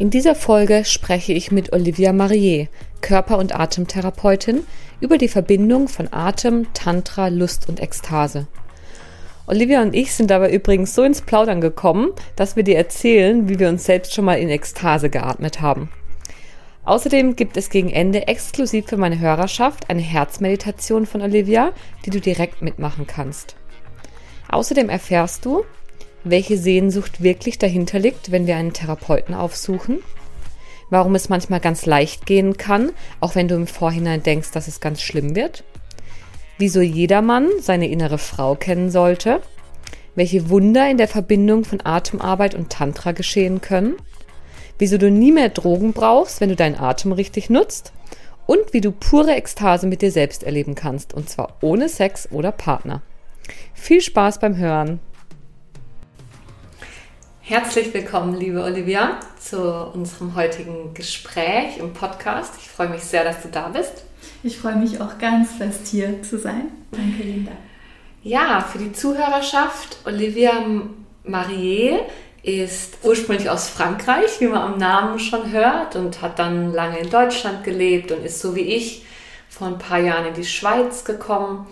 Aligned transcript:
In 0.00 0.10
dieser 0.10 0.36
Folge 0.36 0.84
spreche 0.84 1.32
ich 1.32 1.50
mit 1.50 1.72
Olivia 1.72 2.12
Marier, 2.12 2.68
Körper- 3.00 3.36
und 3.36 3.58
Atemtherapeutin, 3.58 4.60
über 5.00 5.18
die 5.18 5.26
Verbindung 5.26 5.88
von 5.88 6.06
Atem, 6.12 6.72
Tantra, 6.72 7.26
Lust 7.26 7.68
und 7.68 7.80
Ekstase. 7.80 8.46
Olivia 9.48 9.82
und 9.82 9.96
ich 9.96 10.14
sind 10.14 10.30
dabei 10.30 10.52
übrigens 10.52 10.94
so 10.94 11.02
ins 11.02 11.22
Plaudern 11.22 11.60
gekommen, 11.60 12.12
dass 12.36 12.54
wir 12.54 12.62
dir 12.62 12.76
erzählen, 12.76 13.48
wie 13.48 13.58
wir 13.58 13.68
uns 13.68 13.86
selbst 13.86 14.14
schon 14.14 14.24
mal 14.24 14.38
in 14.38 14.50
Ekstase 14.50 15.10
geatmet 15.10 15.60
haben. 15.60 15.90
Außerdem 16.84 17.34
gibt 17.34 17.56
es 17.56 17.68
gegen 17.68 17.90
Ende 17.90 18.28
exklusiv 18.28 18.86
für 18.86 18.98
meine 18.98 19.18
Hörerschaft 19.18 19.90
eine 19.90 20.02
Herzmeditation 20.02 21.06
von 21.06 21.22
Olivia, 21.22 21.72
die 22.06 22.10
du 22.10 22.20
direkt 22.20 22.62
mitmachen 22.62 23.08
kannst. 23.08 23.56
Außerdem 24.48 24.90
erfährst 24.90 25.44
du, 25.44 25.64
welche 26.30 26.58
Sehnsucht 26.58 27.22
wirklich 27.22 27.58
dahinter 27.58 27.98
liegt, 27.98 28.30
wenn 28.30 28.46
wir 28.46 28.56
einen 28.56 28.72
Therapeuten 28.72 29.34
aufsuchen, 29.34 29.98
warum 30.90 31.14
es 31.14 31.28
manchmal 31.28 31.60
ganz 31.60 31.86
leicht 31.86 32.26
gehen 32.26 32.56
kann, 32.56 32.90
auch 33.20 33.34
wenn 33.34 33.48
du 33.48 33.54
im 33.54 33.66
Vorhinein 33.66 34.22
denkst, 34.22 34.50
dass 34.52 34.68
es 34.68 34.80
ganz 34.80 35.02
schlimm 35.02 35.34
wird, 35.36 35.64
wieso 36.58 36.80
jedermann 36.80 37.48
seine 37.60 37.88
innere 37.88 38.18
Frau 38.18 38.54
kennen 38.54 38.90
sollte, 38.90 39.40
welche 40.14 40.50
Wunder 40.50 40.90
in 40.90 40.98
der 40.98 41.08
Verbindung 41.08 41.64
von 41.64 41.80
Atemarbeit 41.84 42.54
und 42.54 42.70
Tantra 42.70 43.12
geschehen 43.12 43.60
können, 43.60 43.96
wieso 44.78 44.98
du 44.98 45.10
nie 45.10 45.32
mehr 45.32 45.48
Drogen 45.48 45.92
brauchst, 45.92 46.40
wenn 46.40 46.48
du 46.48 46.56
deinen 46.56 46.78
Atem 46.78 47.12
richtig 47.12 47.50
nutzt? 47.50 47.92
Und 48.46 48.72
wie 48.72 48.80
du 48.80 48.92
pure 48.92 49.34
Ekstase 49.34 49.86
mit 49.86 50.00
dir 50.00 50.10
selbst 50.10 50.42
erleben 50.42 50.74
kannst, 50.74 51.12
und 51.12 51.28
zwar 51.28 51.58
ohne 51.60 51.90
Sex 51.90 52.28
oder 52.32 52.50
Partner. 52.50 53.02
Viel 53.74 54.00
Spaß 54.00 54.40
beim 54.40 54.56
Hören! 54.56 55.00
Herzlich 57.48 57.94
willkommen, 57.94 58.34
liebe 58.34 58.62
Olivia, 58.62 59.18
zu 59.40 59.58
unserem 59.94 60.34
heutigen 60.34 60.92
Gespräch 60.92 61.78
im 61.78 61.94
Podcast. 61.94 62.52
Ich 62.60 62.68
freue 62.68 62.90
mich 62.90 63.00
sehr, 63.00 63.24
dass 63.24 63.40
du 63.40 63.48
da 63.48 63.68
bist. 63.68 64.04
Ich 64.42 64.58
freue 64.58 64.76
mich 64.76 65.00
auch 65.00 65.16
ganz 65.16 65.52
fest 65.52 65.86
hier 65.86 66.22
zu 66.22 66.38
sein. 66.38 66.70
Danke, 66.90 67.22
Linda. 67.22 67.52
Ja, 68.22 68.60
für 68.60 68.76
die 68.76 68.92
Zuhörerschaft, 68.92 69.96
Olivia 70.04 70.52
Marier 71.24 72.00
ist 72.42 72.98
ursprünglich 73.02 73.48
aus 73.48 73.70
Frankreich, 73.70 74.40
wie 74.40 74.48
man 74.48 74.74
am 74.74 74.78
Namen 74.78 75.18
schon 75.18 75.50
hört, 75.50 75.96
und 75.96 76.20
hat 76.20 76.38
dann 76.38 76.74
lange 76.74 76.98
in 76.98 77.08
Deutschland 77.08 77.64
gelebt 77.64 78.12
und 78.12 78.26
ist 78.26 78.40
so 78.42 78.56
wie 78.56 78.74
ich 78.74 79.06
vor 79.48 79.68
ein 79.68 79.78
paar 79.78 80.00
Jahren 80.00 80.26
in 80.26 80.34
die 80.34 80.44
Schweiz 80.44 81.02
gekommen. 81.02 81.66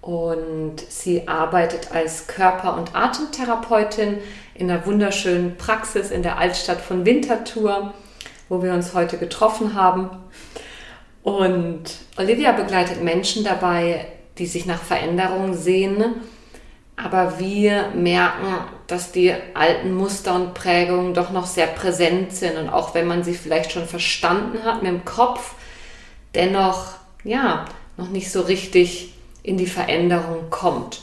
Und 0.00 0.76
sie 0.88 1.28
arbeitet 1.28 1.92
als 1.92 2.28
Körper- 2.28 2.78
und 2.78 2.94
Atemtherapeutin 2.94 4.20
in 4.58 4.70
einer 4.70 4.84
wunderschönen 4.84 5.56
Praxis 5.56 6.10
in 6.10 6.22
der 6.22 6.38
Altstadt 6.38 6.80
von 6.80 7.06
Winterthur, 7.06 7.94
wo 8.48 8.62
wir 8.62 8.74
uns 8.74 8.92
heute 8.92 9.16
getroffen 9.16 9.74
haben. 9.74 10.10
Und 11.22 11.84
Olivia 12.16 12.52
begleitet 12.52 13.02
Menschen 13.02 13.44
dabei, 13.44 14.06
die 14.38 14.46
sich 14.46 14.66
nach 14.66 14.82
Veränderungen 14.82 15.54
sehnen, 15.54 16.14
aber 16.96 17.38
wir 17.38 17.90
merken, 17.94 18.56
dass 18.88 19.12
die 19.12 19.32
alten 19.54 19.94
Muster 19.94 20.34
und 20.34 20.54
Prägungen 20.54 21.14
doch 21.14 21.30
noch 21.30 21.46
sehr 21.46 21.68
präsent 21.68 22.32
sind 22.32 22.56
und 22.56 22.68
auch 22.68 22.94
wenn 22.94 23.06
man 23.06 23.22
sie 23.22 23.34
vielleicht 23.34 23.70
schon 23.70 23.86
verstanden 23.86 24.64
hat 24.64 24.82
mit 24.82 24.90
dem 24.90 25.04
Kopf, 25.04 25.54
dennoch 26.34 26.94
ja 27.22 27.66
noch 27.96 28.08
nicht 28.08 28.32
so 28.32 28.40
richtig 28.40 29.14
in 29.44 29.56
die 29.56 29.66
Veränderung 29.66 30.50
kommt. 30.50 31.02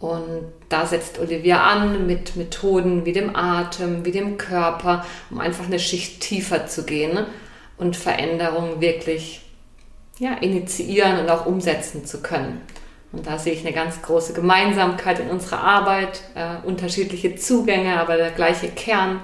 Und 0.00 0.50
da 0.70 0.86
setzt 0.86 1.18
Olivia 1.18 1.62
an 1.62 2.06
mit 2.06 2.34
Methoden 2.34 3.04
wie 3.04 3.12
dem 3.12 3.36
Atem, 3.36 4.04
wie 4.06 4.12
dem 4.12 4.38
Körper, 4.38 5.04
um 5.30 5.38
einfach 5.38 5.66
eine 5.66 5.78
Schicht 5.78 6.20
tiefer 6.20 6.66
zu 6.66 6.84
gehen 6.84 7.26
und 7.76 7.96
Veränderungen 7.96 8.80
wirklich 8.80 9.42
ja, 10.18 10.34
initiieren 10.34 11.20
und 11.20 11.28
auch 11.28 11.44
umsetzen 11.44 12.06
zu 12.06 12.22
können. 12.22 12.62
Und 13.12 13.26
da 13.26 13.38
sehe 13.38 13.52
ich 13.52 13.60
eine 13.60 13.74
ganz 13.74 14.00
große 14.00 14.32
Gemeinsamkeit 14.32 15.18
in 15.18 15.28
unserer 15.28 15.60
Arbeit, 15.60 16.22
äh, 16.34 16.66
unterschiedliche 16.66 17.34
Zugänge, 17.36 18.00
aber 18.00 18.16
der 18.16 18.30
gleiche 18.30 18.68
Kern. 18.68 19.20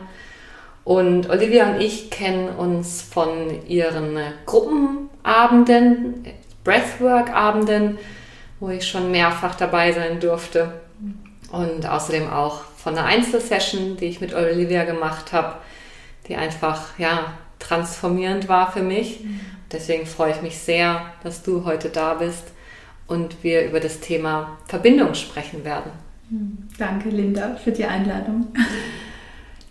Und 0.84 1.30
Olivia 1.30 1.70
und 1.70 1.80
ich 1.80 2.10
kennen 2.10 2.48
uns 2.48 3.00
von 3.00 3.66
ihren 3.66 4.18
Gruppenabenden, 4.44 6.24
Breathwork-Abenden, 6.64 7.98
wo 8.60 8.68
ich 8.70 8.88
schon 8.88 9.10
mehrfach 9.10 9.54
dabei 9.54 9.92
sein 9.92 10.20
durfte. 10.20 10.72
Und 11.52 11.86
außerdem 11.86 12.30
auch 12.30 12.62
von 12.76 12.96
einer 12.96 13.06
Einzelsession, 13.06 13.96
die 13.96 14.06
ich 14.06 14.20
mit 14.20 14.34
Olivia 14.34 14.84
gemacht 14.84 15.32
habe, 15.32 15.56
die 16.28 16.36
einfach 16.36 16.98
ja, 16.98 17.34
transformierend 17.58 18.48
war 18.48 18.72
für 18.72 18.82
mich. 18.82 19.20
Deswegen 19.72 20.06
freue 20.06 20.32
ich 20.32 20.42
mich 20.42 20.58
sehr, 20.58 21.12
dass 21.22 21.42
du 21.42 21.64
heute 21.64 21.88
da 21.88 22.14
bist 22.14 22.44
und 23.06 23.42
wir 23.42 23.64
über 23.66 23.80
das 23.80 24.00
Thema 24.00 24.58
Verbindung 24.66 25.14
sprechen 25.14 25.64
werden. 25.64 25.92
Danke, 26.78 27.08
Linda, 27.08 27.56
für 27.56 27.72
die 27.72 27.84
Einladung. 27.84 28.48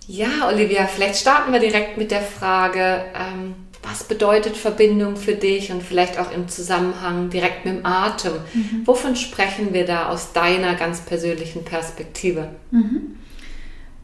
Ja, 0.07 0.47
Olivia, 0.47 0.85
vielleicht 0.85 1.17
starten 1.17 1.51
wir 1.51 1.59
direkt 1.59 1.97
mit 1.97 2.11
der 2.11 2.21
Frage, 2.21 3.05
ähm, 3.15 3.55
was 3.87 4.03
bedeutet 4.03 4.57
Verbindung 4.57 5.15
für 5.15 5.35
dich 5.35 5.71
und 5.71 5.83
vielleicht 5.83 6.19
auch 6.19 6.31
im 6.31 6.47
Zusammenhang 6.47 7.29
direkt 7.29 7.65
mit 7.65 7.75
dem 7.75 7.85
Atem? 7.85 8.33
Mhm. 8.53 8.85
Wovon 8.85 9.15
sprechen 9.15 9.73
wir 9.73 9.85
da 9.85 10.09
aus 10.09 10.33
deiner 10.33 10.75
ganz 10.75 11.01
persönlichen 11.01 11.63
Perspektive? 11.63 12.49
Mhm. 12.71 13.15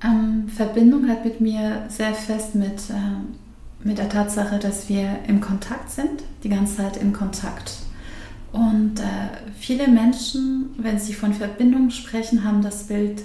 Ähm, 0.03 0.49
Verbindung 0.49 1.07
hat 1.07 1.25
mit 1.25 1.41
mir 1.41 1.85
sehr 1.89 2.13
fest 2.13 2.55
mit, 2.55 2.89
äh, 2.89 3.83
mit 3.83 3.97
der 3.97 4.09
Tatsache, 4.09 4.59
dass 4.59 4.89
wir 4.89 5.19
im 5.27 5.41
Kontakt 5.41 5.91
sind, 5.91 6.23
die 6.43 6.49
ganze 6.49 6.77
Zeit 6.77 6.97
im 6.97 7.13
Kontakt. 7.13 7.73
Und 8.51 8.99
äh, 8.99 9.53
viele 9.59 9.87
Menschen, 9.87 10.75
wenn 10.77 10.99
sie 10.99 11.13
von 11.13 11.33
Verbindung 11.33 11.89
sprechen, 11.89 12.43
haben 12.43 12.61
das 12.61 12.87
Bild, 12.87 13.21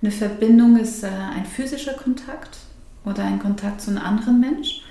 eine 0.00 0.10
Verbindung 0.10 0.78
ist 0.78 1.04
äh, 1.04 1.08
ein 1.08 1.44
physischer 1.44 1.94
Kontakt 1.94 2.58
oder 3.04 3.24
ein 3.24 3.38
Kontakt 3.38 3.80
zu 3.80 3.90
einem 3.90 4.00
anderen 4.00 4.40
Mensch. 4.40 4.82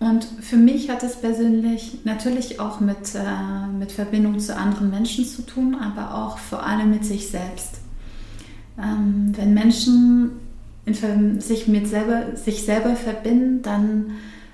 Und 0.00 0.24
für 0.24 0.56
mich 0.56 0.88
hat 0.88 1.02
es 1.02 1.16
persönlich 1.16 1.98
natürlich 2.04 2.58
auch 2.58 2.80
mit, 2.80 3.14
äh, 3.14 3.66
mit 3.78 3.92
Verbindung 3.92 4.40
zu 4.40 4.56
anderen 4.56 4.88
Menschen 4.88 5.26
zu 5.26 5.42
tun, 5.42 5.76
aber 5.76 6.14
auch 6.14 6.38
vor 6.38 6.64
allem 6.66 6.90
mit 6.90 7.04
sich 7.04 7.28
selbst. 7.28 7.80
Ähm, 8.78 9.34
wenn 9.36 9.52
Menschen 9.52 10.30
in, 10.86 11.40
sich 11.40 11.68
mit 11.68 11.86
selber, 11.86 12.34
sich 12.34 12.64
selber 12.64 12.96
verbinden, 12.96 13.60
dann, 13.60 14.12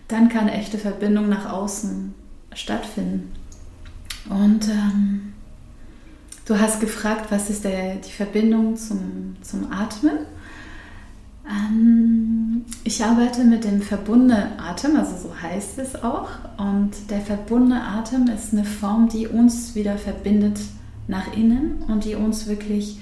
dann 0.09 0.29
kann 0.29 0.49
echte 0.49 0.79
Verbindung 0.79 1.29
nach 1.29 1.49
außen 1.49 2.13
stattfinden. 2.53 3.31
Und 4.29 4.67
ähm, 4.69 5.33
du 6.47 6.59
hast 6.59 6.81
gefragt, 6.81 7.31
was 7.31 7.51
ist 7.51 7.65
der, 7.65 7.95
die 7.97 8.11
Verbindung 8.11 8.77
zum, 8.77 9.37
zum 9.43 9.71
Atmen? 9.71 10.19
Ähm, 11.49 12.65
ich 12.85 13.05
arbeite 13.05 13.45
mit 13.45 13.65
dem 13.65 13.81
verbundenen 13.81 14.59
Atem, 14.59 14.97
also 14.97 15.29
so 15.29 15.41
heißt 15.41 15.79
es 15.79 16.03
auch. 16.03 16.29
Und 16.59 16.93
der 17.11 17.21
verbundene 17.21 17.83
Atem 17.83 18.29
ist 18.29 18.53
eine 18.53 18.65
Form, 18.65 19.09
die 19.09 19.29
uns 19.29 19.75
wieder 19.75 19.97
verbindet 19.97 20.59
nach 21.09 21.33
innen 21.37 21.83
und 21.89 22.05
die 22.05 22.17
uns 22.17 22.49
wirklich 22.49 22.99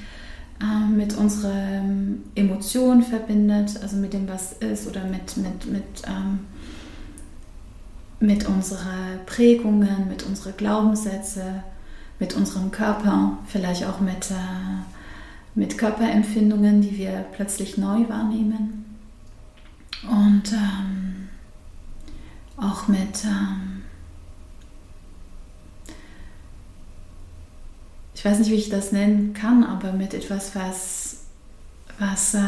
äh, 0.61 0.89
mit 0.91 1.17
unseren 1.17 2.23
Emotionen 2.35 3.03
verbindet, 3.03 3.81
also 3.83 3.97
mit 3.97 4.13
dem, 4.13 4.29
was 4.29 4.53
ist 4.55 4.87
oder 4.87 5.05
mit, 5.05 5.37
mit, 5.39 5.67
mit, 5.67 6.03
ähm, 6.07 6.41
mit 8.21 8.47
unseren 8.47 9.25
Prägungen, 9.25 10.09
mit 10.09 10.23
unseren 10.23 10.57
Glaubenssätzen, 10.57 11.63
mit 12.19 12.35
unserem 12.35 12.71
Körper, 12.71 13.39
vielleicht 13.47 13.87
auch 13.87 14.01
mit. 14.01 14.31
Mit 15.55 15.79
Körperempfindungen, 15.79 16.81
die 16.81 16.97
wir 16.97 17.27
plötzlich 17.33 17.79
neu 17.79 18.09
wahrnehmen. 18.09 18.85
Und 20.03 20.53
ähm, 20.53 21.29
auch 22.57 22.89
mit, 22.89 23.25
ähm, 23.25 23.83
ich 28.15 28.25
weiß 28.25 28.39
nicht, 28.39 28.51
wie 28.51 28.55
ich 28.57 28.69
das 28.69 28.93
nennen 28.93 29.33
kann, 29.33 29.65
aber 29.65 29.93
mit 29.93 30.13
etwas, 30.15 30.55
was, 30.55 31.25
was 31.99 32.35
äh, 32.35 32.41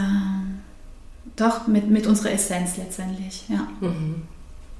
doch 1.36 1.66
mit, 1.66 1.88
mit 1.88 2.06
unserer 2.06 2.32
Essenz 2.32 2.76
letztendlich, 2.76 3.48
ja. 3.48 3.68
Mhm. 3.80 4.22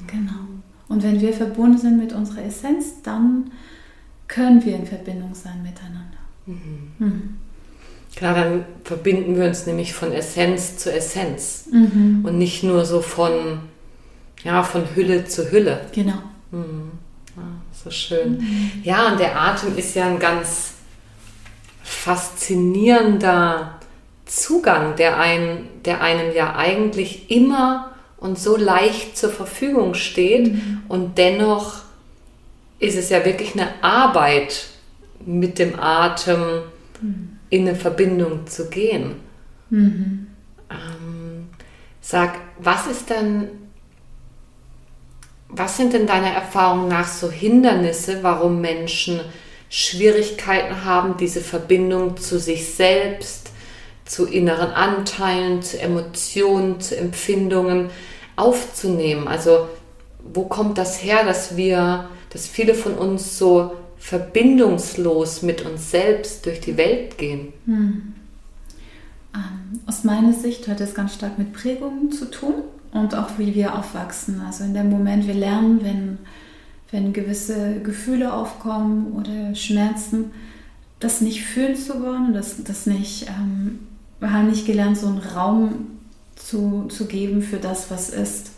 Genau. 0.06 0.46
Und 0.88 1.02
wenn 1.02 1.20
wir 1.20 1.32
verbunden 1.32 1.78
sind 1.78 1.98
mit 1.98 2.12
unserer 2.12 2.44
Essenz, 2.44 3.02
dann 3.02 3.50
können 4.28 4.64
wir 4.64 4.76
in 4.76 4.86
Verbindung 4.86 5.34
sein 5.34 5.62
miteinander. 5.62 6.18
Mhm. 6.46 6.92
Mhm. 6.98 7.36
Klar, 8.16 8.34
dann 8.34 8.64
verbinden 8.82 9.36
wir 9.36 9.44
uns 9.44 9.66
nämlich 9.66 9.92
von 9.92 10.10
Essenz 10.10 10.78
zu 10.78 10.90
Essenz 10.90 11.66
mhm. 11.70 12.24
und 12.24 12.38
nicht 12.38 12.62
nur 12.62 12.86
so 12.86 13.02
von, 13.02 13.60
ja, 14.42 14.62
von 14.62 14.84
Hülle 14.94 15.26
zu 15.26 15.50
Hülle. 15.50 15.82
Genau. 15.92 16.22
Mhm. 16.50 16.92
Ja, 17.36 17.42
so 17.84 17.90
schön. 17.90 18.38
Mhm. 18.38 18.70
Ja, 18.82 19.12
und 19.12 19.20
der 19.20 19.38
Atem 19.38 19.76
ist 19.76 19.94
ja 19.94 20.06
ein 20.06 20.18
ganz 20.18 20.72
faszinierender 21.82 23.78
Zugang, 24.24 24.96
der, 24.96 25.18
ein, 25.18 25.68
der 25.84 26.00
einem 26.00 26.34
ja 26.34 26.56
eigentlich 26.56 27.30
immer 27.30 27.92
und 28.16 28.38
so 28.38 28.56
leicht 28.56 29.18
zur 29.18 29.30
Verfügung 29.30 29.92
steht. 29.92 30.54
Mhm. 30.54 30.82
Und 30.88 31.18
dennoch 31.18 31.82
ist 32.78 32.96
es 32.96 33.10
ja 33.10 33.26
wirklich 33.26 33.52
eine 33.52 33.68
Arbeit, 33.82 34.68
mit 35.24 35.58
dem 35.58 35.78
Atem 35.78 36.62
mhm. 37.02 37.35
In 37.50 37.68
eine 37.68 37.76
Verbindung 37.76 38.46
zu 38.46 38.68
gehen. 38.68 39.16
Mhm. 39.70 40.26
Ähm, 40.70 41.48
sag, 42.00 42.38
was 42.58 42.86
ist 42.86 43.10
denn, 43.10 43.48
was 45.48 45.76
sind 45.76 45.92
denn 45.92 46.06
deiner 46.06 46.30
Erfahrung 46.30 46.88
nach 46.88 47.08
so 47.08 47.30
Hindernisse, 47.30 48.22
warum 48.22 48.60
Menschen 48.60 49.20
Schwierigkeiten 49.68 50.84
haben, 50.84 51.16
diese 51.16 51.40
Verbindung 51.40 52.16
zu 52.16 52.38
sich 52.38 52.74
selbst, 52.74 53.50
zu 54.04 54.26
inneren 54.26 54.70
Anteilen, 54.70 55.62
zu 55.62 55.80
Emotionen, 55.80 56.80
zu 56.80 56.96
Empfindungen 56.96 57.90
aufzunehmen. 58.36 59.26
Also 59.26 59.68
wo 60.22 60.44
kommt 60.44 60.78
das 60.78 61.02
her, 61.02 61.24
dass 61.24 61.56
wir, 61.56 62.08
dass 62.30 62.46
viele 62.46 62.74
von 62.74 62.94
uns 62.94 63.38
so 63.38 63.72
verbindungslos 63.98 65.42
mit 65.42 65.64
uns 65.64 65.90
selbst 65.90 66.46
durch 66.46 66.60
die 66.60 66.76
Welt 66.76 67.18
gehen? 67.18 67.52
Hm. 67.64 68.14
Ähm, 69.34 69.80
aus 69.86 70.04
meiner 70.04 70.32
Sicht 70.32 70.68
hat 70.68 70.80
es 70.80 70.94
ganz 70.94 71.14
stark 71.14 71.38
mit 71.38 71.52
Prägungen 71.52 72.12
zu 72.12 72.30
tun 72.30 72.54
und 72.92 73.14
auch 73.14 73.38
wie 73.38 73.54
wir 73.54 73.78
aufwachsen. 73.78 74.40
Also 74.46 74.64
in 74.64 74.74
dem 74.74 74.90
Moment, 74.90 75.26
wir 75.26 75.34
lernen, 75.34 75.80
wenn, 75.82 76.18
wenn 76.90 77.12
gewisse 77.12 77.80
Gefühle 77.82 78.32
aufkommen 78.32 79.12
oder 79.12 79.54
Schmerzen, 79.54 80.30
das 81.00 81.20
nicht 81.20 81.42
fühlen 81.42 81.76
zu 81.76 82.02
wollen, 82.02 82.32
das, 82.32 82.62
das 82.64 82.86
nicht 82.86 83.28
ähm, 83.28 83.80
wir 84.20 84.32
haben 84.32 84.48
nicht 84.48 84.66
gelernt, 84.66 84.96
so 84.96 85.06
einen 85.08 85.18
Raum 85.18 85.86
zu, 86.36 86.86
zu 86.88 87.06
geben 87.06 87.42
für 87.42 87.58
das, 87.58 87.90
was 87.90 88.10
ist. 88.10 88.50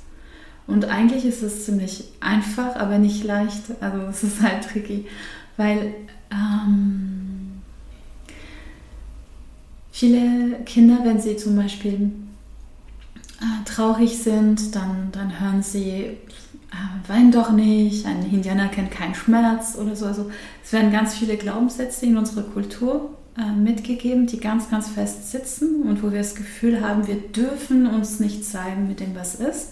Und 0.69 0.85
eigentlich 0.85 1.25
ist 1.25 1.43
es 1.43 1.65
ziemlich 1.65 2.05
einfach, 2.21 2.77
aber 2.77 2.99
nicht 2.99 3.25
leicht. 3.25 3.63
Also 3.81 4.03
es 4.11 4.23
ist 4.23 4.43
halt 4.43 4.65
tricky, 4.65 5.07
weil 5.57 5.95
ähm, 6.31 7.63
viele 9.91 10.61
Kinder, 10.67 10.99
wenn 11.05 11.21
sie 11.21 11.37
zum 11.37 11.57
Beispiel 11.57 12.13
äh, 13.41 13.65
traurig 13.65 14.19
sind, 14.19 14.77
dann, 14.77 15.09
dann 15.11 15.41
hören 15.41 15.63
sie, 15.63 15.91
äh, 15.91 17.09
wein 17.09 17.33
doch 17.33 17.51
nicht, 17.51 18.05
ein 18.05 18.31
Indianer 18.31 18.69
kennt 18.69 18.91
keinen 18.91 19.15
Schmerz 19.15 19.75
oder 19.75 19.97
so. 19.97 20.05
Also 20.05 20.31
es 20.63 20.71
werden 20.75 20.93
ganz 20.93 21.15
viele 21.15 21.39
Glaubenssätze 21.39 22.05
in 22.05 22.19
unserer 22.19 22.43
Kultur 22.43 23.17
äh, 23.39 23.53
mitgegeben, 23.53 24.27
die 24.27 24.39
ganz, 24.39 24.69
ganz 24.69 24.89
fest 24.91 25.31
sitzen 25.31 25.85
und 25.85 26.03
wo 26.03 26.13
wir 26.13 26.19
das 26.19 26.35
Gefühl 26.35 26.83
haben, 26.83 27.07
wir 27.07 27.17
dürfen 27.17 27.87
uns 27.87 28.21
nicht 28.21 28.45
zeigen 28.45 28.87
mit 28.87 29.01
dem, 29.01 29.15
was 29.15 29.37
ist. 29.37 29.71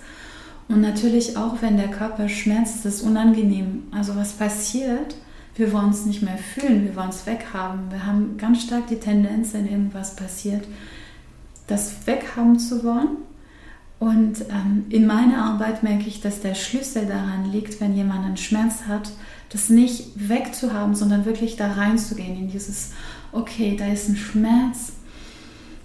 Und 0.68 0.80
natürlich 0.80 1.36
auch, 1.36 1.62
wenn 1.62 1.76
der 1.76 1.88
Körper 1.88 2.28
schmerzt, 2.28 2.76
ist 2.76 2.84
es 2.86 3.02
unangenehm. 3.02 3.84
Also 3.92 4.16
was 4.16 4.32
passiert? 4.32 5.16
Wir 5.54 5.72
wollen 5.72 5.90
es 5.90 6.04
nicht 6.04 6.22
mehr 6.22 6.36
fühlen, 6.36 6.84
wir 6.84 6.96
wollen 6.96 7.10
es 7.10 7.24
weghaben. 7.26 7.90
Wir 7.90 8.04
haben 8.04 8.36
ganz 8.36 8.62
stark 8.62 8.88
die 8.88 9.00
Tendenz, 9.00 9.54
wenn 9.54 9.66
irgendwas 9.66 10.16
passiert, 10.16 10.66
das 11.66 12.06
weghaben 12.06 12.58
zu 12.58 12.84
wollen. 12.84 13.18
Und 13.98 14.42
ähm, 14.50 14.84
in 14.90 15.06
meiner 15.06 15.42
Arbeit 15.42 15.82
merke 15.82 16.06
ich, 16.08 16.20
dass 16.20 16.40
der 16.40 16.54
Schlüssel 16.54 17.06
daran 17.06 17.50
liegt, 17.50 17.80
wenn 17.80 17.96
jemand 17.96 18.26
einen 18.26 18.36
Schmerz 18.36 18.82
hat, 18.86 19.12
das 19.48 19.70
nicht 19.70 20.10
wegzuhaben, 20.16 20.94
sondern 20.94 21.24
wirklich 21.24 21.56
da 21.56 21.72
reinzugehen 21.72 22.36
in 22.36 22.48
dieses 22.48 22.92
okay, 23.32 23.76
da 23.78 23.86
ist 23.86 24.08
ein 24.08 24.16
Schmerz, 24.16 24.92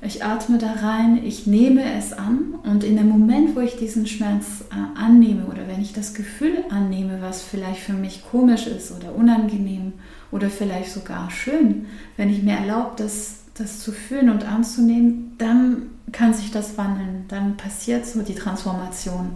ich 0.02 0.24
atme 0.24 0.58
da 0.58 0.72
rein, 0.72 1.24
ich 1.24 1.46
nehme 1.46 1.84
es 1.94 2.12
an 2.12 2.56
und 2.64 2.84
in 2.84 2.98
dem 2.98 3.08
Moment, 3.08 3.56
wo 3.56 3.60
ich 3.60 3.78
diesen 3.78 4.08
Schmerz 4.08 4.66
äh, 4.72 5.00
annehme 5.00 5.46
oder 5.46 5.68
wenn 5.68 5.82
ich 5.82 5.94
das 5.94 6.14
Gefühl 6.14 6.64
annehme, 6.70 7.20
was 7.22 7.44
vielleicht 7.44 7.82
für 7.82 7.94
mich 7.94 8.24
komisch 8.30 8.66
ist 8.66 8.92
oder 8.92 9.14
unangenehm 9.14 9.94
oder 10.32 10.50
vielleicht 10.50 10.92
sogar 10.92 11.30
schön, 11.30 11.86
wenn 12.18 12.30
ich 12.30 12.42
mir 12.42 12.56
erlaube, 12.56 12.94
das, 12.98 13.42
das 13.54 13.80
zu 13.80 13.92
fühlen 13.92 14.30
und 14.30 14.44
anzunehmen, 14.44 15.36
dann 15.38 15.84
kann 16.12 16.34
sich 16.34 16.50
das 16.50 16.78
wandeln, 16.78 17.26
dann 17.28 17.58
passiert 17.58 18.06
so 18.06 18.22
die 18.24 18.36
Transformation. 18.36 19.30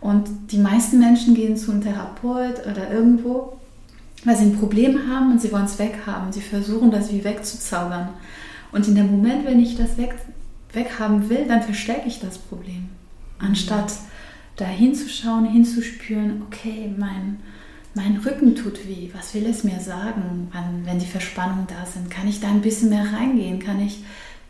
Und 0.00 0.28
die 0.50 0.58
meisten 0.58 0.98
Menschen 0.98 1.34
gehen 1.34 1.56
zu 1.56 1.72
einem 1.72 1.82
Therapeut 1.82 2.66
oder 2.66 2.90
irgendwo 2.90 3.60
weil 4.24 4.36
sie 4.36 4.44
ein 4.44 4.58
Problem 4.58 5.08
haben 5.08 5.32
und 5.32 5.40
sie 5.40 5.50
wollen 5.52 5.64
es 5.64 5.78
weghaben. 5.78 6.32
Sie 6.32 6.42
versuchen 6.42 6.90
das 6.90 7.10
wie 7.12 7.24
wegzuzaubern. 7.24 8.10
Und 8.72 8.86
in 8.88 8.94
dem 8.94 9.10
Moment, 9.10 9.44
wenn 9.46 9.60
ich 9.60 9.76
das 9.76 9.96
weg, 9.96 10.14
weghaben 10.72 11.28
will, 11.28 11.46
dann 11.46 11.62
verstecke 11.62 12.06
ich 12.06 12.20
das 12.20 12.38
Problem. 12.38 12.88
Anstatt 13.38 13.92
da 14.56 14.66
hinzuschauen, 14.66 15.46
hinzuspüren, 15.46 16.42
okay, 16.46 16.92
mein, 16.96 17.40
mein 17.94 18.18
Rücken 18.18 18.54
tut 18.54 18.86
weh, 18.86 19.10
was 19.14 19.34
will 19.34 19.46
es 19.46 19.64
mir 19.64 19.80
sagen, 19.80 20.48
wann, 20.52 20.84
wenn 20.84 20.98
die 20.98 21.06
Verspannungen 21.06 21.66
da 21.66 21.86
sind? 21.86 22.10
Kann 22.10 22.28
ich 22.28 22.40
da 22.40 22.48
ein 22.48 22.60
bisschen 22.60 22.90
mehr 22.90 23.12
reingehen? 23.12 23.58
Kann 23.58 23.80
ich 23.80 24.04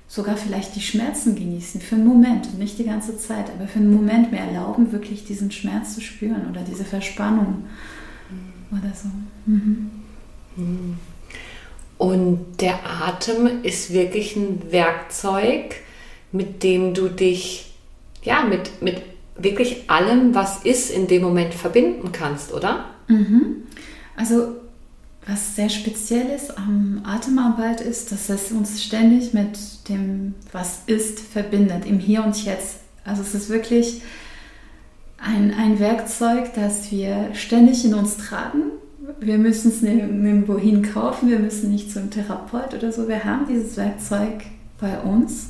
sogar 0.09 0.37
vielleicht 0.37 0.75
die 0.75 0.81
Schmerzen 0.81 1.37
genießen 1.37 1.81
für 1.81 1.95
einen 1.95 2.07
Moment, 2.07 2.59
nicht 2.59 2.79
die 2.79 2.85
ganze 2.85 3.17
Zeit, 3.17 3.49
aber 3.49 3.69
für 3.69 3.79
einen 3.79 3.95
Moment 3.95 4.33
mir 4.33 4.41
erlauben, 4.41 4.91
wirklich 4.91 5.25
diesen 5.25 5.53
Schmerz 5.53 5.95
zu 5.95 6.01
spüren 6.01 6.51
oder 6.51 6.63
diese 6.63 6.85
Verspannung 6.85 7.65
oder 8.73 8.93
so. 8.93 9.09
Mhm. 9.47 9.91
Und 12.01 12.63
der 12.63 12.79
Atem 13.03 13.63
ist 13.63 13.93
wirklich 13.93 14.35
ein 14.35 14.73
Werkzeug, 14.73 15.75
mit 16.33 16.63
dem 16.63 16.95
du 16.95 17.11
dich 17.11 17.75
ja 18.23 18.43
mit, 18.43 18.81
mit 18.81 19.03
wirklich 19.37 19.91
allem, 19.91 20.35
was 20.35 20.65
ist, 20.65 20.91
in 20.91 21.09
dem 21.09 21.21
Moment 21.21 21.53
verbinden 21.53 22.11
kannst, 22.11 22.55
oder? 22.55 22.87
Mhm. 23.07 23.65
Also 24.17 24.57
was 25.27 25.57
sehr 25.57 25.69
speziell 25.69 26.31
ist 26.35 26.57
am 26.57 27.03
Atemarbeit 27.05 27.83
ist, 27.83 28.11
dass 28.13 28.31
es 28.31 28.51
uns 28.51 28.83
ständig 28.83 29.35
mit 29.35 29.59
dem, 29.91 30.35
was 30.53 30.85
ist, 30.87 31.21
verbindet, 31.21 31.85
im 31.85 31.99
Hier 31.99 32.25
und 32.25 32.43
Jetzt. 32.47 32.77
Also 33.05 33.21
es 33.21 33.35
ist 33.35 33.51
wirklich 33.51 34.01
ein, 35.19 35.53
ein 35.53 35.79
Werkzeug, 35.79 36.55
das 36.55 36.91
wir 36.91 37.35
ständig 37.35 37.85
in 37.85 37.93
uns 37.93 38.17
tragen. 38.17 38.71
Wir 39.19 39.39
müssen 39.39 39.71
es 39.71 39.83
nirgendwo 39.83 40.59
hinkaufen, 40.59 41.29
wir 41.29 41.39
müssen 41.39 41.71
nicht 41.71 41.93
zum 41.93 42.11
Therapeut 42.11 42.75
oder 42.75 42.93
so. 42.93 43.09
Wir 43.09 43.25
haben 43.25 43.47
dieses 43.49 43.77
Werkzeug 43.77 44.45
bei 44.79 44.99
uns 45.01 45.49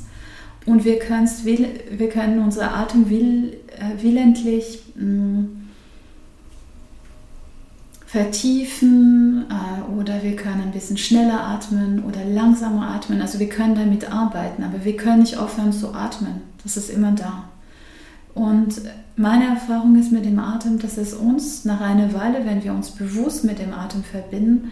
und 0.65 0.85
wir, 0.85 0.99
wir 0.99 2.09
können 2.09 2.39
unser 2.39 2.75
Atem 2.75 3.09
will, 3.09 3.57
äh, 3.77 4.01
willentlich 4.01 4.83
mh, 4.95 5.05
mm, 5.05 5.61
vertiefen 8.05 9.45
äh, 9.49 9.91
oder 9.99 10.21
wir 10.21 10.35
können 10.35 10.63
ein 10.63 10.71
bisschen 10.71 10.97
schneller 10.97 11.45
atmen 11.45 12.03
oder 12.03 12.25
langsamer 12.25 12.89
atmen. 12.89 13.21
Also 13.21 13.39
wir 13.39 13.47
können 13.47 13.73
damit 13.73 14.11
arbeiten, 14.11 14.63
aber 14.63 14.83
wir 14.83 14.97
können 14.97 15.21
nicht 15.21 15.37
aufhören 15.37 15.71
zu 15.71 15.93
atmen. 15.93 16.41
Das 16.63 16.75
ist 16.75 16.89
immer 16.89 17.13
da. 17.13 17.45
Und 18.33 18.81
meine 19.21 19.45
Erfahrung 19.45 19.95
ist 19.95 20.11
mit 20.11 20.25
dem 20.25 20.39
Atem, 20.39 20.79
dass 20.79 20.97
es 20.97 21.13
uns 21.13 21.63
nach 21.63 21.79
einer 21.79 22.13
Weile, 22.13 22.45
wenn 22.45 22.63
wir 22.63 22.73
uns 22.73 22.91
bewusst 22.91 23.43
mit 23.43 23.59
dem 23.59 23.73
Atem 23.73 24.03
verbinden, 24.03 24.71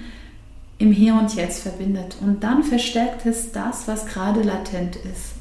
im 0.79 0.91
Hier 0.91 1.13
und 1.13 1.36
Jetzt 1.36 1.62
verbindet. 1.62 2.18
Und 2.22 2.44
dann 2.44 2.63
verstärkt 2.63 3.25
es 3.25 3.51
das, 3.51 3.88
was 3.88 4.06
gerade 4.06 4.41
latent 4.41 4.96
ist. 4.96 5.34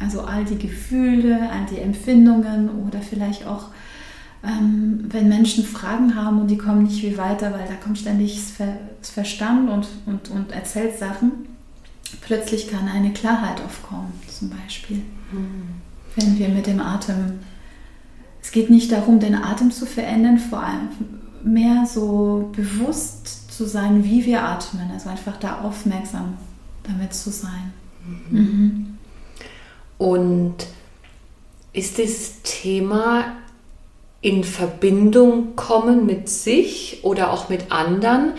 Also 0.00 0.22
all 0.22 0.44
die 0.44 0.58
Gefühle, 0.58 1.50
all 1.50 1.66
die 1.70 1.78
Empfindungen 1.78 2.68
oder 2.86 3.00
vielleicht 3.00 3.46
auch, 3.46 3.68
ähm, 4.44 5.04
wenn 5.08 5.28
Menschen 5.28 5.64
Fragen 5.64 6.14
haben 6.14 6.40
und 6.40 6.50
die 6.50 6.58
kommen 6.58 6.82
nicht 6.82 7.02
wie 7.02 7.16
weiter, 7.16 7.52
weil 7.52 7.66
da 7.66 7.74
kommt 7.74 7.98
ständig 7.98 8.40
das 8.58 9.10
Verstand 9.10 9.70
und, 9.70 9.86
und, 10.06 10.30
und 10.30 10.52
erzählt 10.52 10.98
Sachen. 10.98 11.46
Plötzlich 12.20 12.68
kann 12.68 12.88
eine 12.88 13.12
Klarheit 13.12 13.60
aufkommen, 13.64 14.12
zum 14.28 14.50
Beispiel, 14.50 14.98
mhm. 15.32 15.80
wenn 16.16 16.38
wir 16.38 16.48
mit 16.48 16.66
dem 16.66 16.80
Atem 16.80 17.40
es 18.46 18.52
geht 18.52 18.70
nicht 18.70 18.92
darum, 18.92 19.18
den 19.18 19.34
Atem 19.34 19.72
zu 19.72 19.86
verändern, 19.86 20.38
vor 20.38 20.60
allem 20.62 20.88
mehr 21.42 21.84
so 21.84 22.52
bewusst 22.54 23.52
zu 23.52 23.66
sein, 23.66 24.04
wie 24.04 24.24
wir 24.24 24.44
atmen. 24.44 24.88
Also 24.92 25.08
einfach 25.08 25.36
da 25.38 25.62
aufmerksam 25.62 26.38
damit 26.84 27.12
zu 27.12 27.30
sein. 27.30 27.72
Mhm. 28.30 28.38
Mhm. 28.38 28.98
Und 29.98 30.54
ist 31.72 31.98
dieses 31.98 32.42
Thema 32.44 33.32
in 34.20 34.44
Verbindung 34.44 35.56
kommen 35.56 36.06
mit 36.06 36.28
sich 36.28 37.00
oder 37.02 37.32
auch 37.32 37.48
mit 37.48 37.72
anderen. 37.72 38.34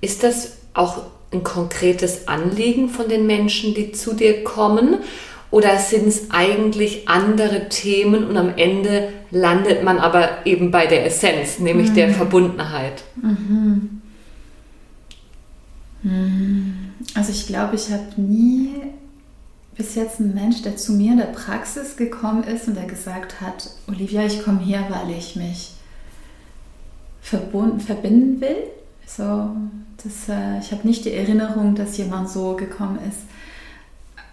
Ist 0.00 0.22
das 0.22 0.56
auch 0.72 1.02
ein 1.32 1.44
konkretes 1.44 2.28
Anliegen 2.28 2.88
von 2.88 3.10
den 3.10 3.26
Menschen, 3.26 3.74
die 3.74 3.92
zu 3.92 4.14
dir 4.14 4.42
kommen? 4.42 5.00
Oder 5.54 5.78
sind 5.78 6.08
es 6.08 6.32
eigentlich 6.32 7.08
andere 7.08 7.68
Themen 7.68 8.24
und 8.24 8.36
am 8.36 8.56
Ende 8.56 9.10
landet 9.30 9.84
man 9.84 10.00
aber 10.00 10.44
eben 10.44 10.72
bei 10.72 10.88
der 10.88 11.06
Essenz, 11.06 11.60
nämlich 11.60 11.90
mhm. 11.90 11.94
der 11.94 12.10
Verbundenheit? 12.10 13.04
Mhm. 13.14 14.02
mhm. 16.02 16.74
Also 17.14 17.30
ich 17.30 17.46
glaube, 17.46 17.76
ich 17.76 17.92
habe 17.92 18.20
nie 18.20 18.74
bis 19.76 19.94
jetzt 19.94 20.18
einen 20.18 20.34
Mensch, 20.34 20.62
der 20.62 20.76
zu 20.76 20.90
mir 20.90 21.12
in 21.12 21.18
der 21.18 21.26
Praxis 21.26 21.96
gekommen 21.96 22.42
ist 22.42 22.66
und 22.66 22.76
der 22.76 22.86
gesagt 22.86 23.40
hat, 23.40 23.70
Olivia, 23.86 24.26
ich 24.26 24.42
komme 24.42 24.58
her, 24.58 24.84
weil 24.88 25.16
ich 25.16 25.36
mich 25.36 25.74
verbunden, 27.22 27.78
verbinden 27.78 28.40
will. 28.40 28.56
So, 29.06 29.50
das, 30.02 30.28
äh, 30.28 30.58
ich 30.58 30.72
habe 30.72 30.84
nicht 30.84 31.04
die 31.04 31.12
Erinnerung, 31.12 31.76
dass 31.76 31.96
jemand 31.96 32.28
so 32.28 32.56
gekommen 32.56 32.98
ist. 33.08 33.20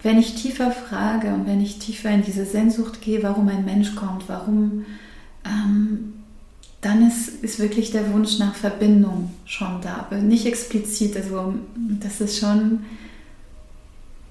Wenn 0.03 0.19
ich 0.19 0.35
tiefer 0.35 0.71
frage 0.71 1.33
und 1.33 1.45
wenn 1.45 1.61
ich 1.61 1.79
tiefer 1.79 2.09
in 2.09 2.23
diese 2.23 2.45
Sehnsucht 2.45 3.01
gehe, 3.01 3.21
warum 3.23 3.47
ein 3.47 3.65
Mensch 3.65 3.95
kommt, 3.95 4.27
warum, 4.27 4.85
ähm, 5.45 6.13
dann 6.81 7.07
ist, 7.07 7.43
ist 7.43 7.59
wirklich 7.59 7.91
der 7.91 8.11
Wunsch 8.11 8.39
nach 8.39 8.55
Verbindung 8.55 9.31
schon 9.45 9.79
da, 9.81 9.97
aber 9.97 10.17
nicht 10.17 10.45
explizit. 10.47 11.15
Also 11.15 11.53
das 11.99 12.21
ist 12.21 12.39
schon 12.39 12.79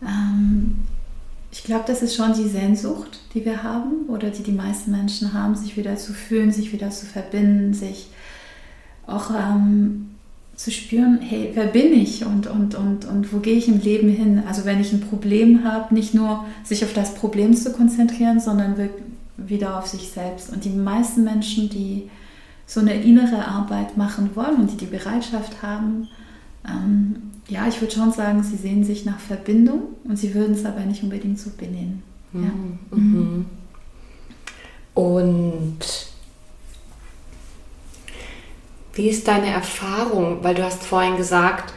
ähm, 0.02 0.76
ich 1.52 1.64
glaube, 1.64 1.84
das 1.86 2.02
ist 2.02 2.14
schon 2.14 2.32
die 2.32 2.48
Sehnsucht, 2.48 3.20
die 3.34 3.44
wir 3.44 3.62
haben 3.62 4.06
oder 4.08 4.30
die 4.30 4.42
die 4.42 4.52
meisten 4.52 4.92
Menschen 4.92 5.32
haben, 5.32 5.56
sich 5.56 5.76
wieder 5.76 5.96
zu 5.96 6.12
fühlen, 6.12 6.52
sich 6.52 6.72
wieder 6.72 6.90
zu 6.90 7.06
verbinden, 7.06 7.74
sich 7.74 8.08
auch 9.06 9.30
ähm, 9.30 10.10
zu 10.60 10.70
spüren, 10.70 11.20
hey, 11.22 11.52
wer 11.54 11.68
bin 11.68 11.94
ich 11.94 12.26
und, 12.26 12.46
und, 12.46 12.74
und, 12.74 13.06
und 13.06 13.32
wo 13.32 13.38
gehe 13.38 13.56
ich 13.56 13.66
im 13.66 13.80
Leben 13.80 14.10
hin? 14.10 14.42
Also 14.46 14.66
wenn 14.66 14.78
ich 14.78 14.92
ein 14.92 15.00
Problem 15.00 15.64
habe, 15.64 15.94
nicht 15.94 16.12
nur 16.12 16.44
sich 16.64 16.84
auf 16.84 16.92
das 16.92 17.14
Problem 17.14 17.56
zu 17.56 17.72
konzentrieren, 17.72 18.40
sondern 18.40 18.90
wieder 19.38 19.78
auf 19.78 19.86
sich 19.86 20.10
selbst. 20.10 20.52
Und 20.52 20.66
die 20.66 20.68
meisten 20.68 21.24
Menschen, 21.24 21.70
die 21.70 22.10
so 22.66 22.80
eine 22.80 22.92
innere 22.92 23.48
Arbeit 23.48 23.96
machen 23.96 24.36
wollen 24.36 24.56
und 24.56 24.70
die 24.70 24.76
die 24.76 24.84
Bereitschaft 24.84 25.62
haben, 25.62 26.08
ähm, 26.68 27.30
ja, 27.48 27.66
ich 27.66 27.80
würde 27.80 27.94
schon 27.94 28.12
sagen, 28.12 28.42
sie 28.42 28.56
sehen 28.56 28.84
sich 28.84 29.06
nach 29.06 29.18
Verbindung 29.18 29.80
und 30.04 30.18
sie 30.18 30.34
würden 30.34 30.52
es 30.52 30.66
aber 30.66 30.80
nicht 30.80 31.02
unbedingt 31.02 31.38
so 31.38 31.48
benennen. 31.56 32.02
Mhm. 32.34 32.44
Ja. 32.44 32.98
Mhm. 32.98 33.46
Und 34.92 36.09
wie 38.94 39.08
ist 39.08 39.28
deine 39.28 39.52
Erfahrung? 39.52 40.42
Weil 40.42 40.54
du 40.54 40.64
hast 40.64 40.82
vorhin 40.82 41.16
gesagt, 41.16 41.72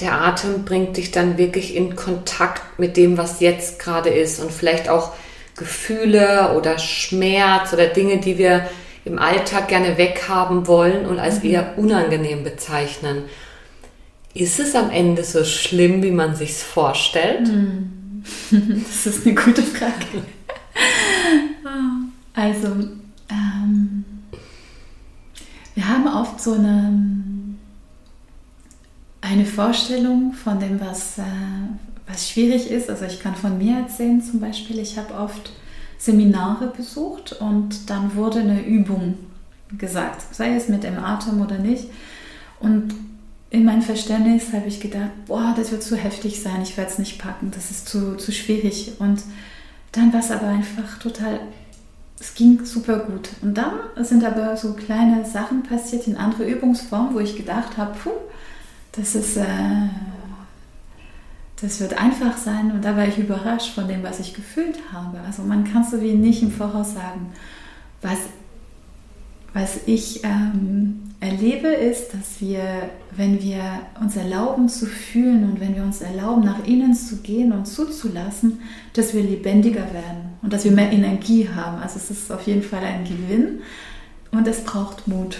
der 0.00 0.20
Atem 0.20 0.64
bringt 0.64 0.96
dich 0.96 1.10
dann 1.10 1.38
wirklich 1.38 1.76
in 1.76 1.96
Kontakt 1.96 2.78
mit 2.78 2.96
dem, 2.96 3.18
was 3.18 3.40
jetzt 3.40 3.78
gerade 3.78 4.10
ist 4.10 4.40
und 4.40 4.50
vielleicht 4.50 4.88
auch 4.88 5.12
Gefühle 5.56 6.54
oder 6.56 6.78
Schmerz 6.78 7.72
oder 7.72 7.86
Dinge, 7.86 8.18
die 8.18 8.38
wir 8.38 8.68
im 9.04 9.18
Alltag 9.18 9.68
gerne 9.68 9.98
weghaben 9.98 10.66
wollen 10.66 11.06
und 11.06 11.18
als 11.18 11.42
mhm. 11.42 11.50
eher 11.50 11.78
unangenehm 11.78 12.44
bezeichnen. 12.44 13.24
Ist 14.34 14.58
es 14.60 14.74
am 14.74 14.90
Ende 14.90 15.24
so 15.24 15.44
schlimm, 15.44 16.02
wie 16.02 16.10
man 16.10 16.36
sich 16.36 16.54
vorstellt? 16.54 17.48
Hm. 17.48 17.98
Das 18.86 19.06
ist 19.06 19.26
eine 19.26 19.34
gute 19.34 19.62
Frage. 19.62 19.92
Also, 22.34 22.68
ähm, 23.30 24.04
wir 25.74 25.88
haben 25.88 26.06
oft 26.06 26.40
so 26.40 26.52
eine, 26.54 26.98
eine 29.20 29.44
Vorstellung 29.44 30.32
von 30.32 30.60
dem, 30.60 30.80
was, 30.80 31.18
äh, 31.18 31.22
was 32.06 32.30
schwierig 32.30 32.70
ist. 32.70 32.90
Also 32.90 33.04
ich 33.04 33.20
kann 33.20 33.34
von 33.34 33.58
mir 33.58 33.78
erzählen 33.78 34.22
zum 34.22 34.40
Beispiel, 34.40 34.78
ich 34.78 34.98
habe 34.98 35.14
oft 35.14 35.52
Seminare 35.98 36.72
besucht 36.76 37.32
und 37.32 37.88
dann 37.88 38.14
wurde 38.16 38.40
eine 38.40 38.64
Übung 38.64 39.18
gesagt, 39.78 40.34
sei 40.34 40.54
es 40.56 40.68
mit 40.68 40.82
dem 40.82 40.98
Atem 40.98 41.40
oder 41.40 41.58
nicht. 41.58 41.86
Und 42.60 42.94
in 43.50 43.64
mein 43.64 43.82
Verständnis 43.82 44.52
habe 44.52 44.66
ich 44.66 44.80
gedacht, 44.80 45.10
boah, 45.26 45.54
das 45.56 45.70
wird 45.70 45.82
zu 45.82 45.96
heftig 45.96 46.42
sein, 46.42 46.62
ich 46.62 46.76
werde 46.76 46.90
es 46.90 46.98
nicht 46.98 47.18
packen, 47.18 47.50
das 47.54 47.70
ist 47.70 47.88
zu, 47.88 48.16
zu 48.16 48.32
schwierig. 48.32 48.92
Und 48.98 49.22
dann 49.92 50.12
war 50.12 50.20
es 50.20 50.30
aber 50.30 50.48
einfach 50.48 50.98
total, 50.98 51.38
es 52.22 52.34
ging 52.34 52.64
super 52.64 53.00
gut. 53.00 53.30
Und 53.42 53.54
dann 53.54 53.72
sind 53.96 54.24
aber 54.24 54.56
so 54.56 54.74
kleine 54.74 55.24
Sachen 55.24 55.64
passiert 55.64 56.06
in 56.06 56.16
andere 56.16 56.48
Übungsformen, 56.48 57.14
wo 57.14 57.18
ich 57.18 57.36
gedacht 57.36 57.76
habe, 57.76 57.96
puh, 58.00 58.10
das 58.92 59.16
ist, 59.16 59.36
äh, 59.36 59.88
das 61.60 61.80
wird 61.80 62.00
einfach 62.00 62.36
sein. 62.36 62.70
Und 62.70 62.84
da 62.84 62.96
war 62.96 63.08
ich 63.08 63.18
überrascht 63.18 63.74
von 63.74 63.88
dem, 63.88 64.04
was 64.04 64.20
ich 64.20 64.34
gefühlt 64.34 64.78
habe. 64.92 65.18
Also 65.26 65.42
man 65.42 65.64
kann 65.64 65.84
so 65.84 66.00
wie 66.00 66.14
nicht 66.14 66.42
im 66.42 66.52
Voraus 66.52 66.94
sagen, 66.94 67.32
was, 68.02 68.18
was 69.54 69.80
ich 69.86 70.24
ähm, 70.24 71.02
erlebe, 71.20 71.68
ist, 71.68 72.14
dass 72.14 72.40
wir, 72.40 72.90
wenn 73.14 73.42
wir 73.42 73.62
uns 74.00 74.16
erlauben 74.16 74.68
zu 74.68 74.86
fühlen 74.86 75.44
und 75.44 75.60
wenn 75.60 75.76
wir 75.76 75.82
uns 75.82 76.00
erlauben, 76.00 76.44
nach 76.44 76.66
innen 76.66 76.94
zu 76.94 77.18
gehen 77.18 77.52
und 77.52 77.66
zuzulassen, 77.66 78.60
dass 78.94 79.14
wir 79.14 79.22
lebendiger 79.22 79.92
werden 79.92 80.32
und 80.42 80.52
dass 80.52 80.64
wir 80.64 80.72
mehr 80.72 80.90
Energie 80.90 81.48
haben. 81.54 81.82
Also 81.82 81.96
es 81.96 82.10
ist 82.10 82.32
auf 82.32 82.46
jeden 82.46 82.62
Fall 82.62 82.82
ein 82.82 83.04
Gewinn 83.04 83.60
und 84.30 84.48
es 84.48 84.64
braucht 84.64 85.06
Mut. 85.06 85.38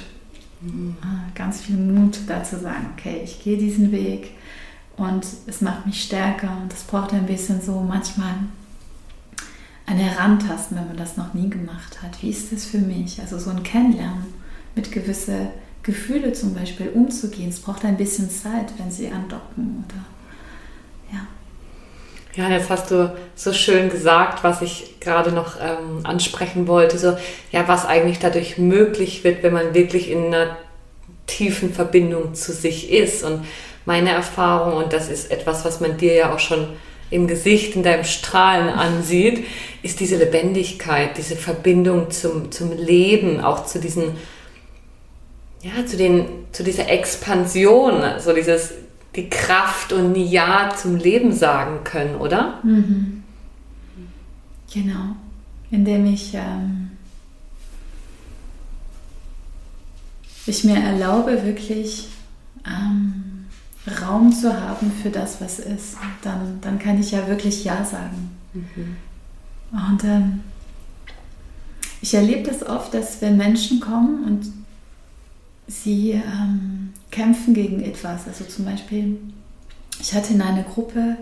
Mhm. 0.60 0.96
Ah, 1.02 1.30
ganz 1.34 1.62
viel 1.62 1.76
Mut 1.76 2.18
da 2.26 2.44
zu 2.44 2.58
sagen, 2.58 2.90
okay, 2.96 3.22
ich 3.24 3.42
gehe 3.42 3.56
diesen 3.56 3.92
Weg 3.92 4.32
und 4.96 5.26
es 5.46 5.60
macht 5.62 5.86
mich 5.86 6.02
stärker 6.02 6.58
und 6.62 6.72
es 6.72 6.82
braucht 6.82 7.12
ein 7.12 7.26
bisschen 7.26 7.60
so 7.60 7.80
manchmal 7.80 8.34
ein 9.86 9.96
Herantasten, 9.96 10.76
wenn 10.76 10.88
man 10.88 10.96
das 10.96 11.16
noch 11.16 11.34
nie 11.34 11.50
gemacht 11.50 12.02
hat. 12.02 12.22
Wie 12.22 12.30
ist 12.30 12.52
das 12.52 12.64
für 12.64 12.78
mich? 12.78 13.20
Also 13.20 13.38
so 13.38 13.50
ein 13.50 13.62
Kennenlernen 13.62 14.32
mit 14.74 14.92
gewissen 14.92 15.48
Gefühle 15.82 16.32
zum 16.32 16.54
Beispiel 16.54 16.88
umzugehen. 16.88 17.48
Es 17.48 17.60
braucht 17.60 17.84
ein 17.84 17.96
bisschen 17.96 18.30
Zeit, 18.30 18.72
wenn 18.78 18.90
sie 18.90 19.08
andocken 19.08 19.84
oder 19.84 20.04
ja. 21.12 21.26
Ja, 22.34 22.50
jetzt 22.54 22.70
hast 22.70 22.90
du 22.90 23.14
so 23.34 23.52
schön 23.52 23.90
gesagt, 23.90 24.44
was 24.44 24.62
ich 24.62 25.00
gerade 25.00 25.32
noch 25.32 25.56
ähm, 25.60 26.04
ansprechen 26.04 26.68
wollte. 26.68 26.98
So, 26.98 27.16
ja, 27.50 27.66
was 27.66 27.84
eigentlich 27.84 28.20
dadurch 28.20 28.58
möglich 28.58 29.24
wird, 29.24 29.42
wenn 29.42 29.52
man 29.52 29.74
wirklich 29.74 30.10
in 30.10 30.26
einer 30.26 30.56
tiefen 31.26 31.72
Verbindung 31.74 32.34
zu 32.34 32.52
sich 32.52 32.90
ist. 32.90 33.24
Und 33.24 33.44
meine 33.84 34.10
Erfahrung, 34.10 34.74
und 34.82 34.92
das 34.92 35.08
ist 35.08 35.30
etwas, 35.30 35.64
was 35.64 35.80
man 35.80 35.96
dir 35.96 36.14
ja 36.14 36.34
auch 36.34 36.38
schon 36.38 36.68
im 37.12 37.26
Gesicht, 37.26 37.76
in 37.76 37.82
deinem 37.82 38.04
Strahlen 38.04 38.68
ansieht, 38.68 39.44
ist 39.82 40.00
diese 40.00 40.16
Lebendigkeit, 40.16 41.16
diese 41.16 41.36
Verbindung 41.36 42.10
zum, 42.10 42.50
zum 42.50 42.76
Leben, 42.76 43.40
auch 43.40 43.66
zu 43.66 43.78
diesen 43.78 44.16
ja, 45.62 45.86
zu, 45.86 45.96
den, 45.96 46.26
zu 46.50 46.64
dieser 46.64 46.88
Expansion, 46.88 48.02
so 48.18 48.32
dieses, 48.32 48.72
die 49.14 49.30
Kraft 49.30 49.92
und 49.92 50.16
Ja 50.16 50.74
zum 50.76 50.96
Leben 50.96 51.32
sagen 51.32 51.84
können, 51.84 52.16
oder? 52.16 52.58
Mhm. 52.64 53.22
Genau, 54.72 55.16
indem 55.70 56.06
ich, 56.06 56.34
ähm, 56.34 56.90
ich 60.46 60.64
mir 60.64 60.78
erlaube, 60.78 61.44
wirklich 61.44 62.08
ähm, 62.66 63.31
Raum 63.86 64.32
zu 64.32 64.60
haben 64.60 64.92
für 65.02 65.10
das, 65.10 65.40
was 65.40 65.58
ist, 65.58 65.96
dann, 66.22 66.58
dann 66.60 66.78
kann 66.78 67.00
ich 67.00 67.10
ja 67.10 67.26
wirklich 67.26 67.64
Ja 67.64 67.84
sagen. 67.84 68.30
Mhm. 68.52 68.96
Und 69.72 70.04
ähm, 70.04 70.40
ich 72.00 72.14
erlebe 72.14 72.48
das 72.48 72.64
oft, 72.64 72.94
dass 72.94 73.20
wenn 73.20 73.36
Menschen 73.36 73.80
kommen 73.80 74.24
und 74.24 74.52
sie 75.66 76.12
ähm, 76.12 76.92
kämpfen 77.10 77.54
gegen 77.54 77.80
etwas. 77.80 78.26
Also 78.28 78.44
zum 78.44 78.64
Beispiel, 78.64 79.18
ich 80.00 80.14
hatte 80.14 80.34
in 80.34 80.42
einer 80.42 80.62
Gruppe 80.62 81.16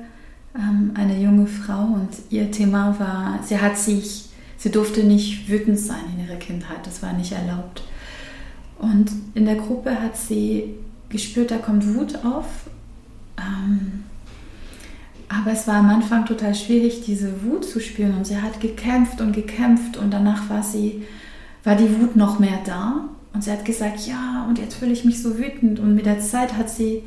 ähm, 0.55 0.93
eine 0.95 1.19
junge 1.19 1.47
Frau 1.47 1.85
und 1.85 2.09
ihr 2.31 2.51
Thema 2.51 2.99
war, 2.99 3.41
sie 3.43 3.59
hat 3.59 3.79
sich, 3.79 4.27
sie 4.59 4.71
durfte 4.71 5.05
nicht 5.05 5.49
wütend 5.49 5.79
sein 5.79 6.05
in 6.15 6.27
ihrer 6.27 6.39
Kindheit, 6.39 6.87
das 6.87 7.03
war 7.03 7.13
nicht 7.13 7.33
erlaubt. 7.33 7.83
Und 8.79 9.11
in 9.35 9.45
der 9.45 9.57
Gruppe 9.57 10.01
hat 10.01 10.17
sie 10.17 10.75
gespürt, 11.11 11.51
da 11.51 11.59
kommt 11.59 11.95
Wut 11.95 12.25
auf. 12.25 12.47
Ähm, 13.39 14.05
aber 15.29 15.53
es 15.53 15.69
war 15.69 15.77
am 15.77 15.91
Anfang 15.91 16.27
total 16.27 16.55
schwierig, 16.55 17.03
diese 17.05 17.45
Wut 17.45 17.65
zu 17.65 17.81
spüren. 17.81 18.17
Und 18.17 18.27
sie 18.27 18.41
hat 18.41 18.61
gekämpft 18.61 19.21
und 19.21 19.33
gekämpft 19.33 19.97
und 19.97 20.11
danach 20.13 20.51
war 20.51 20.63
sie, 20.63 21.03
war 21.63 21.77
die 21.77 22.01
Wut 22.01 22.17
noch 22.17 22.39
mehr 22.39 22.59
da. 22.65 23.09
Und 23.33 23.45
sie 23.45 23.53
hat 23.53 23.65
gesagt, 23.65 24.07
ja, 24.07 24.45
und 24.49 24.59
jetzt 24.59 24.75
fühle 24.75 24.93
ich 24.93 25.05
mich 25.05 25.23
so 25.23 25.39
wütend. 25.39 25.79
Und 25.79 25.95
mit 25.95 26.07
der 26.07 26.21
Zeit 26.21 26.57
hat 26.57 26.69
sie 26.69 27.05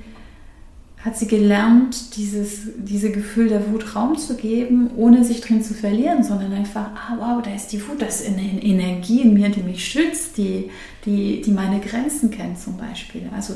hat 1.03 1.17
sie 1.17 1.27
gelernt, 1.27 2.15
dieses 2.15 2.61
diese 2.77 3.11
Gefühl 3.11 3.49
der 3.49 3.69
Wut 3.69 3.93
Raum 3.93 4.17
zu 4.17 4.35
geben, 4.35 4.89
ohne 4.95 5.25
sich 5.25 5.41
drin 5.41 5.61
zu 5.61 5.73
verlieren, 5.73 6.23
sondern 6.23 6.53
einfach, 6.53 6.91
ah 6.95 7.17
wow, 7.19 7.41
da 7.43 7.53
ist 7.53 7.73
die 7.73 7.85
Wut, 7.87 8.01
das 8.01 8.21
ist 8.21 8.29
eine 8.29 8.63
Energie 8.63 9.21
in 9.21 9.33
mir, 9.33 9.49
die 9.49 9.63
mich 9.63 9.85
schützt, 9.85 10.37
die, 10.37 10.69
die, 11.05 11.41
die 11.41 11.51
meine 11.51 11.81
Grenzen 11.81 12.31
kennt 12.31 12.57
zum 12.57 12.77
Beispiel. 12.77 13.29
Also 13.35 13.55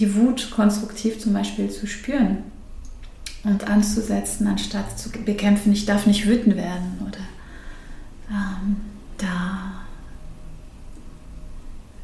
die 0.00 0.14
Wut 0.14 0.50
konstruktiv 0.50 1.20
zum 1.20 1.34
Beispiel 1.34 1.70
zu 1.70 1.86
spüren 1.86 2.38
und 3.44 3.68
anzusetzen, 3.68 4.46
anstatt 4.46 4.98
zu 4.98 5.10
bekämpfen, 5.10 5.72
ich 5.72 5.86
darf 5.86 6.06
nicht 6.06 6.26
wütend 6.26 6.56
werden 6.56 6.98
oder 7.06 7.20
ähm, 8.30 8.76
da 9.18 9.72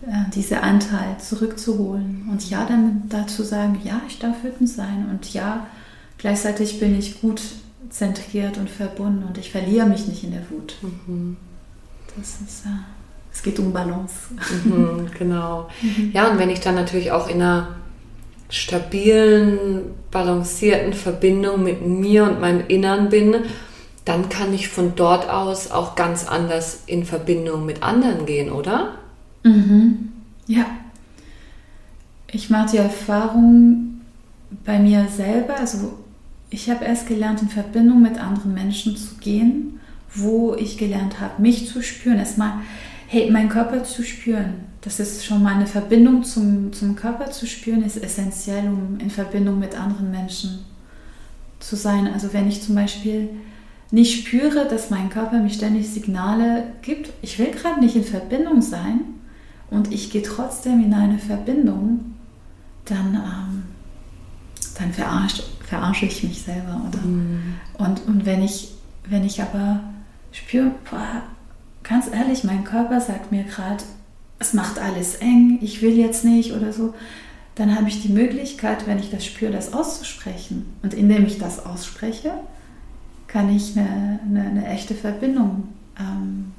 äh, 0.07 0.31
diese 0.35 0.63
Anteil 0.63 1.19
zurückzuholen 1.19 2.29
und 2.31 2.49
ja 2.49 2.67
dann 2.67 3.05
dazu 3.09 3.43
sagen, 3.43 3.81
ja, 3.83 4.01
ich 4.07 4.19
darf 4.19 4.45
wütend 4.45 4.69
sein 4.69 5.09
und 5.11 5.33
ja, 5.33 5.67
gleichzeitig 6.19 6.79
bin 6.79 6.99
ich 6.99 7.21
gut 7.21 7.41
zentriert 7.89 8.59
und 8.59 8.69
verbunden 8.69 9.25
und 9.25 9.39
ich 9.39 9.51
verliere 9.51 9.87
mich 9.87 10.07
nicht 10.07 10.23
in 10.23 10.33
der 10.33 10.51
Wut. 10.51 10.77
Mhm. 10.83 11.37
Das 12.17 12.41
ist, 12.41 12.67
äh, 12.67 12.69
es 13.33 13.43
geht 13.43 13.59
um 13.59 13.73
Balance. 13.73 14.15
Mhm, 14.65 15.11
genau. 15.19 15.69
Mhm. 15.83 16.13
Ja, 16.13 16.29
und 16.31 16.39
wenn 16.39 16.51
ich 16.51 16.61
dann 16.61 16.75
natürlich 16.75 17.13
auch 17.13 17.29
in 17.29 17.43
einer 17.43 17.77
stabilen, 18.49 19.81
balancierten 20.11 20.93
Verbindung 20.93 21.63
mit 21.63 21.87
mir 21.87 22.25
und 22.25 22.41
meinem 22.41 22.65
Innern 22.69 23.09
bin, 23.09 23.35
dann 24.05 24.29
kann 24.29 24.55
ich 24.55 24.69
von 24.69 24.95
dort 24.95 25.29
aus 25.29 25.71
auch 25.71 25.97
ganz 25.97 26.27
anders 26.27 26.85
in 26.87 27.05
Verbindung 27.05 27.67
mit 27.67 27.83
anderen 27.83 28.25
gehen, 28.25 28.53
oder? 28.53 28.95
Mhm. 29.43 30.13
Ja. 30.47 30.67
Ich 32.31 32.51
mache 32.51 32.73
die 32.73 32.77
Erfahrung 32.79 34.01
bei 34.65 34.79
mir 34.79 35.09
selber, 35.09 35.57
also 35.59 35.95
ich 36.51 36.71
habe 36.71 36.85
erst 36.85 37.09
gelernt, 37.09 37.43
in 37.43 37.49
Verbindung 37.49 38.03
mit 38.03 38.19
anderen 38.19 38.55
Menschen 38.55 38.97
zu 38.97 39.17
gehen, 39.17 39.81
wo 40.15 40.55
ich 40.55 40.79
gelernt 40.79 41.21
habe, 41.21 41.43
mich 41.43 41.69
zu 41.69 41.83
spüren. 41.83 42.19
Erstmal, 42.19 42.61
hey, 43.07 43.31
meinen 43.31 43.49
Körper 43.49 43.85
zu 43.85 44.03
spüren. 44.03 44.67
Das 44.81 45.01
ist 45.01 45.25
schon 45.25 45.43
mal 45.43 45.55
eine 45.55 45.67
Verbindung 45.67 46.23
zum, 46.23 46.73
zum 46.73 46.97
Körper 46.97 47.31
zu 47.31 47.47
spüren, 47.47 47.85
ist 47.85 48.03
essentiell, 48.03 48.69
um 48.69 48.99
in 49.01 49.11
Verbindung 49.11 49.59
mit 49.59 49.79
anderen 49.79 50.11
Menschen 50.11 50.65
zu 51.59 51.77
sein. 51.77 52.07
Also 52.13 52.33
wenn 52.33 52.49
ich 52.49 52.63
zum 52.63 52.75
Beispiel 52.75 53.31
nicht 53.91 54.27
spüre, 54.27 54.67
dass 54.69 54.91
mein 54.91 55.11
Körper 55.11 55.39
mir 55.39 55.51
ständig 55.51 55.89
Signale 55.89 56.69
gibt, 56.83 57.13
ich 57.23 57.39
will 57.39 57.51
gerade 57.51 57.81
nicht 57.81 57.97
in 57.97 58.05
Verbindung 58.05 58.63
sein, 58.63 59.01
und 59.71 59.93
ich 59.93 60.11
gehe 60.11 60.23
trotzdem 60.23 60.83
in 60.83 60.95
eine 60.95 61.19
Verbindung, 61.19 62.15
dann, 62.85 63.15
ähm, 63.15 63.63
dann 64.79 64.93
verarsche, 64.93 65.43
verarsche 65.65 66.07
ich 66.07 66.23
mich 66.23 66.43
selber. 66.43 66.83
Oder? 66.89 67.05
Mhm. 67.05 67.55
Und, 67.79 68.07
und 68.07 68.27
wenn, 68.27 68.43
ich, 68.43 68.73
wenn 69.09 69.25
ich 69.25 69.43
aber 69.43 69.81
spüre, 70.31 70.71
boah, 70.89 71.23
ganz 71.89 72.09
ehrlich, 72.13 72.45
mein 72.45 72.65
Körper 72.65 73.01
sagt 73.01 73.33
mir 73.33 73.45
gerade, 73.45 73.85
es 74.39 74.53
macht 74.53 74.79
alles 74.79 75.17
eng, 75.17 75.59
ich 75.63 75.83
will 75.83 75.97
jetzt 75.97 76.25
nicht 76.25 76.53
oder 76.53 76.73
so, 76.73 76.95
dann 77.55 77.75
habe 77.75 77.89
ich 77.89 78.03
die 78.03 78.11
Möglichkeit, 78.11 78.87
wenn 78.87 78.99
ich 78.99 79.11
das 79.11 79.25
spüre, 79.25 79.51
das 79.51 79.73
auszusprechen. 79.73 80.77
Und 80.83 80.93
indem 80.93 81.25
ich 81.25 81.39
das 81.39 81.65
ausspreche, 81.65 82.33
kann 83.29 83.55
ich 83.55 83.77
eine, 83.77 84.21
eine, 84.25 84.41
eine 84.43 84.67
echte 84.69 84.95
Verbindung 84.95 85.69
ähm, 85.99 86.53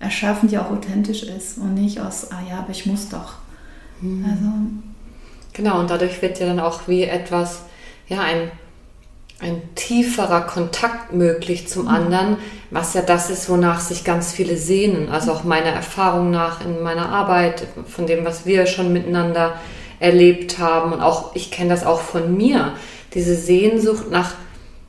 erschaffen, 0.00 0.48
die 0.48 0.58
auch 0.58 0.70
authentisch 0.70 1.22
ist 1.22 1.58
und 1.58 1.74
nicht 1.74 2.00
aus, 2.00 2.32
ah 2.32 2.42
ja, 2.48 2.58
aber 2.58 2.70
ich 2.70 2.86
muss 2.86 3.08
doch. 3.08 3.34
Mhm. 4.00 4.24
Also, 4.24 4.52
genau, 5.52 5.80
und 5.80 5.90
dadurch 5.90 6.20
wird 6.20 6.40
ja 6.40 6.46
dann 6.46 6.60
auch 6.60 6.88
wie 6.88 7.04
etwas, 7.04 7.62
ja, 8.08 8.20
ein, 8.20 8.50
ein 9.38 9.62
tieferer 9.74 10.42
Kontakt 10.42 11.12
möglich 11.12 11.68
zum 11.68 11.82
mhm. 11.82 11.88
anderen, 11.88 12.36
was 12.70 12.94
ja 12.94 13.02
das 13.02 13.30
ist, 13.30 13.48
wonach 13.48 13.80
sich 13.80 14.04
ganz 14.04 14.32
viele 14.32 14.56
sehnen. 14.56 15.08
Also 15.08 15.32
auch 15.32 15.44
meiner 15.44 15.70
Erfahrung 15.70 16.30
nach 16.30 16.64
in 16.64 16.82
meiner 16.82 17.10
Arbeit, 17.10 17.66
von 17.86 18.06
dem, 18.06 18.24
was 18.24 18.46
wir 18.46 18.66
schon 18.66 18.92
miteinander 18.92 19.54
erlebt 20.00 20.58
haben. 20.58 20.92
Und 20.92 21.00
auch, 21.00 21.34
ich 21.34 21.50
kenne 21.50 21.70
das 21.70 21.84
auch 21.84 22.00
von 22.00 22.36
mir, 22.36 22.72
diese 23.14 23.36
Sehnsucht 23.36 24.10
nach 24.10 24.34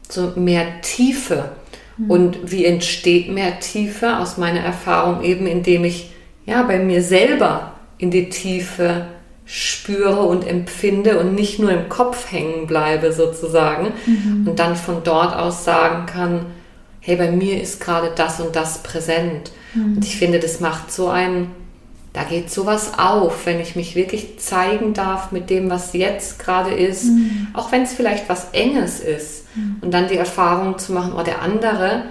so 0.09 0.33
mehr 0.35 0.81
Tiefe 0.81 1.51
Mhm. 1.97 2.11
Und 2.11 2.51
wie 2.51 2.65
entsteht 2.65 3.29
mehr 3.29 3.59
Tiefe 3.59 4.17
aus 4.17 4.37
meiner 4.37 4.61
Erfahrung 4.61 5.23
eben, 5.23 5.47
indem 5.47 5.83
ich 5.83 6.11
ja 6.45 6.63
bei 6.63 6.79
mir 6.79 7.01
selber 7.01 7.73
in 7.97 8.11
die 8.11 8.29
Tiefe 8.29 9.07
spüre 9.47 10.21
und 10.21 10.45
empfinde 10.45 11.19
und 11.19 11.33
nicht 11.33 11.57
nur 11.57 11.71
im 11.71 11.89
Kopf 11.89 12.31
hängen 12.31 12.67
bleibe 12.67 13.11
sozusagen 13.13 13.93
mhm. 14.05 14.47
und 14.47 14.59
dann 14.59 14.75
von 14.75 15.03
dort 15.03 15.35
aus 15.35 15.63
sagen 15.63 16.05
kann, 16.05 16.45
hey, 16.99 17.15
bei 17.15 17.31
mir 17.31 17.61
ist 17.61 17.79
gerade 17.79 18.11
das 18.13 18.39
und 18.39 18.55
das 18.55 18.83
präsent. 18.83 19.51
Mhm. 19.73 19.95
Und 19.95 20.05
ich 20.05 20.17
finde, 20.17 20.39
das 20.39 20.59
macht 20.59 20.91
so 20.91 21.07
ein 21.07 21.47
da 22.17 22.23
geht 22.23 22.49
sowas 22.49 22.93
auf, 22.97 23.45
wenn 23.45 23.59
ich 23.59 23.75
mich 23.75 23.95
wirklich 23.95 24.39
zeigen 24.39 24.95
darf 24.95 25.31
mit 25.31 25.51
dem, 25.51 25.69
was 25.69 25.93
jetzt 25.93 26.39
gerade 26.39 26.71
ist, 26.71 27.03
mhm. 27.03 27.49
auch 27.53 27.71
wenn 27.71 27.83
es 27.83 27.93
vielleicht 27.93 28.27
was 28.27 28.47
Enges 28.53 28.99
ist. 28.99 29.45
Mhm. 29.55 29.75
Und 29.81 29.93
dann 29.93 30.07
die 30.07 30.17
Erfahrung 30.17 30.79
zu 30.79 30.93
machen, 30.93 31.13
oh, 31.15 31.21
der 31.21 31.43
andere, 31.43 32.05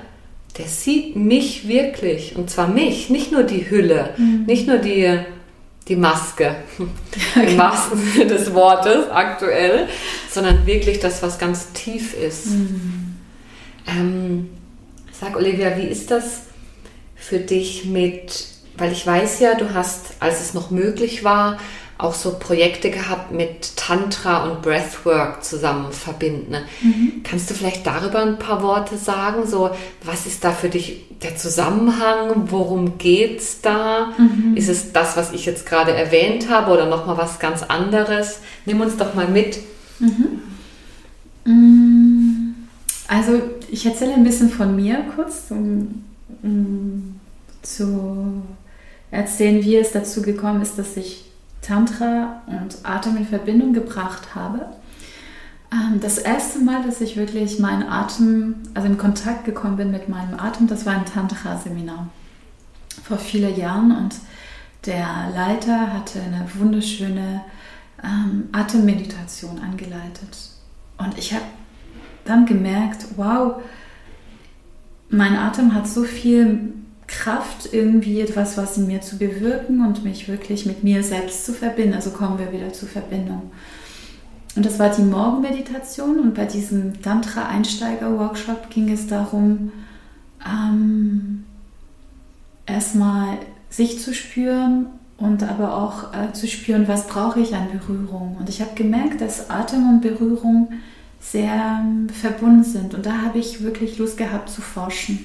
der 0.59 0.67
sieht 0.67 1.17
mich 1.17 1.67
wirklich. 1.67 2.37
Und 2.37 2.51
zwar 2.51 2.69
mich, 2.69 3.11
nicht 3.11 3.33
nur 3.33 3.43
die 3.43 3.69
Hülle, 3.69 4.11
mhm. 4.17 4.45
nicht 4.47 4.69
nur 4.69 4.79
die, 4.79 5.19
die 5.89 5.97
Maske, 5.97 6.57
im 6.79 7.59
wahrsten 7.59 7.99
Sinne 7.99 8.27
des 8.27 8.53
Wortes 8.53 9.09
aktuell, 9.11 9.89
sondern 10.31 10.67
wirklich 10.67 10.99
das, 10.99 11.23
was 11.23 11.39
ganz 11.39 11.73
tief 11.73 12.15
ist. 12.15 12.47
Mhm. 12.47 13.17
Ähm, 13.87 14.51
sag 15.13 15.37
Olivia, 15.37 15.77
wie 15.77 15.87
ist 15.87 16.11
das 16.11 16.43
für 17.15 17.39
dich 17.39 17.85
mit 17.85 18.57
weil 18.79 18.93
ich 18.93 19.07
weiß 19.07 19.41
ja, 19.41 19.55
du 19.55 19.75
hast, 19.75 20.15
als 20.21 20.41
es 20.41 20.55
noch 20.55 20.71
möglich 20.71 21.25
war, 21.25 21.59
auch 21.99 22.15
so 22.15 22.39
Projekte 22.39 22.91
gehabt 22.91 23.33
mit 23.33 23.77
Tantra 23.77 24.45
und 24.45 24.61
Breathwork 24.61 25.43
zusammen 25.43 25.93
verbinden. 25.93 26.51
Ne? 26.51 26.63
Mhm. 26.83 27.23
Kannst 27.25 27.49
du 27.49 27.55
vielleicht 27.55 27.87
darüber 27.87 28.21
ein 28.21 28.39
paar 28.39 28.63
Worte 28.63 28.99
sagen? 28.99 29.47
So, 29.47 29.71
was 30.05 30.27
ist 30.27 30.45
da 30.45 30.53
für 30.53 30.69
dich 30.69 31.05
der 31.23 31.37
Zusammenhang? 31.37 32.51
Worum 32.51 32.99
geht's 32.99 33.63
da? 33.63 34.13
Mhm. 34.19 34.57
Ist 34.57 34.69
es 34.69 34.93
das, 34.93 35.17
was 35.17 35.33
ich 35.33 35.47
jetzt 35.47 35.65
gerade 35.65 35.93
erwähnt 35.93 36.51
habe 36.51 36.73
oder 36.73 36.87
nochmal 36.87 37.17
was 37.17 37.39
ganz 37.39 37.63
anderes? 37.63 38.41
Nimm 38.67 38.83
uns 38.83 38.99
doch 38.99 39.15
mal 39.15 39.29
mit. 39.29 39.59
Mhm. 39.99 40.43
Mm, 41.45 42.55
also, 43.09 43.41
ich 43.71 43.87
erzähle 43.87 44.15
ein 44.15 44.25
bisschen 44.25 44.51
von 44.51 44.77
mir 44.77 45.03
kurz, 45.15 45.45
um, 45.49 46.05
um 46.43 47.21
zu 47.63 48.43
erzählen, 49.11 49.63
wie 49.63 49.77
es 49.77 49.93
dazu 49.93 50.21
gekommen 50.21 50.61
ist, 50.61 50.79
dass 50.79 50.97
ich 50.99 51.26
Tantra 51.67 52.43
und 52.47 52.77
Atem 52.85 53.17
in 53.17 53.27
Verbindung 53.27 53.73
gebracht 53.73 54.35
habe. 54.35 54.67
Ähm, 55.73 56.01
das 56.01 56.19
erste 56.19 56.61
Mal, 56.61 56.83
dass 56.85 57.01
ich 57.01 57.17
wirklich 57.17 57.59
meinen 57.59 57.89
Atem, 57.89 58.57
also 58.75 58.87
in 58.87 58.99
Kontakt 58.99 59.45
gekommen 59.45 59.77
bin 59.77 59.91
mit 59.91 60.09
meinem 60.09 60.39
Atem, 60.39 60.69
das 60.69 60.87
war 60.87 60.95
ein 60.95 61.05
Tantra-Seminar 61.05 62.09
vor 63.03 63.19
vielen 63.19 63.57
Jahren 63.57 63.97
und 63.97 64.15
der 64.85 65.31
Leiter 65.35 65.93
hatte 65.93 66.21
eine 66.21 66.47
wunderschöne 66.55 67.43
ähm, 68.03 68.49
Atemmeditation 68.53 69.59
angeleitet. 69.59 70.51
Und 70.99 71.19
ich 71.19 71.35
habe 71.35 71.45
dann 72.25 72.47
gemerkt, 72.47 73.07
wow, 73.17 73.61
mein 75.09 75.37
Atem 75.37 75.75
hat 75.75 75.89
so 75.89 76.05
viel 76.05 76.75
Kraft, 77.07 77.73
irgendwie 77.73 78.21
etwas, 78.21 78.57
was 78.57 78.77
in 78.79 78.87
mir 78.87 79.01
zu 79.01 79.19
bewirken 79.19 79.85
und 79.85 80.05
mich 80.05 80.29
wirklich 80.29 80.67
mit 80.67 80.83
mir 80.83 81.03
selbst 81.03 81.47
zu 81.47 81.53
verbinden. 81.53 81.95
Also 81.95 82.11
kommen 82.11 82.39
wir 82.39 82.53
wieder 82.53 82.73
zur 82.73 82.89
Verbindung. 82.89 83.51
Und 84.57 84.65
das 84.65 84.79
war 84.79 84.89
die 84.89 85.03
Morgenmeditation 85.03 86.19
und 86.19 86.35
bei 86.35 86.47
diesem 86.47 87.03
Tantra-Einsteiger-Workshop 87.03 88.71
ging 88.71 88.91
es 88.91 89.07
darum, 89.07 89.71
ähm, 90.45 91.45
erstmal 92.65 93.39
sich 93.69 94.01
zu 94.01 94.15
spüren 94.15 94.87
und 95.19 95.43
aber 95.43 95.77
auch 95.77 96.15
äh, 96.15 96.33
zu 96.33 96.47
spüren, 96.47 96.89
was 96.89 97.07
brauche 97.07 97.41
ich 97.41 97.55
an 97.55 97.69
Berührung. 97.71 98.37
Und 98.39 98.49
ich 98.49 98.61
habe 98.61 98.75
gemerkt, 98.75 99.21
dass 99.21 99.51
Atem 99.51 99.89
und 99.91 100.01
Berührung 100.01 100.73
sehr 101.21 101.81
ähm, 101.83 102.09
verbunden 102.09 102.65
sind. 102.65 102.95
Und 102.95 103.05
da 103.05 103.23
habe 103.23 103.39
ich 103.39 103.63
wirklich 103.63 103.99
Lust 103.99 104.17
gehabt 104.17 104.49
zu 104.49 104.63
forschen. 104.63 105.25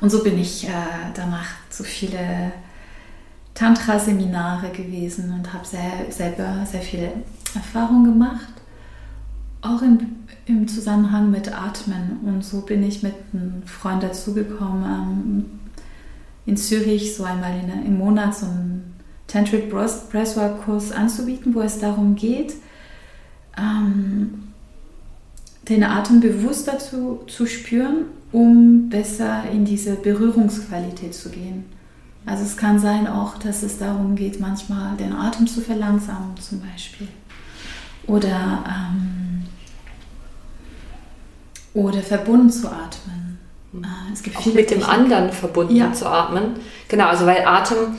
Und 0.00 0.10
so 0.10 0.22
bin 0.22 0.38
ich 0.38 0.68
äh, 0.68 0.72
danach 1.14 1.48
zu 1.70 1.82
viele 1.82 2.52
Tantra-Seminare 3.54 4.70
gewesen 4.70 5.32
und 5.32 5.52
habe 5.52 5.66
sehr, 5.66 6.10
selber 6.10 6.64
sehr 6.64 6.80
viele 6.80 7.12
Erfahrungen 7.54 8.04
gemacht, 8.04 8.52
auch 9.62 9.82
im, 9.82 9.98
im, 10.46 10.68
Zusammenhang 10.68 11.30
mit 11.30 11.52
Atmen. 11.52 12.20
Und 12.24 12.44
so 12.44 12.60
bin 12.60 12.84
ich 12.84 13.02
mit 13.02 13.14
einem 13.32 13.64
Freund 13.66 14.04
dazugekommen, 14.04 14.84
ähm, 14.84 15.44
in 16.46 16.56
Zürich 16.56 17.16
so 17.16 17.24
einmal 17.24 17.58
in, 17.58 17.84
im 17.84 17.98
Monat 17.98 18.36
so 18.36 18.46
einen 18.46 18.94
Tantric 19.26 19.68
Breathwork-Kurs 19.68 20.92
anzubieten, 20.92 21.54
wo 21.54 21.60
es 21.60 21.80
darum 21.80 22.14
geht, 22.14 22.54
ähm, 23.58 24.44
den 25.68 25.82
Atem 25.82 26.20
bewusst 26.20 26.68
dazu 26.68 27.20
zu 27.26 27.46
spüren, 27.46 28.06
um 28.32 28.88
besser 28.88 29.44
in 29.52 29.64
diese 29.64 29.94
Berührungsqualität 29.94 31.14
zu 31.14 31.30
gehen. 31.30 31.64
Also 32.26 32.44
es 32.44 32.56
kann 32.56 32.78
sein 32.78 33.06
auch, 33.06 33.38
dass 33.38 33.62
es 33.62 33.78
darum 33.78 34.14
geht, 34.14 34.38
manchmal 34.38 34.96
den 34.96 35.14
Atem 35.14 35.46
zu 35.46 35.60
verlangsamen 35.62 36.36
zum 36.38 36.60
Beispiel. 36.60 37.08
Oder, 38.06 38.64
ähm, 38.68 39.44
oder 41.72 42.00
verbunden 42.00 42.50
zu 42.50 42.68
atmen. 42.68 43.38
Äh, 43.74 44.12
es 44.12 44.22
gibt 44.22 44.36
auch 44.36 44.42
viele 44.42 44.56
mit 44.56 44.70
dem 44.70 44.82
anderen 44.82 45.32
verbunden 45.32 45.76
ja. 45.76 45.92
zu 45.92 46.06
atmen. 46.06 46.56
Genau, 46.88 47.06
also 47.06 47.24
weil 47.24 47.46
Atem 47.46 47.94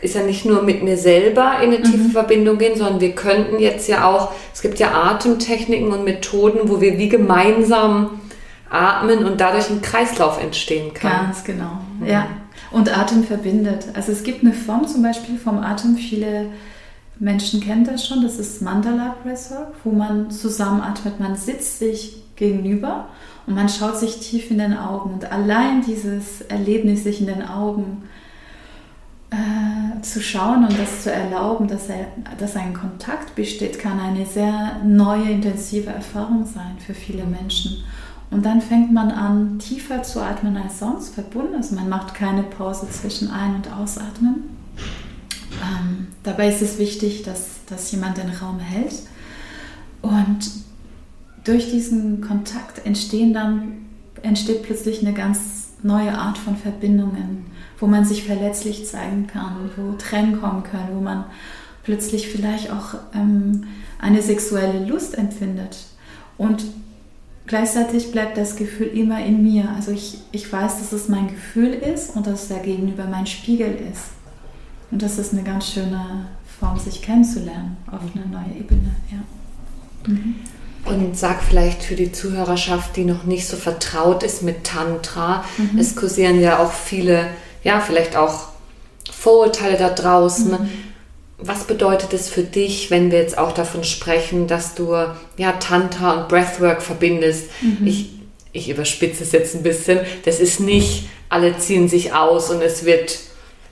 ist 0.00 0.14
ja 0.14 0.22
nicht 0.22 0.44
nur 0.44 0.62
mit 0.62 0.82
mir 0.82 0.96
selber 0.96 1.58
in 1.62 1.72
eine 1.72 1.82
tiefe 1.82 2.08
mhm. 2.08 2.10
Verbindung 2.10 2.58
gehen, 2.58 2.76
sondern 2.76 3.00
wir 3.00 3.12
könnten 3.12 3.58
jetzt 3.58 3.88
ja 3.88 4.04
auch, 4.06 4.32
es 4.52 4.62
gibt 4.62 4.78
ja 4.78 4.92
Atemtechniken 4.92 5.92
und 5.92 6.04
Methoden, 6.04 6.68
wo 6.68 6.80
wir 6.80 6.98
wie 6.98 7.08
gemeinsam 7.08 8.20
atmen 8.70 9.24
und 9.24 9.40
dadurch 9.40 9.70
ein 9.70 9.82
Kreislauf 9.82 10.42
entstehen 10.42 10.92
kann. 10.94 11.26
Ganz 11.26 11.44
genau, 11.44 11.78
mhm. 12.00 12.06
ja. 12.06 12.26
Und 12.70 12.96
Atem 12.96 13.22
verbindet. 13.24 13.86
Also 13.94 14.12
es 14.12 14.22
gibt 14.24 14.42
eine 14.42 14.52
Form 14.52 14.86
zum 14.86 15.02
Beispiel 15.02 15.38
vom 15.38 15.58
Atem, 15.58 15.96
viele 15.96 16.46
Menschen 17.18 17.60
kennen 17.60 17.84
das 17.84 18.06
schon, 18.06 18.22
das 18.22 18.38
ist 18.38 18.60
Mandala 18.60 19.16
Breathwork, 19.22 19.72
wo 19.84 19.90
man 19.90 20.30
zusammen 20.30 20.80
atmet, 20.80 21.18
man 21.18 21.36
sitzt 21.36 21.78
sich 21.78 22.22
gegenüber 22.36 23.08
und 23.46 23.54
man 23.54 23.68
schaut 23.68 23.96
sich 23.96 24.18
tief 24.18 24.50
in 24.50 24.58
den 24.58 24.76
Augen 24.76 25.14
und 25.14 25.32
allein 25.32 25.82
dieses 25.82 26.42
Erlebnis, 26.42 27.04
sich 27.04 27.20
in 27.20 27.26
den 27.26 27.42
Augen 27.42 28.02
äh, 29.30 30.00
zu 30.02 30.20
schauen 30.20 30.66
und 30.66 30.78
das 30.78 31.04
zu 31.04 31.12
erlauben, 31.12 31.68
dass, 31.68 31.88
er, 31.88 32.08
dass 32.38 32.54
ein 32.56 32.74
Kontakt 32.74 33.34
besteht, 33.34 33.78
kann 33.78 33.98
eine 33.98 34.26
sehr 34.26 34.80
neue, 34.84 35.30
intensive 35.30 35.90
Erfahrung 35.90 36.44
sein 36.44 36.76
für 36.84 36.94
viele 36.94 37.24
Menschen. 37.24 37.82
Und 38.30 38.44
dann 38.44 38.60
fängt 38.60 38.92
man 38.92 39.10
an, 39.10 39.58
tiefer 39.58 40.02
zu 40.02 40.20
atmen 40.20 40.56
als 40.56 40.80
sonst, 40.80 41.14
verbunden. 41.14 41.54
Also 41.54 41.74
man 41.74 41.88
macht 41.88 42.14
keine 42.14 42.42
Pause 42.42 42.88
zwischen 42.90 43.30
Ein- 43.30 43.56
und 43.56 43.72
Ausatmen. 43.72 44.44
Ähm, 45.62 46.08
dabei 46.22 46.48
ist 46.48 46.62
es 46.62 46.78
wichtig, 46.78 47.22
dass, 47.22 47.64
dass 47.66 47.90
jemand 47.92 48.18
den 48.18 48.30
Raum 48.30 48.58
hält. 48.58 48.94
Und 50.02 50.50
durch 51.44 51.70
diesen 51.70 52.20
Kontakt 52.20 52.84
entstehen 52.84 53.32
dann, 53.32 53.86
entsteht 54.22 54.64
plötzlich 54.64 55.00
eine 55.02 55.14
ganz 55.14 55.68
neue 55.82 56.18
Art 56.18 56.38
von 56.38 56.56
Verbindungen, 56.56 57.46
wo 57.78 57.86
man 57.86 58.04
sich 58.04 58.24
verletzlich 58.24 58.86
zeigen 58.86 59.26
kann, 59.26 59.70
wo 59.76 59.92
Tränen 59.92 60.40
kommen 60.40 60.64
können, 60.64 60.88
wo 60.94 61.00
man 61.00 61.24
plötzlich 61.84 62.28
vielleicht 62.28 62.72
auch 62.72 62.94
ähm, 63.14 63.64
eine 64.00 64.20
sexuelle 64.22 64.84
Lust 64.84 65.16
empfindet. 65.16 65.78
Und 66.36 66.64
gleichzeitig 67.46 68.12
bleibt 68.12 68.36
das 68.36 68.56
Gefühl 68.56 68.88
immer 68.88 69.24
in 69.24 69.42
mir. 69.42 69.68
Also 69.74 69.92
ich, 69.92 70.18
ich 70.32 70.52
weiß, 70.52 70.78
dass 70.78 70.92
es 70.92 71.08
mein 71.08 71.28
Gefühl 71.28 71.72
ist 71.72 72.16
und 72.16 72.26
dass 72.26 72.44
es 72.44 72.48
da 72.48 72.58
gegenüber 72.58 73.04
mein 73.04 73.26
Spiegel 73.26 73.76
ist. 73.92 74.10
Und 74.90 75.02
das 75.02 75.18
ist 75.18 75.32
eine 75.32 75.42
ganz 75.42 75.72
schöne 75.72 76.26
Form, 76.58 76.78
sich 76.78 77.02
kennenzulernen 77.02 77.76
auf 77.90 78.00
eine 78.14 78.26
neue 78.26 78.58
Ebene. 78.58 78.94
Ja. 79.10 80.12
Mhm. 80.12 80.36
Und 80.84 81.18
sag 81.18 81.42
vielleicht 81.42 81.82
für 81.82 81.96
die 81.96 82.12
Zuhörerschaft, 82.12 82.96
die 82.96 83.04
noch 83.04 83.24
nicht 83.24 83.48
so 83.48 83.56
vertraut 83.56 84.22
ist 84.22 84.42
mit 84.42 84.62
Tantra, 84.62 85.44
mhm. 85.58 85.78
es 85.78 85.96
kursieren 85.96 86.40
ja 86.40 86.60
auch 86.60 86.72
viele, 86.72 87.28
ja, 87.64 87.80
vielleicht 87.80 88.16
auch 88.16 88.50
Vorurteile 89.10 89.76
da 89.76 89.90
draußen. 89.90 90.52
Mhm. 90.52 90.68
Was 91.38 91.64
bedeutet 91.64 92.14
es 92.14 92.30
für 92.30 92.42
dich, 92.42 92.90
wenn 92.90 93.10
wir 93.10 93.18
jetzt 93.18 93.36
auch 93.36 93.52
davon 93.52 93.84
sprechen, 93.84 94.46
dass 94.46 94.74
du 94.74 94.94
ja 95.36 95.52
Tantra 95.52 96.12
und 96.12 96.28
Breathwork 96.28 96.82
verbindest? 96.82 97.50
Mhm. 97.60 97.86
Ich, 97.86 98.10
ich 98.52 98.70
überspitze 98.70 99.22
es 99.22 99.32
jetzt 99.32 99.54
ein 99.54 99.62
bisschen. 99.62 100.00
Das 100.24 100.40
ist 100.40 100.60
nicht, 100.60 101.08
alle 101.28 101.58
ziehen 101.58 101.88
sich 101.88 102.14
aus 102.14 102.50
und 102.50 102.62
es 102.62 102.86
wird 102.86 103.18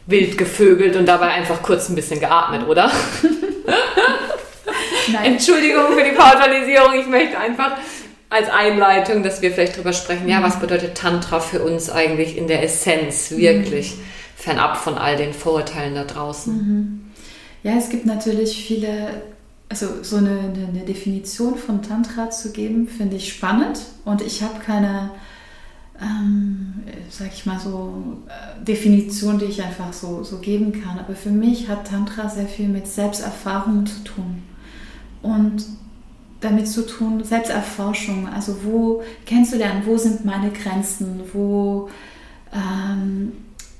wild 0.07 0.37
gevögelt 0.37 0.97
und 0.97 1.07
dabei 1.07 1.29
einfach 1.29 1.63
kurz 1.63 1.89
ein 1.89 1.95
bisschen 1.95 2.21
geatmet, 2.21 2.69
oder? 2.69 2.91
Entschuldigung 5.25 5.97
für 5.97 6.05
die 6.05 6.17
Pauschalisierung. 6.17 7.01
Ich 7.01 7.07
möchte 7.07 7.39
einfach 7.39 7.73
als 8.29 8.51
Einleitung, 8.51 9.23
dass 9.23 9.43
wir 9.43 9.53
vielleicht 9.53 9.77
darüber 9.77 9.93
sprechen, 9.93 10.29
ja, 10.29 10.43
was 10.43 10.59
bedeutet 10.59 10.97
Tantra 10.97 11.41
für 11.41 11.63
uns 11.63 11.89
eigentlich 11.89 12.37
in 12.37 12.49
der 12.49 12.63
Essenz, 12.63 13.31
wirklich, 13.31 13.93
mhm. 13.93 14.01
fernab 14.37 14.77
von 14.77 14.99
all 14.99 15.17
den 15.17 15.33
Vorurteilen 15.33 15.95
da 15.95 16.05
draußen. 16.05 16.53
Mhm. 16.53 17.04
Ja, 17.65 17.73
es 17.79 17.89
gibt 17.89 18.05
natürlich 18.05 18.67
viele, 18.67 19.23
also 19.71 20.03
so 20.03 20.17
eine, 20.17 20.39
eine 20.39 20.85
Definition 20.87 21.57
von 21.57 21.83
Tantra 21.83 22.29
zu 22.29 22.53
geben, 22.53 22.87
finde 22.87 23.17
ich 23.17 23.33
spannend. 23.33 23.81
Und 24.05 24.21
ich 24.21 24.43
habe 24.43 24.61
keine, 24.61 25.11
ähm, 25.99 26.75
sag 27.09 27.33
ich 27.33 27.47
mal 27.47 27.59
so, 27.59 28.19
äh, 28.29 28.63
Definition, 28.63 29.39
die 29.39 29.47
ich 29.47 29.63
einfach 29.63 29.95
so, 29.95 30.23
so 30.23 30.41
geben 30.41 30.73
kann. 30.83 30.99
Aber 30.99 31.15
für 31.15 31.31
mich 31.31 31.67
hat 31.67 31.89
Tantra 31.89 32.29
sehr 32.29 32.47
viel 32.47 32.69
mit 32.69 32.87
Selbsterfahrung 32.87 33.87
zu 33.87 34.05
tun. 34.05 34.43
Und 35.23 35.65
damit 36.43 36.69
zu 36.69 36.87
tun, 36.87 37.25
Selbsterforschung, 37.25 38.29
also 38.29 38.57
wo 38.63 39.03
kennenzulernen, 39.25 39.85
wo 39.87 39.97
sind 39.97 40.27
meine 40.27 40.51
Grenzen, 40.51 41.23
wo, 41.33 41.89
ähm, 42.53 43.33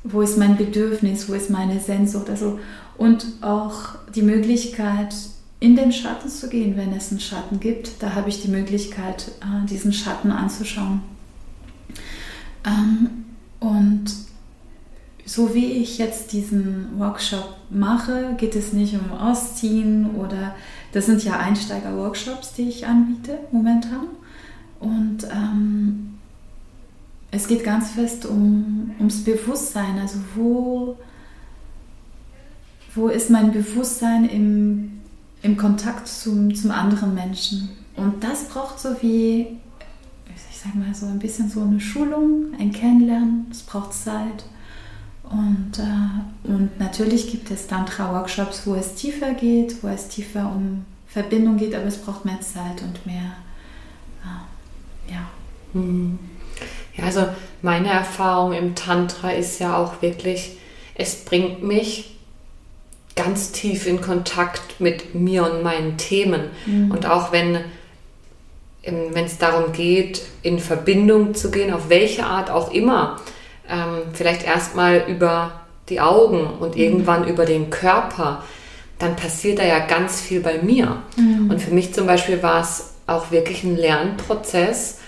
wo 0.05 0.23
ist 0.23 0.39
mein 0.39 0.57
Bedürfnis, 0.57 1.29
wo 1.29 1.35
ist 1.35 1.51
meine 1.51 1.79
Sehnsucht, 1.79 2.31
also 2.31 2.59
und 2.97 3.27
auch 3.41 3.97
die 4.15 4.23
Möglichkeit, 4.23 5.15
in 5.61 5.77
den 5.77 5.93
Schatten 5.93 6.29
zu 6.29 6.49
gehen, 6.49 6.77
wenn 6.77 6.93
es 6.93 7.11
einen 7.11 7.21
Schatten 7.21 7.61
gibt. 7.61 8.03
Da 8.03 8.15
habe 8.15 8.29
ich 8.29 8.43
die 8.43 8.49
Möglichkeit, 8.49 9.33
äh, 9.41 9.67
diesen 9.67 9.93
Schatten 9.93 10.31
anzuschauen. 10.31 11.01
Ähm, 12.67 13.25
und 13.61 14.05
so 15.25 15.55
wie 15.55 15.73
ich 15.73 15.99
jetzt 15.99 16.33
diesen 16.33 16.99
Workshop 16.99 17.57
mache, 17.71 18.35
geht 18.37 18.55
es 18.55 18.73
nicht 18.73 18.95
um 18.95 19.11
Ausziehen 19.13 20.17
oder 20.17 20.55
das 20.93 21.07
sind 21.07 21.25
ja 21.25 21.39
Einsteiger-Workshops, 21.39 22.53
die 22.55 22.69
ich 22.69 22.87
anbiete 22.87 23.39
momentan. 23.51 24.07
Und 24.81 25.25
ähm, 25.25 26.19
es 27.31 27.49
geht 27.49 27.65
ganz 27.65 27.93
fest 27.93 28.27
um, 28.27 28.93
ums 28.99 29.25
Bewusstsein. 29.25 29.99
Also 29.99 30.19
wo, 30.35 30.99
wo 32.95 33.09
ist 33.09 33.31
mein 33.31 33.53
Bewusstsein 33.53 34.29
im, 34.29 35.01
im 35.43 35.57
Kontakt 35.57 36.07
zum, 36.09 36.55
zum 36.55 36.71
anderen 36.71 37.15
Menschen? 37.15 37.71
Und 37.97 38.23
das 38.23 38.49
braucht 38.49 38.79
so 38.79 38.91
wie, 39.01 39.59
ich 40.35 40.59
sag 40.59 40.75
mal 40.75 40.95
so 40.95 41.07
ein 41.07 41.19
bisschen 41.19 41.49
so 41.49 41.63
eine 41.63 41.81
Schulung, 41.81 42.55
ein 42.59 42.73
Kennenlernen. 42.73 43.47
Es 43.51 43.63
braucht 43.63 43.93
Zeit. 43.93 44.45
Und, 45.25 45.79
äh, 45.79 46.49
und 46.49 46.79
natürlich 46.79 47.31
gibt 47.31 47.51
es 47.51 47.67
Tantra-Workshops, 47.67 48.67
wo 48.67 48.75
es 48.75 48.95
tiefer 48.95 49.35
geht, 49.35 49.83
wo 49.83 49.89
es 49.89 50.09
tiefer 50.09 50.53
um 50.55 50.85
Verbindung 51.07 51.57
geht, 51.57 51.75
aber 51.75 51.87
es 51.87 51.99
braucht 51.99 52.25
mehr 52.25 52.41
Zeit 52.41 52.83
und 52.83 53.07
mehr, 53.07 53.37
äh, 54.23 55.13
ja. 55.13 55.21
Hm. 55.73 56.19
Ja, 56.97 57.05
also 57.05 57.27
meine 57.63 57.89
Erfahrung 57.89 58.53
im 58.53 58.75
Tantra 58.75 59.31
ist 59.31 59.59
ja 59.59 59.77
auch 59.77 60.03
wirklich, 60.03 60.59
es 60.95 61.25
bringt 61.25 61.63
mich 61.63 62.14
ganz 63.17 63.53
tief 63.53 63.87
in 63.87 64.01
Kontakt 64.01 64.81
mit 64.81 65.15
mir 65.15 65.45
und 65.45 65.63
meinen 65.63 65.97
Themen. 65.97 66.51
Mhm. 66.67 66.91
Und 66.91 67.07
auch 67.07 67.33
wenn 67.33 67.59
wenn 68.87 69.25
es 69.25 69.39
darum 69.39 69.73
geht, 69.73 70.23
in 70.43 70.59
Verbindung 70.59 71.35
zu 71.35 71.51
gehen, 71.51 71.73
auf 71.73 71.89
welche 71.89 72.27
Art 72.27 72.51
auch 72.51 72.71
immer, 72.71 73.19
ähm, 73.69 74.03
vielleicht 74.13 74.45
erstmal 74.45 75.05
über 75.09 75.63
die 75.89 76.01
Augen 76.01 76.47
und 76.61 76.75
mhm. 76.75 76.83
irgendwann 76.83 77.27
über 77.27 77.47
den 77.47 77.71
Körper, 77.71 78.43
dann 78.99 79.17
passiert 79.17 79.59
da 79.59 79.65
ja 79.65 79.81
ganz 79.81 80.21
viel 80.21 80.41
bei 80.41 80.59
mir. 80.59 81.03
Mhm. 81.17 81.51
Und 81.51 81.61
für 81.61 81.73
mich 81.73 81.95
zum 81.95 82.07
Beispiel 82.07 82.43
war 82.43 82.61
es 82.61 82.95
auch 83.07 83.31
wirklich 83.31 83.65
ein 83.65 83.77
Lernprozess, 83.77 84.99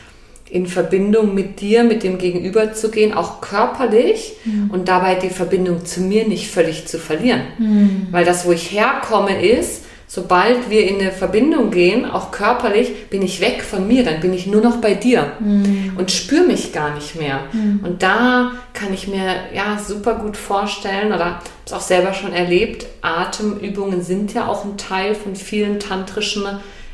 in 0.48 0.66
Verbindung 0.66 1.34
mit 1.34 1.60
dir, 1.60 1.82
mit 1.82 2.02
dem 2.02 2.18
Gegenüber 2.18 2.72
zu 2.72 2.90
gehen, 2.90 3.12
auch 3.12 3.40
körperlich 3.40 4.34
mhm. 4.44 4.70
und 4.70 4.88
dabei 4.88 5.16
die 5.16 5.30
Verbindung 5.30 5.84
zu 5.84 6.00
mir 6.00 6.26
nicht 6.26 6.50
völlig 6.50 6.86
zu 6.86 6.98
verlieren. 6.98 7.42
Mhm. 7.58 8.06
Weil 8.12 8.24
das, 8.24 8.46
wo 8.46 8.52
ich 8.52 8.70
herkomme, 8.70 9.44
ist, 9.44 9.82
sobald 10.06 10.70
wir 10.70 10.88
in 10.88 11.00
eine 11.00 11.10
Verbindung 11.10 11.72
gehen, 11.72 12.04
auch 12.04 12.30
körperlich, 12.30 13.08
bin 13.10 13.22
ich 13.22 13.40
weg 13.40 13.62
von 13.62 13.88
mir, 13.88 14.04
dann 14.04 14.20
bin 14.20 14.32
ich 14.32 14.46
nur 14.46 14.60
noch 14.62 14.76
bei 14.76 14.94
dir 14.94 15.32
mhm. 15.40 15.94
und 15.96 16.12
spüre 16.12 16.44
mich 16.46 16.72
gar 16.72 16.94
nicht 16.94 17.16
mehr. 17.16 17.40
Mhm. 17.52 17.80
Und 17.82 18.02
da 18.04 18.52
kann 18.72 18.94
ich 18.94 19.08
mir 19.08 19.34
ja 19.52 19.78
super 19.84 20.14
gut 20.14 20.36
vorstellen 20.36 21.12
oder 21.12 21.24
habe 21.24 21.40
es 21.64 21.72
auch 21.72 21.80
selber 21.80 22.14
schon 22.14 22.32
erlebt, 22.32 22.86
Atemübungen 23.02 24.02
sind 24.02 24.32
ja 24.32 24.46
auch 24.46 24.64
ein 24.64 24.78
Teil 24.78 25.16
von 25.16 25.34
vielen 25.34 25.80
tantrischen 25.80 26.44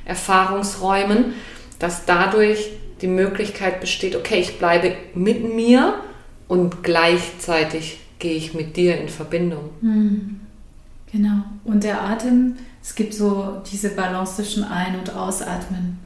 Erfahrungsräumen, 0.06 1.34
dass 1.78 2.06
dadurch 2.06 2.70
die 3.02 3.08
Möglichkeit 3.08 3.80
besteht, 3.80 4.16
okay, 4.16 4.40
ich 4.40 4.58
bleibe 4.58 4.94
mit 5.14 5.54
mir 5.54 5.94
und 6.48 6.82
gleichzeitig 6.82 7.98
gehe 8.18 8.34
ich 8.34 8.54
mit 8.54 8.76
dir 8.76 8.98
in 9.00 9.08
Verbindung. 9.08 9.70
Mhm. 9.80 10.40
Genau. 11.10 11.42
Und 11.64 11.84
der 11.84 12.02
Atem, 12.02 12.56
es 12.82 12.94
gibt 12.94 13.12
so 13.12 13.60
diese 13.70 13.90
Balance 13.90 14.36
zwischen 14.36 14.64
Ein- 14.64 14.98
und 14.98 15.14
Ausatmen. 15.14 15.98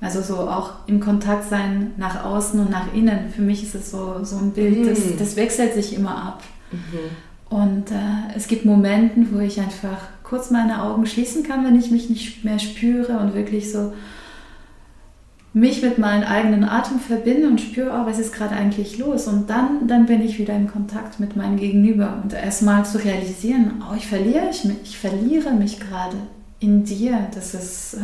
Also 0.00 0.20
so 0.20 0.36
auch 0.48 0.70
im 0.86 1.00
Kontakt 1.00 1.48
sein 1.48 1.92
nach 1.96 2.24
außen 2.24 2.58
und 2.60 2.70
nach 2.70 2.92
innen. 2.94 3.30
Für 3.34 3.42
mich 3.42 3.62
ist 3.62 3.74
es 3.74 3.90
so, 3.90 4.24
so 4.24 4.36
ein 4.36 4.50
Bild, 4.50 4.88
das, 4.88 4.98
Mhm. 4.98 5.18
das 5.18 5.36
wechselt 5.36 5.74
sich 5.74 5.94
immer 5.94 6.16
ab. 6.16 6.42
Mhm. 6.70 7.56
Und 7.56 7.90
äh, 7.90 8.36
es 8.36 8.48
gibt 8.48 8.64
Momente, 8.64 9.26
wo 9.30 9.38
ich 9.40 9.60
einfach 9.60 9.98
kurz 10.24 10.50
meine 10.50 10.82
Augen 10.82 11.06
schließen 11.06 11.42
kann, 11.42 11.64
wenn 11.64 11.78
ich 11.78 11.90
mich 11.90 12.08
nicht 12.08 12.44
mehr 12.44 12.58
spüre 12.58 13.18
und 13.18 13.34
wirklich 13.34 13.70
so 13.70 13.92
mich 15.54 15.82
mit 15.82 15.98
meinem 15.98 16.22
eigenen 16.24 16.64
Atem 16.64 16.98
verbinde 16.98 17.46
und 17.46 17.60
spüre, 17.60 17.90
oh, 17.90 18.06
was 18.06 18.18
ist 18.18 18.32
gerade 18.32 18.54
eigentlich 18.54 18.96
los? 18.98 19.26
Und 19.28 19.50
dann, 19.50 19.86
dann 19.86 20.06
bin 20.06 20.22
ich 20.22 20.38
wieder 20.38 20.54
in 20.56 20.66
Kontakt 20.66 21.20
mit 21.20 21.36
meinem 21.36 21.58
Gegenüber. 21.58 22.20
Und 22.22 22.32
erstmal 22.32 22.86
zu 22.86 22.96
realisieren, 23.04 23.82
oh, 23.90 23.94
ich 23.94 24.06
verliere, 24.06 24.48
ich, 24.50 24.64
mich- 24.64 24.78
ich 24.84 24.98
verliere 24.98 25.52
mich 25.52 25.78
gerade 25.78 26.16
in 26.60 26.84
dir. 26.84 27.26
Das 27.34 27.52
ist, 27.52 27.94
äh, 27.94 27.98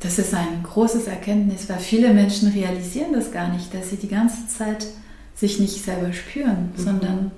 das 0.00 0.18
ist 0.18 0.34
ein 0.34 0.62
großes 0.64 1.06
Erkenntnis, 1.06 1.68
weil 1.68 1.78
viele 1.78 2.12
Menschen 2.14 2.48
realisieren 2.48 3.12
das 3.12 3.30
gar 3.30 3.48
nicht, 3.52 3.72
dass 3.74 3.90
sie 3.90 3.96
die 3.96 4.08
ganze 4.08 4.48
Zeit 4.48 4.86
sich 5.36 5.60
nicht 5.60 5.84
selber 5.84 6.12
spüren, 6.12 6.70
Mhm. 6.76 6.82
sondern 6.82 7.30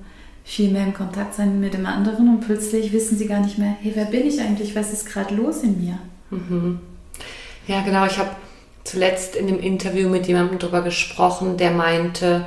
viel 0.44 0.70
mehr 0.72 0.84
im 0.86 0.94
Kontakt 0.94 1.34
sein 1.34 1.60
mit 1.60 1.74
dem 1.74 1.86
anderen 1.86 2.28
und 2.28 2.40
plötzlich 2.40 2.92
wissen 2.92 3.16
sie 3.18 3.26
gar 3.26 3.40
nicht 3.40 3.58
mehr, 3.58 3.76
hey, 3.80 3.92
wer 3.94 4.06
bin 4.06 4.26
ich 4.26 4.40
eigentlich? 4.40 4.74
Was 4.74 4.92
ist 4.92 5.06
gerade 5.06 5.34
los 5.34 5.62
in 5.62 5.80
mir? 5.84 5.98
Mhm. 6.30 6.80
Ja, 7.66 7.82
genau. 7.82 8.06
Ich 8.06 8.18
habe 8.18 8.30
zuletzt 8.84 9.36
in 9.36 9.48
einem 9.48 9.60
Interview 9.60 10.08
mit 10.08 10.26
jemandem 10.26 10.58
darüber 10.58 10.82
gesprochen, 10.82 11.56
der 11.56 11.70
meinte, 11.70 12.44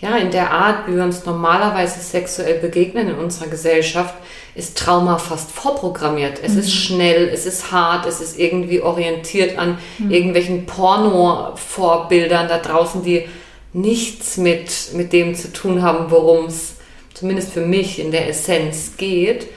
ja, 0.00 0.16
in 0.16 0.30
der 0.30 0.50
Art, 0.50 0.88
wie 0.88 0.96
wir 0.96 1.04
uns 1.04 1.26
normalerweise 1.26 2.00
sexuell 2.00 2.58
begegnen 2.58 3.08
in 3.08 3.16
unserer 3.16 3.48
Gesellschaft, 3.48 4.14
ist 4.54 4.78
Trauma 4.78 5.18
fast 5.18 5.50
vorprogrammiert. 5.50 6.40
Es 6.42 6.56
ist 6.56 6.72
schnell, 6.72 7.28
es 7.28 7.44
ist 7.46 7.70
hart, 7.70 8.06
es 8.06 8.20
ist 8.20 8.38
irgendwie 8.38 8.80
orientiert 8.80 9.58
an 9.58 9.78
irgendwelchen 10.08 10.66
Porno-Vorbildern 10.66 12.48
da 12.48 12.58
draußen, 12.58 13.02
die 13.04 13.26
nichts 13.72 14.38
mit, 14.38 14.94
mit 14.94 15.12
dem 15.12 15.34
zu 15.34 15.52
tun 15.52 15.82
haben, 15.82 16.10
worum 16.10 16.46
es 16.46 16.76
zumindest 17.14 17.52
für 17.52 17.60
mich 17.60 18.00
in 18.00 18.10
der 18.10 18.28
Essenz 18.28 18.96
geht. 18.96 19.48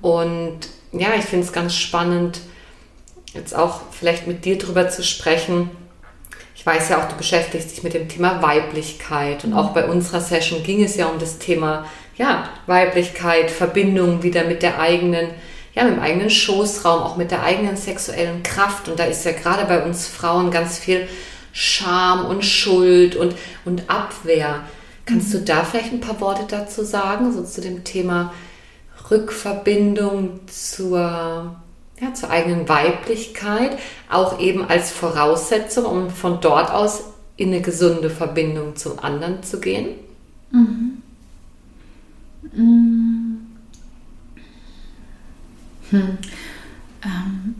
Und 0.00 0.58
ja, 0.92 1.08
ich 1.16 1.24
finde 1.24 1.44
es 1.44 1.52
ganz 1.52 1.74
spannend, 1.74 2.40
jetzt 3.34 3.54
auch 3.54 3.80
vielleicht 3.90 4.26
mit 4.26 4.44
dir 4.44 4.58
drüber 4.58 4.88
zu 4.88 5.02
sprechen. 5.02 5.70
Ich 6.54 6.64
weiß 6.64 6.88
ja 6.88 7.02
auch, 7.02 7.08
du 7.08 7.16
beschäftigst 7.16 7.72
dich 7.72 7.82
mit 7.82 7.94
dem 7.94 8.08
Thema 8.08 8.40
Weiblichkeit 8.40 9.44
und 9.44 9.52
auch 9.52 9.72
bei 9.72 9.86
unserer 9.86 10.20
Session 10.20 10.62
ging 10.62 10.82
es 10.82 10.96
ja 10.96 11.06
um 11.06 11.18
das 11.18 11.38
Thema 11.38 11.84
ja, 12.16 12.48
Weiblichkeit, 12.66 13.50
Verbindung 13.50 14.22
wieder 14.22 14.44
mit 14.44 14.62
der 14.62 14.78
eigenen, 14.78 15.28
ja, 15.74 15.84
mit 15.84 15.96
dem 15.96 16.02
eigenen 16.02 16.30
Schoßraum, 16.30 17.02
auch 17.02 17.16
mit 17.16 17.32
der 17.32 17.42
eigenen 17.42 17.76
sexuellen 17.76 18.42
Kraft. 18.42 18.88
Und 18.88 18.98
da 18.98 19.04
ist 19.04 19.24
ja 19.24 19.32
gerade 19.32 19.64
bei 19.64 19.84
uns 19.84 20.06
Frauen 20.06 20.50
ganz 20.50 20.78
viel 20.78 21.08
Scham 21.52 22.24
und 22.26 22.44
Schuld 22.44 23.16
und, 23.16 23.34
und 23.64 23.90
Abwehr. 23.90 24.60
Kannst 25.06 25.34
du 25.34 25.38
da 25.38 25.64
vielleicht 25.64 25.92
ein 25.92 26.00
paar 26.00 26.20
Worte 26.20 26.44
dazu 26.48 26.84
sagen, 26.84 27.32
so 27.32 27.44
zu 27.44 27.60
dem 27.60 27.84
Thema 27.84 28.32
Rückverbindung 29.10 30.40
zur, 30.46 31.56
ja, 32.00 32.12
zur 32.12 32.30
eigenen 32.30 32.68
Weiblichkeit, 32.68 33.78
auch 34.10 34.40
eben 34.40 34.64
als 34.64 34.90
Voraussetzung, 34.90 35.84
um 35.84 36.10
von 36.10 36.40
dort 36.40 36.70
aus 36.70 37.04
in 37.36 37.48
eine 37.48 37.60
gesunde 37.60 38.10
Verbindung 38.10 38.76
zum 38.76 38.98
anderen 38.98 39.42
zu 39.42 39.60
gehen? 39.60 39.96
Hm. 40.50 41.02
Ähm, 47.04 47.54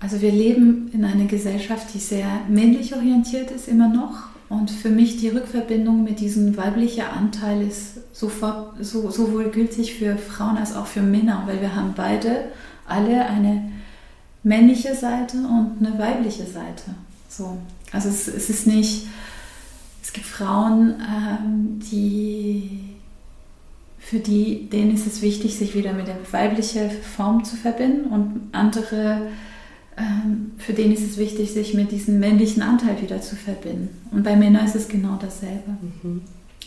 also 0.00 0.20
wir 0.20 0.30
leben 0.30 0.90
in 0.92 1.04
einer 1.04 1.24
Gesellschaft, 1.24 1.92
die 1.94 1.98
sehr 1.98 2.26
männlich 2.48 2.94
orientiert 2.94 3.50
ist 3.50 3.68
immer 3.68 3.88
noch. 3.88 4.24
Und 4.48 4.70
für 4.70 4.90
mich 4.90 5.16
die 5.16 5.28
Rückverbindung 5.28 6.04
mit 6.04 6.20
diesem 6.20 6.56
weiblichen 6.56 7.02
Anteil 7.02 7.66
ist 7.66 7.98
sofort 8.12 8.76
so, 8.84 9.10
sowohl 9.10 9.50
gültig 9.50 9.94
für 9.94 10.16
Frauen 10.16 10.56
als 10.56 10.76
auch 10.76 10.86
für 10.86 11.02
Männer, 11.02 11.42
weil 11.46 11.60
wir 11.60 11.74
haben 11.74 11.94
beide 11.96 12.44
alle 12.88 13.26
eine 13.26 13.72
männliche 14.42 14.94
Seite 14.94 15.38
und 15.38 15.84
eine 15.84 15.98
weibliche 15.98 16.46
Seite. 16.46 16.94
So. 17.28 17.58
Also 17.92 18.08
es, 18.08 18.28
es 18.28 18.50
ist 18.50 18.66
nicht, 18.66 19.06
es 20.02 20.12
gibt 20.12 20.26
Frauen, 20.26 20.94
ähm, 21.00 21.80
die 21.90 22.96
für 23.98 24.20
die, 24.20 24.68
denen 24.70 24.94
ist 24.94 25.04
es 25.04 25.20
wichtig, 25.20 25.56
sich 25.56 25.74
wieder 25.74 25.92
mit 25.92 26.06
der 26.06 26.16
weiblichen 26.30 26.90
Form 26.90 27.42
zu 27.42 27.56
verbinden 27.56 28.04
und 28.04 28.40
andere, 28.52 29.22
ähm, 29.96 30.52
für 30.58 30.74
denen 30.74 30.92
ist 30.92 31.02
es 31.02 31.18
wichtig, 31.18 31.52
sich 31.52 31.74
mit 31.74 31.90
diesem 31.90 32.20
männlichen 32.20 32.62
Anteil 32.62 33.02
wieder 33.02 33.20
zu 33.20 33.34
verbinden. 33.34 33.88
Und 34.12 34.22
bei 34.22 34.36
Männern 34.36 34.64
ist 34.64 34.76
es 34.76 34.86
genau 34.86 35.18
dasselbe. 35.20 35.76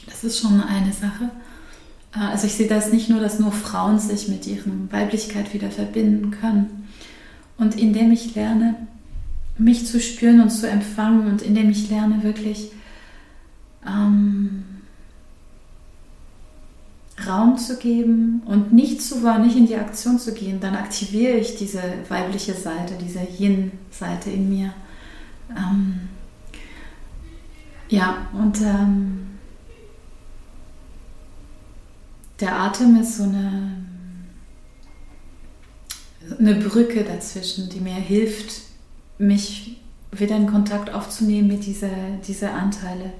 Das 0.05 0.25
ist 0.25 0.41
schon 0.41 0.61
eine 0.61 0.91
Sache. 0.91 1.29
Äh, 2.13 2.19
Also 2.19 2.47
ich 2.47 2.53
sehe 2.53 2.67
das 2.67 2.91
nicht 2.91 3.09
nur, 3.09 3.19
dass 3.19 3.39
nur 3.39 3.51
Frauen 3.51 3.99
sich 3.99 4.27
mit 4.27 4.47
ihrer 4.47 4.71
Weiblichkeit 4.91 5.53
wieder 5.53 5.71
verbinden 5.71 6.31
können. 6.31 6.87
Und 7.57 7.79
indem 7.79 8.11
ich 8.11 8.35
lerne, 8.35 8.75
mich 9.57 9.85
zu 9.85 9.99
spüren 9.99 10.39
und 10.41 10.49
zu 10.49 10.69
empfangen 10.69 11.27
und 11.27 11.41
indem 11.41 11.69
ich 11.69 11.89
lerne, 11.89 12.23
wirklich 12.23 12.71
ähm, 13.85 14.63
Raum 17.27 17.57
zu 17.57 17.77
geben 17.77 18.41
und 18.45 18.71
nicht 18.71 19.01
zu 19.01 19.21
wollen, 19.23 19.45
nicht 19.45 19.57
in 19.57 19.67
die 19.67 19.75
Aktion 19.75 20.17
zu 20.19 20.33
gehen, 20.33 20.61
dann 20.61 20.75
aktiviere 20.75 21.37
ich 21.37 21.57
diese 21.57 21.81
weibliche 22.07 22.53
Seite, 22.53 22.93
diese 23.01 23.19
Yin-Seite 23.19 24.29
in 24.29 24.49
mir. 24.49 24.73
Ähm, 25.49 25.99
ja, 27.89 28.27
und 28.31 28.61
ähm, 28.61 29.28
der 32.39 32.55
Atem 32.55 32.99
ist 33.01 33.17
so 33.17 33.23
eine, 33.23 33.85
eine 36.37 36.55
Brücke 36.55 37.03
dazwischen, 37.03 37.69
die 37.69 37.79
mir 37.79 37.93
hilft, 37.93 38.61
mich 39.17 39.77
wieder 40.11 40.35
in 40.35 40.47
Kontakt 40.47 40.93
aufzunehmen 40.93 41.47
mit 41.47 41.65
dieser, 41.65 41.89
dieser 42.27 42.53
Anteile. 42.53 43.11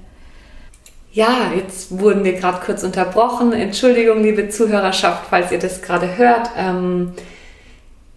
Ja, 1.12 1.52
jetzt 1.54 1.98
wurden 1.98 2.24
wir 2.24 2.34
gerade 2.34 2.64
kurz 2.64 2.84
unterbrochen. 2.84 3.52
Entschuldigung, 3.52 4.22
liebe 4.22 4.48
Zuhörerschaft, 4.48 5.26
falls 5.28 5.50
ihr 5.50 5.58
das 5.58 5.82
gerade 5.82 6.16
hört. 6.16 6.50
Ähm, 6.56 7.12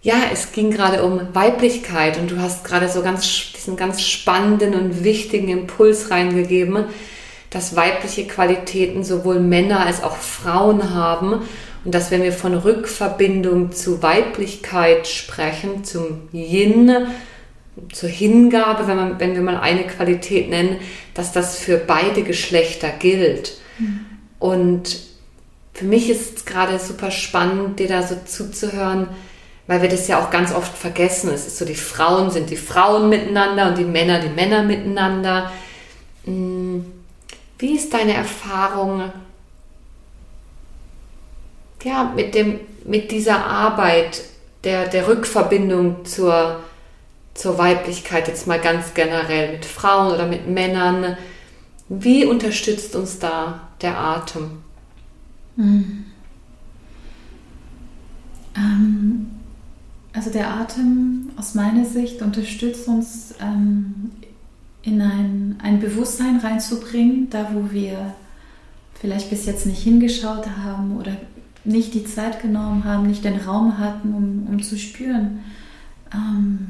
ja, 0.02 0.14
es 0.32 0.52
ging 0.52 0.70
gerade 0.70 1.02
um 1.02 1.34
Weiblichkeit 1.34 2.18
und 2.18 2.30
du 2.30 2.38
hast 2.38 2.64
gerade 2.64 2.88
so 2.88 3.02
ganz 3.02 3.52
diesen 3.52 3.76
ganz 3.76 4.02
spannenden 4.02 4.74
und 4.74 5.02
wichtigen 5.02 5.48
Impuls 5.48 6.10
reingegeben, 6.10 6.84
dass 7.54 7.76
weibliche 7.76 8.26
Qualitäten 8.26 9.04
sowohl 9.04 9.38
Männer 9.38 9.86
als 9.86 10.02
auch 10.02 10.16
Frauen 10.16 10.92
haben 10.92 11.42
und 11.84 11.94
dass 11.94 12.10
wenn 12.10 12.22
wir 12.22 12.32
von 12.32 12.54
Rückverbindung 12.54 13.72
zu 13.72 14.02
Weiblichkeit 14.02 15.06
sprechen, 15.06 15.84
zum 15.84 16.28
Yin, 16.32 17.06
zur 17.92 18.08
Hingabe, 18.08 18.88
wenn, 18.88 18.96
man, 18.96 19.20
wenn 19.20 19.34
wir 19.34 19.42
mal 19.42 19.60
eine 19.60 19.84
Qualität 19.84 20.48
nennen, 20.50 20.78
dass 21.14 21.32
das 21.32 21.58
für 21.58 21.76
beide 21.76 22.22
Geschlechter 22.22 22.88
gilt. 22.90 23.58
Und 24.38 24.98
für 25.74 25.84
mich 25.84 26.10
ist 26.10 26.38
es 26.38 26.44
gerade 26.44 26.78
super 26.78 27.10
spannend, 27.10 27.78
dir 27.78 27.88
da 27.88 28.02
so 28.02 28.16
zuzuhören, 28.24 29.08
weil 29.66 29.82
wir 29.82 29.88
das 29.88 30.08
ja 30.08 30.22
auch 30.22 30.30
ganz 30.30 30.52
oft 30.54 30.76
vergessen. 30.76 31.30
Es 31.32 31.46
ist 31.46 31.58
so, 31.58 31.64
die 31.64 31.74
Frauen 31.74 32.30
sind 32.30 32.50
die 32.50 32.56
Frauen 32.56 33.08
miteinander 33.08 33.68
und 33.68 33.78
die 33.78 33.84
Männer 33.84 34.20
die 34.20 34.28
Männer 34.28 34.62
miteinander. 34.62 35.50
Hm, 36.24 36.63
Wie 37.64 37.76
ist 37.76 37.94
deine 37.94 38.12
Erfahrung 38.12 39.10
ja, 41.82 42.12
mit, 42.14 42.34
dem, 42.34 42.60
mit 42.84 43.10
dieser 43.10 43.42
Arbeit 43.42 44.20
der, 44.64 44.86
der 44.86 45.08
Rückverbindung 45.08 46.04
zur, 46.04 46.60
zur 47.32 47.56
Weiblichkeit, 47.56 48.28
jetzt 48.28 48.46
mal 48.46 48.60
ganz 48.60 48.92
generell 48.92 49.52
mit 49.52 49.64
Frauen 49.64 50.12
oder 50.12 50.26
mit 50.26 50.46
Männern? 50.46 51.16
Wie 51.88 52.26
unterstützt 52.26 52.94
uns 52.96 53.18
da 53.18 53.60
der 53.80 53.96
Atem? 53.96 54.62
Ähm, 58.58 59.30
also 60.12 60.28
der 60.28 60.50
Atem 60.50 61.30
aus 61.38 61.54
meiner 61.54 61.86
Sicht 61.86 62.20
unterstützt 62.20 62.88
uns 62.88 63.34
ähm, 63.40 64.12
in 64.84 65.00
ein, 65.00 65.56
ein 65.62 65.80
Bewusstsein 65.80 66.38
reinzubringen, 66.38 67.30
da 67.30 67.50
wo 67.52 67.72
wir 67.72 68.14
vielleicht 69.00 69.30
bis 69.30 69.46
jetzt 69.46 69.66
nicht 69.66 69.82
hingeschaut 69.82 70.46
haben 70.62 70.96
oder 70.96 71.16
nicht 71.64 71.94
die 71.94 72.04
Zeit 72.04 72.42
genommen 72.42 72.84
haben, 72.84 73.06
nicht 73.06 73.24
den 73.24 73.40
Raum 73.40 73.78
hatten, 73.78 74.14
um, 74.14 74.46
um 74.48 74.62
zu 74.62 74.78
spüren, 74.78 75.40
ähm, 76.12 76.68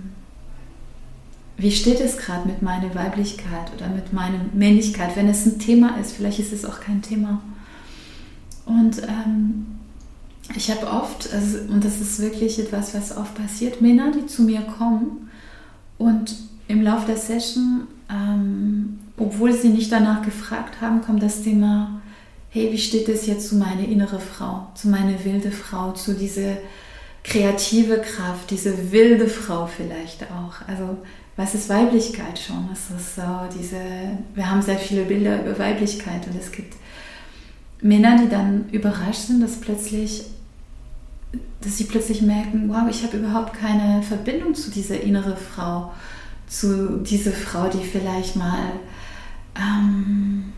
wie 1.56 1.70
steht 1.70 2.00
es 2.00 2.16
gerade 2.16 2.48
mit 2.48 2.62
meiner 2.62 2.94
Weiblichkeit 2.94 3.72
oder 3.76 3.88
mit 3.88 4.12
meiner 4.12 4.40
Männlichkeit, 4.52 5.16
wenn 5.16 5.28
es 5.28 5.46
ein 5.46 5.58
Thema 5.58 5.96
ist, 5.98 6.12
vielleicht 6.12 6.38
ist 6.38 6.52
es 6.52 6.64
auch 6.64 6.80
kein 6.80 7.02
Thema. 7.02 7.40
Und 8.66 9.02
ähm, 9.02 9.66
ich 10.56 10.70
habe 10.70 10.86
oft, 10.86 11.32
also, 11.32 11.58
und 11.72 11.84
das 11.84 12.00
ist 12.00 12.20
wirklich 12.20 12.58
etwas, 12.58 12.94
was 12.94 13.16
oft 13.16 13.34
passiert, 13.34 13.80
Männer, 13.80 14.12
die 14.12 14.26
zu 14.26 14.42
mir 14.42 14.62
kommen 14.62 15.30
und 15.98 16.34
im 16.66 16.82
Laufe 16.82 17.06
der 17.06 17.16
Session, 17.16 17.86
ähm, 18.10 18.98
obwohl 19.16 19.52
sie 19.52 19.68
nicht 19.68 19.92
danach 19.92 20.22
gefragt 20.22 20.80
haben, 20.80 21.02
kommt 21.02 21.22
das 21.22 21.42
Thema, 21.42 22.00
hey, 22.50 22.70
wie 22.72 22.78
steht 22.78 23.08
es 23.08 23.26
jetzt 23.26 23.48
zu 23.48 23.56
meiner 23.56 23.86
innere 23.86 24.20
Frau, 24.20 24.68
zu 24.74 24.88
meiner 24.88 25.24
wilde 25.24 25.50
Frau, 25.50 25.92
zu 25.92 26.14
dieser 26.14 26.56
kreative 27.24 28.00
Kraft, 28.00 28.50
diese 28.50 28.92
wilde 28.92 29.28
Frau 29.28 29.66
vielleicht 29.66 30.24
auch. 30.24 30.68
Also 30.68 30.98
was 31.36 31.54
ist 31.54 31.68
Weiblichkeit 31.68 32.38
schon? 32.38 32.68
Es 32.72 32.90
ist 32.90 33.16
so 33.16 33.22
diese, 33.58 33.80
wir 34.34 34.48
haben 34.48 34.62
sehr 34.62 34.78
viele 34.78 35.04
Bilder 35.04 35.40
über 35.44 35.58
Weiblichkeit 35.58 36.26
und 36.26 36.38
es 36.38 36.52
gibt 36.52 36.74
Männer, 37.80 38.18
die 38.22 38.28
dann 38.28 38.68
überrascht 38.70 39.26
sind, 39.26 39.42
dass 39.42 39.60
plötzlich, 39.60 40.24
dass 41.60 41.76
sie 41.76 41.84
plötzlich 41.84 42.22
merken, 42.22 42.68
wow, 42.68 42.88
ich 42.88 43.02
habe 43.02 43.16
überhaupt 43.16 43.54
keine 43.54 44.02
Verbindung 44.02 44.54
zu 44.54 44.70
dieser 44.70 45.00
innere 45.00 45.36
Frau, 45.36 45.92
zu 46.46 46.98
dieser 46.98 47.32
Frau, 47.32 47.68
die 47.68 47.84
vielleicht 47.84 48.36
mal 48.36 48.72
ähm, 49.56 50.52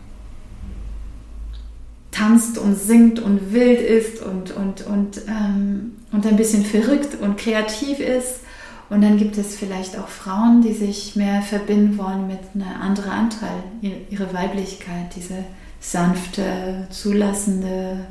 tanzt 2.11 2.57
und 2.57 2.75
singt 2.75 3.19
und 3.19 3.53
wild 3.53 3.81
ist 3.81 4.21
und, 4.21 4.51
und, 4.51 4.85
und, 4.85 5.21
ähm, 5.27 5.93
und 6.11 6.25
ein 6.25 6.35
bisschen 6.35 6.65
verrückt 6.65 7.21
und 7.21 7.37
kreativ 7.37 7.99
ist. 7.99 8.41
Und 8.89 9.01
dann 9.01 9.17
gibt 9.17 9.37
es 9.37 9.55
vielleicht 9.55 9.97
auch 9.99 10.07
Frauen, 10.07 10.61
die 10.61 10.73
sich 10.73 11.15
mehr 11.15 11.41
verbinden 11.41 11.97
wollen 11.97 12.27
mit 12.27 12.39
einem 12.55 12.81
anderen 12.81 13.11
Anteil, 13.11 13.63
ihre 13.81 14.33
Weiblichkeit, 14.33 15.13
diese 15.15 15.43
sanfte, 15.79 16.87
zulassende, 16.89 18.07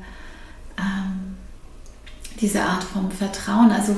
ähm, 0.78 1.36
diese 2.40 2.62
Art 2.62 2.84
von 2.84 3.10
Vertrauen. 3.10 3.70
Also 3.70 3.96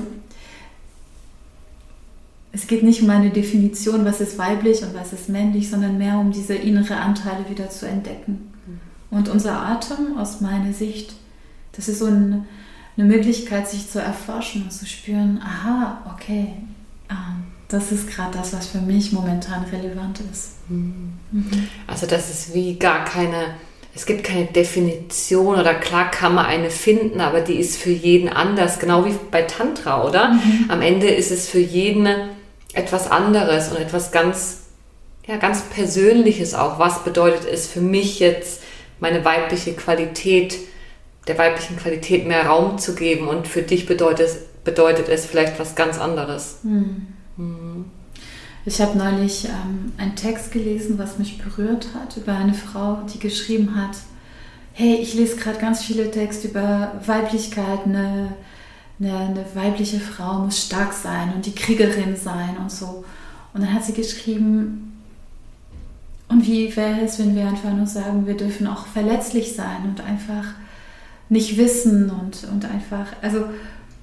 es 2.58 2.66
geht 2.66 2.82
nicht 2.82 3.02
um 3.02 3.10
eine 3.10 3.30
Definition, 3.30 4.04
was 4.04 4.20
ist 4.20 4.36
weiblich 4.36 4.82
und 4.82 4.92
was 4.92 5.12
ist 5.12 5.28
männlich, 5.28 5.70
sondern 5.70 5.96
mehr 5.96 6.18
um 6.18 6.32
diese 6.32 6.56
innere 6.56 6.96
Anteile 6.96 7.48
wieder 7.48 7.70
zu 7.70 7.86
entdecken. 7.86 8.52
Und 9.10 9.28
unser 9.28 9.62
Atem, 9.62 10.18
aus 10.18 10.40
meiner 10.40 10.72
Sicht, 10.72 11.14
das 11.72 11.88
ist 11.88 12.00
so 12.00 12.06
ein, 12.06 12.46
eine 12.96 13.06
Möglichkeit, 13.06 13.68
sich 13.68 13.88
zu 13.88 14.00
erforschen 14.00 14.64
und 14.64 14.72
zu 14.72 14.86
spüren, 14.86 15.40
aha, 15.40 15.98
okay, 16.12 16.48
ähm, 17.08 17.44
das 17.68 17.92
ist 17.92 18.08
gerade 18.08 18.36
das, 18.36 18.52
was 18.52 18.66
für 18.66 18.80
mich 18.80 19.12
momentan 19.12 19.64
relevant 19.66 20.20
ist. 20.32 20.54
Mhm. 20.68 21.12
Also 21.86 22.06
das 22.06 22.28
ist 22.28 22.54
wie 22.54 22.76
gar 22.76 23.04
keine, 23.04 23.54
es 23.94 24.04
gibt 24.04 24.24
keine 24.24 24.46
Definition 24.46 25.54
oder 25.54 25.74
klar 25.74 26.10
kann 26.10 26.34
man 26.34 26.46
eine 26.46 26.70
finden, 26.70 27.20
aber 27.20 27.40
die 27.40 27.54
ist 27.54 27.80
für 27.80 27.92
jeden 27.92 28.28
anders, 28.28 28.80
genau 28.80 29.06
wie 29.06 29.14
bei 29.30 29.42
Tantra, 29.42 30.04
oder? 30.04 30.32
Mhm. 30.32 30.64
Am 30.66 30.82
Ende 30.82 31.06
ist 31.06 31.30
es 31.30 31.48
für 31.48 31.60
jeden 31.60 32.08
etwas 32.78 33.10
anderes 33.10 33.70
und 33.70 33.78
etwas 33.78 34.12
ganz, 34.12 34.60
ja, 35.26 35.36
ganz 35.36 35.62
Persönliches 35.62 36.54
auch. 36.54 36.78
Was 36.78 37.02
bedeutet 37.04 37.44
es 37.44 37.66
für 37.66 37.80
mich 37.80 38.20
jetzt, 38.20 38.62
meine 39.00 39.24
weibliche 39.24 39.74
Qualität, 39.74 40.56
der 41.26 41.38
weiblichen 41.38 41.76
Qualität 41.76 42.26
mehr 42.26 42.46
Raum 42.46 42.78
zu 42.78 42.94
geben 42.94 43.28
und 43.28 43.46
für 43.46 43.62
dich 43.62 43.86
bedeutet 43.86 44.26
es, 44.26 44.38
bedeutet 44.64 45.08
es 45.08 45.26
vielleicht 45.26 45.58
was 45.58 45.74
ganz 45.74 45.98
anderes. 45.98 46.58
Mhm. 46.62 47.06
Mhm. 47.36 47.84
Ich 48.64 48.80
habe 48.80 48.98
neulich 48.98 49.46
ähm, 49.46 49.92
einen 49.98 50.16
Text 50.16 50.52
gelesen, 50.52 50.98
was 50.98 51.18
mich 51.18 51.38
berührt 51.38 51.88
hat, 51.94 52.16
über 52.16 52.34
eine 52.34 52.54
Frau, 52.54 52.98
die 53.12 53.18
geschrieben 53.18 53.76
hat, 53.76 53.96
hey, 54.72 54.96
ich 54.96 55.14
lese 55.14 55.36
gerade 55.36 55.58
ganz 55.58 55.82
viele 55.82 56.10
Texte 56.10 56.48
über 56.48 56.92
Weiblichkeit, 57.04 57.80
eine, 57.84 58.34
eine, 59.00 59.16
eine, 59.16 59.44
weibliche 59.54 60.00
Frau 60.00 60.40
muss 60.40 60.66
stark 60.66 60.92
sein 60.92 61.32
und 61.34 61.46
die 61.46 61.54
Kriegerin 61.54 62.16
sein 62.16 62.56
und 62.60 62.70
so. 62.70 63.04
Und 63.54 63.62
dann 63.62 63.72
hat 63.72 63.84
sie 63.84 63.92
geschrieben, 63.92 64.88
und 66.28 66.46
wie 66.46 66.74
wäre 66.76 67.00
es, 67.00 67.18
wenn 67.18 67.34
wir 67.34 67.46
einfach 67.46 67.72
nur 67.72 67.86
sagen, 67.86 68.26
wir 68.26 68.36
dürfen 68.36 68.66
auch 68.66 68.86
verletzlich 68.86 69.54
sein 69.54 69.84
und 69.84 70.00
einfach 70.02 70.44
nicht 71.30 71.56
wissen 71.56 72.10
und, 72.10 72.44
und 72.52 72.64
einfach, 72.64 73.06
also 73.22 73.44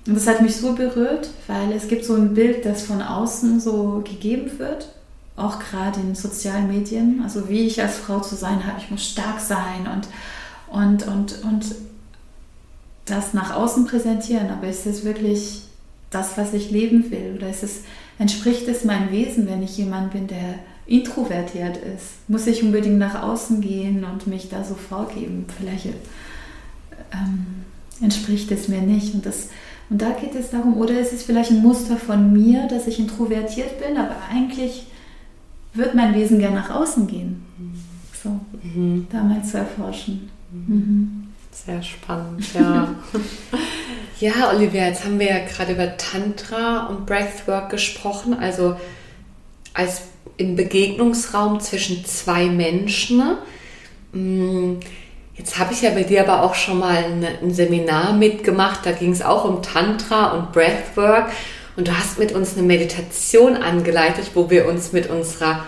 das 0.06 0.28
hat 0.28 0.42
mich 0.42 0.56
so 0.56 0.74
berührt, 0.74 1.30
weil 1.48 1.72
es 1.72 1.88
gibt 1.88 2.06
so 2.06 2.16
ein 2.16 2.34
Bild, 2.34 2.66
das 2.66 2.84
von 2.84 3.02
außen 3.02 3.60
so 3.60 4.04
gegeben 4.04 4.60
wird, 4.60 4.90
auch 5.36 5.60
gerade 5.60 6.00
in 6.00 6.16
sozialen 6.16 6.68
Medien, 6.68 7.22
also 7.24 7.50
wie 7.50 7.68
ich 7.68 7.82
als 7.82 7.98
Frau 7.98 8.20
zu 8.20 8.36
sein 8.36 8.66
habe, 8.66 8.80
ich 8.80 8.90
muss 8.90 9.06
stark 9.06 9.40
sein 9.40 9.88
und, 9.94 10.08
und, 10.72 11.08
und, 11.08 11.44
und 11.44 11.66
das 13.06 13.34
nach 13.34 13.56
außen 13.56 13.86
präsentieren, 13.86 14.50
aber 14.50 14.68
ist 14.68 14.86
es 14.86 15.06
wirklich 15.06 15.62
das, 16.10 16.38
was 16.38 16.54
ich 16.54 16.72
leben 16.72 17.12
will 17.12 17.36
oder 17.38 17.50
ist 17.50 17.64
es, 17.64 17.82
entspricht 18.20 18.68
es 18.68 18.84
meinem 18.84 19.12
Wesen, 19.12 19.48
wenn 19.48 19.64
ich 19.64 19.78
jemand 19.78 20.12
bin, 20.12 20.28
der 20.28 20.56
introvertiert 20.88 21.78
ist, 21.78 22.28
muss 22.28 22.48
ich 22.48 22.64
unbedingt 22.64 22.98
nach 22.98 23.22
außen 23.22 23.62
gehen 23.62 24.04
und 24.04 24.28
mich 24.28 24.50
da 24.50 24.64
so 24.64 24.76
vorgeben. 24.76 25.46
Vielleicht 25.58 25.88
ähm, 27.12 27.46
entspricht 28.02 28.52
es 28.52 28.68
mir 28.68 28.82
nicht. 28.82 29.14
Und, 29.14 29.26
das, 29.26 29.50
und 29.90 30.02
da 30.02 30.12
geht 30.12 30.36
es 30.36 30.52
darum, 30.52 30.78
oder 30.78 31.00
ist 31.00 31.14
es 31.14 31.24
vielleicht 31.24 31.52
ein 31.52 31.64
Muster 31.64 31.98
von 31.98 32.32
mir, 32.32 32.68
dass 32.68 32.88
ich 32.88 33.00
introvertiert 33.00 33.80
bin, 33.80 33.98
aber 33.98 34.16
eigentlich 34.32 34.88
wird 35.74 35.96
mein 35.96 36.14
Wesen 36.14 36.40
gerne 36.40 36.56
nach 36.56 36.70
außen 36.70 37.08
gehen. 37.08 37.44
So, 38.24 38.40
mhm. 38.64 39.08
da 39.12 39.24
mal 39.24 39.44
zu 39.44 39.58
erforschen. 39.58 40.30
Mhm. 40.52 41.25
Sehr 41.64 41.82
spannend, 41.82 42.54
ja. 42.54 42.94
ja, 44.20 44.52
Olivia, 44.54 44.88
jetzt 44.88 45.06
haben 45.06 45.20
wir 45.20 45.28
ja 45.28 45.40
gerade 45.40 45.72
über 45.72 45.96
Tantra 45.96 46.88
und 46.88 47.06
Breathwork 47.06 47.70
gesprochen. 47.70 48.38
Also 48.38 48.76
als 49.74 50.02
im 50.38 50.56
Begegnungsraum 50.56 51.62
zwischen 51.62 52.04
zwei 52.06 52.48
Menschen. 52.48 53.38
Mm, 54.12 54.74
jetzt 55.36 55.58
habe 55.58 55.74
ich 55.74 55.82
ja 55.82 55.92
bei 55.92 56.04
dir 56.04 56.28
aber 56.28 56.44
auch 56.44 56.56
schon 56.56 56.80
mal 56.80 56.98
ein, 56.98 57.26
ein 57.42 57.54
Seminar 57.54 58.14
mitgemacht, 58.14 58.86
da 58.86 58.92
ging 58.92 59.12
es 59.12 59.22
auch 59.22 59.46
um 59.46 59.62
Tantra 59.62 60.34
und 60.34 60.52
Breathwork 60.52 61.32
und 61.78 61.88
du 61.88 61.98
hast 61.98 62.20
mit 62.20 62.34
uns 62.34 62.58
eine 62.58 62.68
Meditation 62.68 63.56
angeleitet, 63.56 64.32
wo 64.34 64.50
wir 64.50 64.68
uns 64.68 64.92
mit 64.92 65.10
unserer 65.10 65.66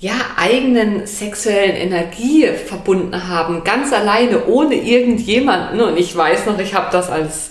ja, 0.00 0.14
eigenen 0.36 1.06
sexuellen 1.06 1.74
Energie 1.74 2.46
verbunden 2.48 3.28
haben, 3.28 3.64
ganz 3.64 3.92
alleine, 3.92 4.46
ohne 4.46 4.74
irgendjemanden. 4.74 5.80
Und 5.80 5.96
ich 5.96 6.14
weiß 6.14 6.46
noch, 6.46 6.58
ich 6.58 6.74
habe 6.74 6.88
das 6.92 7.10
als 7.10 7.50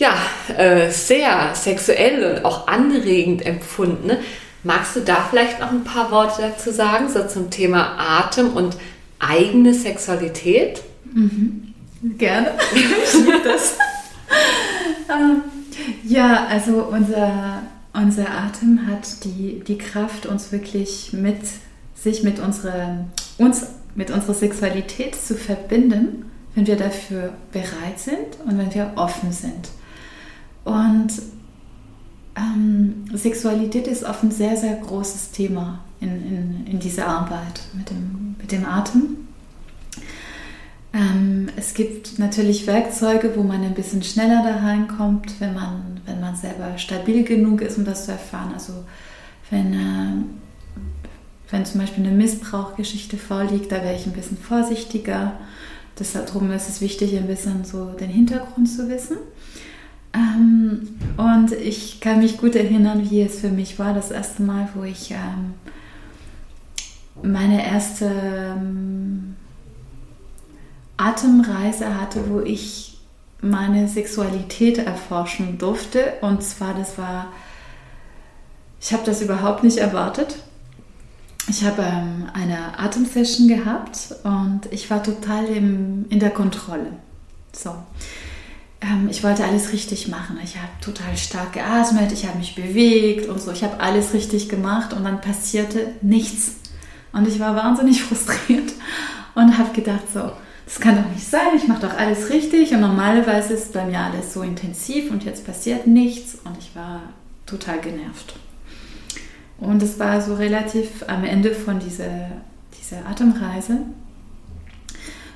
ja, 0.00 0.14
äh, 0.56 0.90
sehr 0.90 1.54
sexuell 1.54 2.24
und 2.24 2.44
auch 2.44 2.66
anregend 2.66 3.44
empfunden. 3.44 4.16
Magst 4.64 4.96
du 4.96 5.00
da 5.00 5.26
vielleicht 5.28 5.60
noch 5.60 5.70
ein 5.70 5.84
paar 5.84 6.10
Worte 6.10 6.42
dazu 6.42 6.70
sagen, 6.70 7.08
so 7.08 7.26
zum 7.26 7.50
Thema 7.50 7.96
Atem 7.98 8.54
und 8.54 8.76
eigene 9.18 9.74
Sexualität? 9.74 10.82
Mhm. 11.12 11.74
Gerne. 12.16 12.52
ich 12.74 13.42
das. 13.44 13.76
ähm, 15.10 15.42
ja, 16.04 16.46
also 16.48 16.88
unser, 16.90 17.62
unser 17.92 18.30
Atem 18.30 18.86
hat 18.86 19.24
die, 19.24 19.62
die 19.66 19.78
Kraft, 19.78 20.26
uns 20.26 20.52
wirklich 20.52 21.12
mit 21.12 21.38
sich 21.94 22.22
mit 22.22 22.38
unserer, 22.38 23.04
uns, 23.38 23.66
mit 23.94 24.10
unserer 24.10 24.34
Sexualität 24.34 25.14
zu 25.14 25.34
verbinden, 25.34 26.30
wenn 26.54 26.66
wir 26.66 26.76
dafür 26.76 27.34
bereit 27.52 27.98
sind 27.98 28.40
und 28.46 28.58
wenn 28.58 28.74
wir 28.74 28.92
offen 28.96 29.32
sind. 29.32 29.68
Und 30.64 31.10
ähm, 32.36 33.04
Sexualität 33.12 33.86
ist 33.86 34.04
oft 34.04 34.22
ein 34.22 34.30
sehr, 34.30 34.56
sehr 34.56 34.76
großes 34.76 35.32
Thema 35.32 35.80
in, 36.00 36.08
in, 36.08 36.66
in 36.66 36.78
dieser 36.80 37.06
Arbeit 37.06 37.60
mit 37.74 37.90
dem, 37.90 38.36
mit 38.38 38.52
dem 38.52 38.64
Atem. 38.64 39.16
Ähm, 40.92 41.48
es 41.56 41.74
gibt 41.74 42.18
natürlich 42.18 42.66
Werkzeuge, 42.66 43.36
wo 43.36 43.42
man 43.42 43.62
ein 43.62 43.74
bisschen 43.74 44.02
schneller 44.02 44.42
da 44.42 44.56
reinkommt, 44.56 45.40
wenn 45.40 45.54
man, 45.54 45.99
wenn 46.10 46.20
man 46.20 46.36
selber 46.36 46.76
stabil 46.76 47.24
genug 47.24 47.62
ist, 47.62 47.78
um 47.78 47.84
das 47.84 48.06
zu 48.06 48.12
erfahren. 48.12 48.52
Also 48.52 48.72
wenn, 49.50 49.72
äh, 49.72 50.24
wenn 51.50 51.64
zum 51.64 51.80
Beispiel 51.80 52.04
eine 52.04 52.16
Missbrauchgeschichte 52.16 53.16
vorliegt, 53.16 53.72
da 53.72 53.82
wäre 53.82 53.94
ich 53.94 54.06
ein 54.06 54.12
bisschen 54.12 54.36
vorsichtiger. 54.36 55.32
Deshalb 55.98 56.30
ist 56.54 56.68
es 56.68 56.80
wichtig, 56.80 57.16
ein 57.16 57.26
bisschen 57.26 57.64
so 57.64 57.92
den 57.92 58.10
Hintergrund 58.10 58.68
zu 58.68 58.88
wissen. 58.88 59.18
Ähm, 60.14 60.88
und 61.16 61.52
ich 61.52 62.00
kann 62.00 62.20
mich 62.20 62.38
gut 62.38 62.56
erinnern, 62.56 63.08
wie 63.10 63.22
es 63.22 63.40
für 63.40 63.50
mich 63.50 63.78
war, 63.78 63.94
das 63.94 64.10
erste 64.10 64.42
Mal, 64.42 64.68
wo 64.74 64.82
ich 64.82 65.12
ähm, 65.12 65.54
meine 67.22 67.64
erste 67.64 68.06
ähm, 68.06 69.36
Atemreise 70.96 72.00
hatte, 72.00 72.28
wo 72.28 72.40
ich 72.40 72.89
meine 73.42 73.88
Sexualität 73.88 74.78
erforschen 74.78 75.58
durfte. 75.58 76.14
Und 76.20 76.42
zwar, 76.42 76.74
das 76.74 76.98
war, 76.98 77.32
ich 78.80 78.92
habe 78.92 79.02
das 79.04 79.22
überhaupt 79.22 79.64
nicht 79.64 79.78
erwartet. 79.78 80.36
Ich 81.48 81.64
habe 81.64 81.82
ähm, 81.82 82.28
eine 82.32 82.78
Atemsession 82.78 83.48
gehabt 83.48 84.14
und 84.24 84.60
ich 84.70 84.90
war 84.90 85.02
total 85.02 85.46
im, 85.46 86.06
in 86.08 86.20
der 86.20 86.30
Kontrolle. 86.30 86.92
So. 87.52 87.74
ähm, 88.80 89.08
ich 89.10 89.24
wollte 89.24 89.44
alles 89.44 89.72
richtig 89.72 90.08
machen. 90.08 90.38
Ich 90.44 90.56
habe 90.56 90.68
total 90.80 91.16
stark 91.16 91.54
geatmet, 91.54 92.12
ich 92.12 92.26
habe 92.26 92.38
mich 92.38 92.54
bewegt 92.54 93.28
und 93.28 93.40
so. 93.40 93.50
Ich 93.50 93.64
habe 93.64 93.80
alles 93.80 94.12
richtig 94.14 94.48
gemacht 94.48 94.92
und 94.92 95.04
dann 95.04 95.20
passierte 95.20 95.94
nichts. 96.02 96.56
Und 97.12 97.26
ich 97.26 97.40
war 97.40 97.56
wahnsinnig 97.56 98.02
frustriert 98.04 98.72
und 99.34 99.58
habe 99.58 99.72
gedacht, 99.72 100.04
so, 100.12 100.32
das 100.70 100.78
kann 100.78 101.02
doch 101.02 101.10
nicht 101.10 101.26
sein, 101.26 101.48
ich 101.56 101.66
mache 101.66 101.88
doch 101.88 101.98
alles 101.98 102.30
richtig 102.30 102.72
und 102.72 102.80
normalerweise 102.80 103.54
ist 103.54 103.72
bei 103.72 103.84
mir 103.84 103.98
alles 103.98 104.32
so 104.32 104.42
intensiv 104.42 105.10
und 105.10 105.24
jetzt 105.24 105.44
passiert 105.44 105.88
nichts 105.88 106.38
und 106.44 106.56
ich 106.60 106.76
war 106.76 107.02
total 107.44 107.80
genervt. 107.80 108.36
Und 109.58 109.82
es 109.82 109.98
war 109.98 110.20
so 110.20 110.36
relativ 110.36 110.88
am 111.08 111.24
Ende 111.24 111.56
von 111.56 111.80
dieser, 111.80 112.28
dieser 112.80 113.04
Atemreise. 113.04 113.78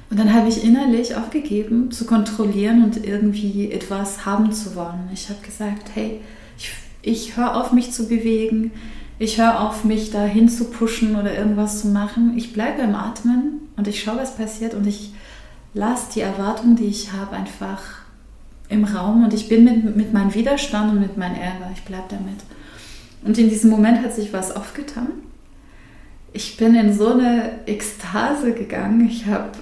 Und 0.09 0.20
dann 0.20 0.32
habe 0.32 0.49
ich 0.49 0.62
innerlich 0.62 1.16
aufgegeben, 1.16 1.91
zu 1.91 2.07
kontrollieren 2.07 2.85
und 2.85 3.05
irgendwie 3.05 3.72
etwas 3.72 4.24
haben 4.24 4.53
zu 4.53 4.76
wollen. 4.76 5.11
Ich 5.12 5.30
habe 5.30 5.41
gesagt, 5.45 5.91
hey, 5.95 6.20
ich, 6.57 6.70
ich 7.03 7.37
höre 7.37 7.57
auf, 7.57 7.72
mich 7.72 7.91
zu 7.91 8.07
bewegen. 8.07 8.70
Ich 9.18 9.39
höre 9.39 9.61
auf, 9.61 9.82
mich 9.82 10.12
dahin 10.12 10.49
zu 10.49 10.66
pushen 10.66 11.16
oder 11.16 11.37
irgendwas 11.37 11.80
zu 11.80 11.89
machen. 11.89 12.35
Ich 12.37 12.53
bleibe 12.53 12.82
im 12.82 12.95
Atmen 12.95 13.62
und 13.76 13.89
ich 13.89 14.01
schaue, 14.01 14.18
was 14.18 14.37
passiert 14.37 14.74
und 14.74 14.87
ich 14.87 15.12
lasse 15.75 16.12
die 16.14 16.20
Erwartung, 16.20 16.77
die 16.77 16.87
ich 16.87 17.12
habe, 17.12 17.37
einfach 17.37 17.83
im 18.68 18.85
Raum 18.85 19.25
und 19.25 19.35
ich 19.35 19.49
bin 19.49 19.64
mit, 19.64 19.97
mit 19.97 20.12
meinem 20.12 20.35
Widerstand 20.35 20.93
und 20.93 21.01
mit 21.01 21.16
meinem 21.16 21.37
Ärger. 21.37 21.70
Ich 21.75 21.83
bleibe 21.83 22.07
damit. 22.09 22.39
Und 23.22 23.39
in 23.39 23.49
diesem 23.49 23.70
Moment 23.70 24.03
hat 24.03 24.14
sich 24.14 24.33
was 24.33 24.55
aufgetan. 24.55 25.09
Ich 26.33 26.57
bin 26.57 26.75
in 26.75 26.93
so 26.93 27.12
eine 27.12 27.66
Ekstase 27.66 28.53
gegangen. 28.53 29.07
Ich 29.09 29.27
habe 29.27 29.53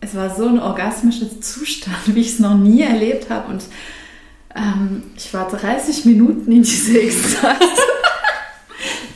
es 0.00 0.14
war 0.14 0.34
so 0.34 0.46
ein 0.46 0.58
orgasmischer 0.58 1.40
Zustand, 1.40 1.98
wie 2.14 2.20
ich 2.20 2.34
es 2.34 2.38
noch 2.38 2.56
nie 2.56 2.82
erlebt 2.82 3.30
habe. 3.30 3.52
Und 3.52 3.62
ähm, 4.54 5.02
ich 5.16 5.32
war 5.32 5.48
30 5.48 6.06
Minuten 6.06 6.50
in 6.50 6.62
dieser 6.62 7.00
Ekstase. 7.02 7.60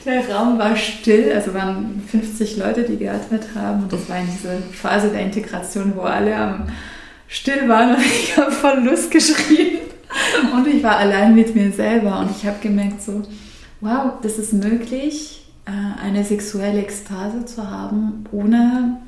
der 0.04 0.28
Raum 0.28 0.58
war 0.58 0.76
still, 0.76 1.32
also 1.32 1.54
waren 1.54 2.02
50 2.06 2.56
Leute, 2.56 2.82
die 2.82 2.96
geatmet 2.96 3.48
haben. 3.54 3.84
Und 3.84 3.92
das 3.92 4.08
war 4.08 4.18
in 4.18 4.26
dieser 4.26 4.58
Phase 4.72 5.08
der 5.08 5.20
Integration, 5.20 5.92
wo 5.96 6.02
alle 6.02 6.36
am 6.36 6.66
still 7.28 7.68
waren 7.68 7.96
und 7.96 8.04
ich 8.04 8.36
habe 8.36 8.52
voll 8.52 8.80
Lust 8.84 9.10
geschrien. 9.10 9.78
Und 10.54 10.66
ich 10.68 10.82
war 10.82 10.96
allein 10.96 11.34
mit 11.34 11.54
mir 11.54 11.72
selber 11.72 12.20
und 12.20 12.30
ich 12.30 12.46
habe 12.46 12.58
gemerkt 12.60 13.02
so, 13.02 13.22
wow, 13.80 14.12
das 14.22 14.38
ist 14.38 14.52
möglich, 14.52 15.46
äh, 15.66 16.00
eine 16.00 16.24
sexuelle 16.24 16.80
Ekstase 16.80 17.44
zu 17.44 17.68
haben, 17.68 18.24
ohne 18.30 19.00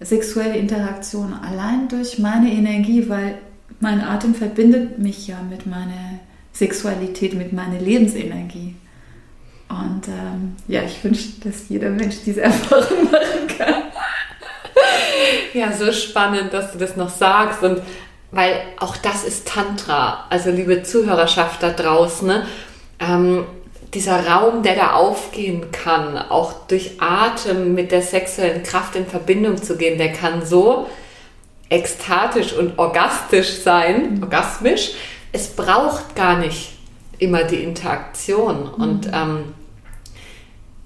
sexuelle 0.00 0.56
Interaktion 0.56 1.34
allein 1.34 1.88
durch 1.88 2.18
meine 2.18 2.50
Energie, 2.50 3.08
weil 3.08 3.38
mein 3.80 4.00
Atem 4.00 4.34
verbindet 4.34 4.98
mich 4.98 5.28
ja 5.28 5.36
mit 5.48 5.66
meiner 5.66 6.20
Sexualität, 6.52 7.34
mit 7.34 7.52
meiner 7.52 7.78
Lebensenergie. 7.78 8.74
Und 9.72 10.06
ähm, 10.08 10.56
ja, 10.68 10.82
ich 10.82 11.02
wünsche, 11.02 11.40
dass 11.42 11.68
jeder 11.70 11.88
Mensch 11.88 12.16
diese 12.26 12.42
Erfahrung 12.42 13.04
machen 13.10 13.48
kann. 13.56 13.74
Ja, 15.54 15.72
so 15.72 15.90
spannend, 15.92 16.52
dass 16.52 16.72
du 16.72 16.78
das 16.78 16.96
noch 16.96 17.08
sagst. 17.08 17.62
Und 17.62 17.80
weil 18.30 18.60
auch 18.78 18.96
das 18.98 19.24
ist 19.24 19.48
Tantra, 19.48 20.26
also 20.28 20.50
liebe 20.50 20.82
Zuhörerschaft 20.82 21.62
da 21.62 21.70
draußen, 21.70 22.28
ne? 22.28 22.46
ähm, 23.00 23.44
dieser 23.94 24.26
Raum, 24.26 24.62
der 24.62 24.74
da 24.74 24.92
aufgehen 24.92 25.70
kann, 25.70 26.16
auch 26.16 26.66
durch 26.66 26.92
Atem 27.00 27.74
mit 27.74 27.92
der 27.92 28.02
sexuellen 28.02 28.62
Kraft 28.62 28.96
in 28.96 29.06
Verbindung 29.06 29.62
zu 29.62 29.76
gehen, 29.76 29.98
der 29.98 30.12
kann 30.12 30.44
so 30.44 30.86
ekstatisch 31.68 32.54
und 32.54 32.78
orgastisch 32.78 33.62
sein, 33.62 34.16
mhm. 34.16 34.22
orgasmisch. 34.22 34.92
Es 35.32 35.48
braucht 35.48 36.14
gar 36.14 36.38
nicht 36.38 36.72
immer 37.18 37.44
die 37.44 37.62
Interaktion. 37.62 38.70
Mhm. 38.76 38.82
Und 38.82 39.10
ähm, 39.12 39.54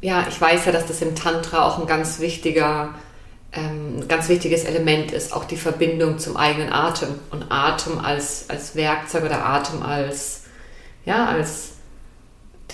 ja, 0.00 0.26
ich 0.28 0.40
weiß 0.40 0.66
ja, 0.66 0.72
dass 0.72 0.86
das 0.86 1.02
im 1.02 1.14
Tantra 1.14 1.66
auch 1.66 1.78
ein 1.78 1.86
ganz 1.86 2.20
wichtiger, 2.20 2.94
ähm, 3.52 4.06
ganz 4.08 4.28
wichtiges 4.28 4.64
Element 4.64 5.12
ist, 5.12 5.32
auch 5.32 5.44
die 5.44 5.56
Verbindung 5.56 6.18
zum 6.18 6.36
eigenen 6.36 6.72
Atem 6.72 7.18
und 7.30 7.50
Atem 7.50 7.98
als, 7.98 8.48
als 8.48 8.76
Werkzeug 8.76 9.24
oder 9.24 9.44
Atem 9.44 9.82
als, 9.82 10.44
ja, 11.04 11.26
als 11.26 11.72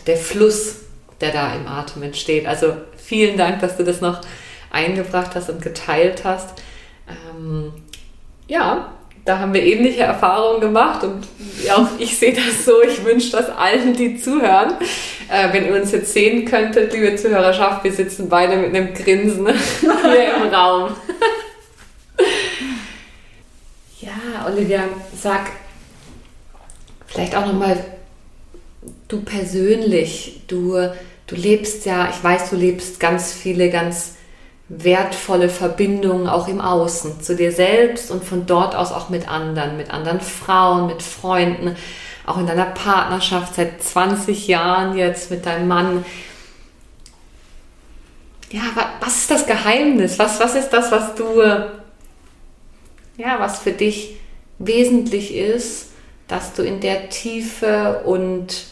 der 0.07 0.17
Fluss, 0.17 0.77
der 1.21 1.33
da 1.33 1.55
im 1.55 1.69
Atem 1.69 2.03
entsteht. 2.03 2.47
Also 2.47 2.75
vielen 2.97 3.39
Dank, 3.39 3.61
dass 3.61 3.77
du 3.77 3.85
das 3.85 4.01
noch 4.01 4.21
eingebracht 4.71 5.35
hast 5.35 5.51
und 5.51 5.63
geteilt 5.63 6.25
hast. 6.25 6.61
Ähm, 7.09 7.73
ja, 8.49 8.93
da 9.25 9.39
haben 9.39 9.55
wir 9.55 9.63
ähnliche 9.63 10.03
Erfahrungen 10.03 10.61
gemacht 10.61 11.05
und 11.05 11.27
auch 11.71 11.87
ich 11.99 12.19
sehe 12.19 12.33
das 12.33 12.65
so. 12.65 12.83
Ich 12.83 13.05
wünsche 13.05 13.31
das 13.31 13.51
allen, 13.51 13.95
die 13.95 14.17
zuhören. 14.17 14.75
Äh, 15.29 15.53
wenn 15.53 15.67
ihr 15.67 15.81
uns 15.81 15.93
jetzt 15.93 16.13
sehen 16.13 16.45
könntet, 16.45 16.93
liebe 16.93 17.15
Zuhörerschaft, 17.15 17.85
wir 17.85 17.93
sitzen 17.93 18.29
beide 18.29 18.57
mit 18.57 18.75
einem 18.75 18.93
Grinsen 18.93 19.47
hier 19.81 20.35
im 20.37 20.53
Raum. 20.53 20.97
ja, 24.01 24.47
Olivia, 24.47 24.85
sag 25.15 25.51
vielleicht 27.07 27.37
auch 27.37 27.47
nochmal 27.47 27.77
du 29.07 29.21
persönlich, 29.21 30.41
du, 30.49 30.77
du 31.27 31.37
lebst 31.37 31.87
ja, 31.87 32.11
ich 32.11 32.23
weiß, 32.25 32.51
du 32.51 32.57
lebst 32.57 32.99
ganz 32.99 33.33
viele, 33.33 33.71
ganz 33.71 34.17
wertvolle 34.75 35.51
Verbindungen 35.51 36.27
auch 36.27 36.49
im 36.49 36.61
Außen, 36.61 37.21
zu 37.21 37.37
dir 37.37 37.53
selbst 37.53 38.11
und 38.11 38.25
von 38.25 38.47
dort 38.47 38.75
aus 38.75 38.91
auch 38.91 39.11
mit 39.11 39.29
anderen, 39.29 39.77
mit 39.77 39.91
anderen 39.91 40.21
Frauen, 40.21 40.87
mit 40.87 41.03
Freunden, 41.03 41.77
auch 42.25 42.39
in 42.39 42.47
deiner 42.47 42.67
Partnerschaft 42.67 43.57
seit 43.57 43.83
20 43.83 44.49
Jahren 44.49 44.97
jetzt 44.97 45.31
mit 45.31 45.45
deinem 45.45 45.69
Mann. 45.69 46.05
Ja, 48.51 48.63
was 49.01 49.19
ist 49.19 49.31
das 49.31 49.47
Geheimnis? 49.47 50.19
Was, 50.19 50.41
was 50.41 50.55
ist 50.55 50.71
das, 50.71 50.91
was 50.91 51.15
du, 51.17 51.43
ja, 53.19 53.41
was 53.41 53.59
für 53.59 53.73
dich 53.73 54.17
wesentlich 54.59 55.35
ist, 55.35 55.91
dass 56.29 56.55
du 56.55 56.63
in 56.63 56.81
der 56.81 57.11
Tiefe 57.11 58.03
und 58.07 58.65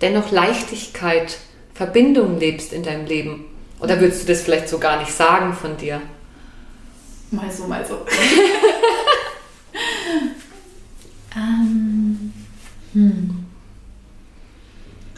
dennoch 0.00 0.32
Leichtigkeit, 0.32 1.38
Verbindung 1.72 2.40
lebst 2.40 2.72
in 2.72 2.82
deinem 2.82 3.06
Leben? 3.06 3.51
Oder 3.82 4.00
würdest 4.00 4.22
du 4.22 4.26
das 4.28 4.42
vielleicht 4.42 4.68
so 4.68 4.78
gar 4.78 5.00
nicht 5.00 5.12
sagen 5.12 5.52
von 5.52 5.76
dir? 5.76 6.00
Mal 7.32 7.50
so, 7.50 7.66
mal 7.66 7.84
so. 7.84 7.94
ähm, 11.36 12.32
hm. 12.92 13.44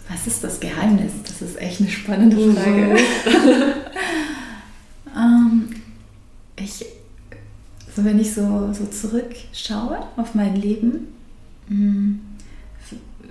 Was 0.09 0.27
ist 0.27 0.43
das 0.43 0.61
Geheimnis? 0.61 1.13
Das 1.25 1.43
ist 1.43 1.61
echt 1.61 1.81
eine 1.81 1.91
spannende 1.91 2.37
mhm. 2.37 2.57
Frage. 2.57 2.97
ähm, 5.15 5.69
ich, 6.57 6.87
so 7.95 8.05
wenn 8.05 8.19
ich 8.19 8.33
so, 8.33 8.73
so 8.73 8.87
zurückschaue 8.87 10.07
auf 10.17 10.35
mein 10.35 10.57
Leben, 10.57 11.09
hm, 11.69 12.21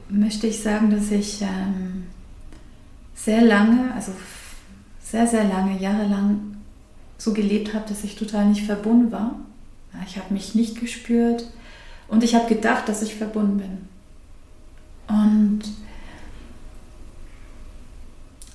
möchte 0.09 0.45
ich 0.45 0.61
sagen, 0.61 0.91
dass 0.91 1.09
ich 1.09 1.41
ähm, 1.41 2.03
sehr 3.15 3.41
lange, 3.41 3.93
also 3.95 4.11
sehr, 5.13 5.27
sehr 5.27 5.43
lange, 5.43 5.79
jahrelang 5.79 6.55
so 7.19 7.33
gelebt 7.35 7.75
habe, 7.75 7.87
dass 7.87 8.03
ich 8.03 8.15
total 8.15 8.47
nicht 8.47 8.65
verbunden 8.65 9.11
war. 9.11 9.35
Ich 10.07 10.17
habe 10.17 10.33
mich 10.33 10.55
nicht 10.55 10.79
gespürt 10.79 11.45
und 12.07 12.23
ich 12.23 12.33
habe 12.33 12.51
gedacht, 12.51 12.89
dass 12.89 13.03
ich 13.03 13.13
verbunden 13.13 13.57
bin. 13.57 13.77
Und 15.15 15.61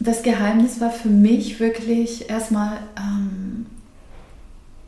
das 0.00 0.24
Geheimnis 0.24 0.80
war 0.80 0.90
für 0.90 1.10
mich 1.10 1.60
wirklich 1.60 2.28
erstmal 2.28 2.78
ähm, 2.96 3.66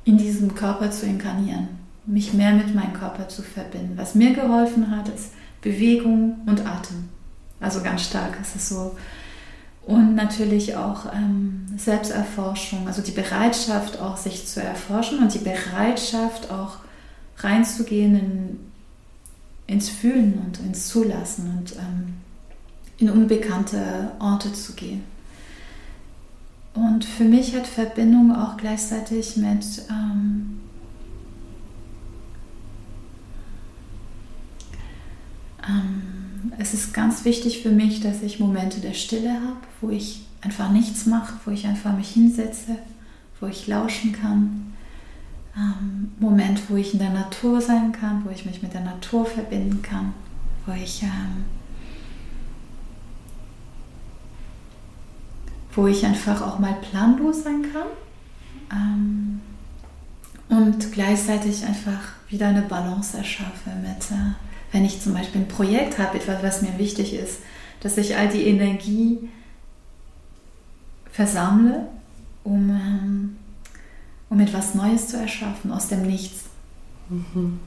in 0.04 0.18
diesem 0.18 0.56
Körper 0.56 0.90
zu 0.90 1.06
inkarnieren, 1.06 1.68
mich 2.04 2.34
mehr 2.34 2.50
mit 2.50 2.74
meinem 2.74 2.94
Körper 2.94 3.28
zu 3.28 3.42
verbinden. 3.42 3.92
Was 3.94 4.16
mir 4.16 4.34
geholfen 4.34 4.90
hat, 4.90 5.08
ist 5.08 5.34
Bewegung 5.62 6.40
und 6.46 6.66
Atem. 6.66 7.08
Also 7.60 7.80
ganz 7.80 8.02
stark 8.02 8.40
ist 8.40 8.56
es 8.56 8.70
so. 8.70 8.96
Und 9.90 10.14
natürlich 10.14 10.76
auch 10.76 11.12
ähm, 11.12 11.66
Selbsterforschung, 11.76 12.86
also 12.86 13.02
die 13.02 13.10
Bereitschaft 13.10 13.98
auch 13.98 14.16
sich 14.16 14.46
zu 14.46 14.62
erforschen 14.62 15.18
und 15.18 15.34
die 15.34 15.38
Bereitschaft 15.38 16.48
auch 16.52 16.76
reinzugehen 17.38 18.14
in, 18.14 18.60
ins 19.66 19.88
Fühlen 19.88 20.40
und 20.46 20.60
ins 20.60 20.86
Zulassen 20.86 21.58
und 21.58 21.72
ähm, 21.72 22.14
in 22.98 23.10
unbekannte 23.10 24.12
Orte 24.20 24.52
zu 24.52 24.74
gehen. 24.74 25.02
Und 26.74 27.04
für 27.04 27.24
mich 27.24 27.56
hat 27.56 27.66
Verbindung 27.66 28.32
auch 28.32 28.56
gleichzeitig 28.56 29.36
mit 29.38 29.64
ähm, 29.90 30.60
Ähm, 35.68 35.99
es 36.60 36.74
ist 36.74 36.92
ganz 36.92 37.24
wichtig 37.24 37.62
für 37.62 37.70
mich, 37.70 38.00
dass 38.00 38.22
ich 38.22 38.38
Momente 38.38 38.80
der 38.80 38.92
Stille 38.92 39.32
habe, 39.32 39.56
wo 39.80 39.88
ich 39.88 40.26
einfach 40.42 40.70
nichts 40.70 41.06
mache, 41.06 41.34
wo 41.44 41.50
ich 41.50 41.66
einfach 41.66 41.96
mich 41.96 42.10
hinsetze, 42.10 42.76
wo 43.40 43.46
ich 43.46 43.66
lauschen 43.66 44.12
kann, 44.12 44.74
ähm, 45.56 46.12
Moment, 46.18 46.68
wo 46.68 46.76
ich 46.76 46.92
in 46.92 46.98
der 46.98 47.10
Natur 47.10 47.60
sein 47.60 47.92
kann, 47.92 48.24
wo 48.24 48.30
ich 48.30 48.44
mich 48.44 48.62
mit 48.62 48.74
der 48.74 48.82
Natur 48.82 49.24
verbinden 49.24 49.80
kann, 49.80 50.12
wo 50.66 50.72
ich, 50.72 51.02
ähm, 51.02 51.44
wo 55.74 55.86
ich 55.86 56.04
einfach 56.04 56.42
auch 56.42 56.58
mal 56.58 56.74
planlos 56.74 57.42
sein 57.42 57.64
kann. 57.72 57.88
Ähm, 58.70 59.40
und 60.50 60.92
gleichzeitig 60.92 61.64
einfach 61.64 62.00
wieder 62.28 62.48
eine 62.48 62.62
Balance 62.62 63.16
erschaffe 63.16 63.70
mit, 63.80 64.10
äh, 64.10 64.49
wenn 64.72 64.84
ich 64.84 65.00
zum 65.00 65.14
Beispiel 65.14 65.42
ein 65.42 65.48
Projekt 65.48 65.98
habe, 65.98 66.18
etwas, 66.18 66.42
was 66.42 66.62
mir 66.62 66.78
wichtig 66.78 67.14
ist, 67.14 67.38
dass 67.80 67.96
ich 67.96 68.16
all 68.16 68.28
die 68.28 68.46
Energie 68.46 69.18
versammle, 71.10 71.88
um, 72.44 72.70
ähm, 72.70 73.36
um 74.28 74.40
etwas 74.40 74.74
Neues 74.74 75.08
zu 75.08 75.16
erschaffen 75.16 75.72
aus 75.72 75.88
dem 75.88 76.02
Nichts. 76.02 76.44
Mhm. 77.08 77.58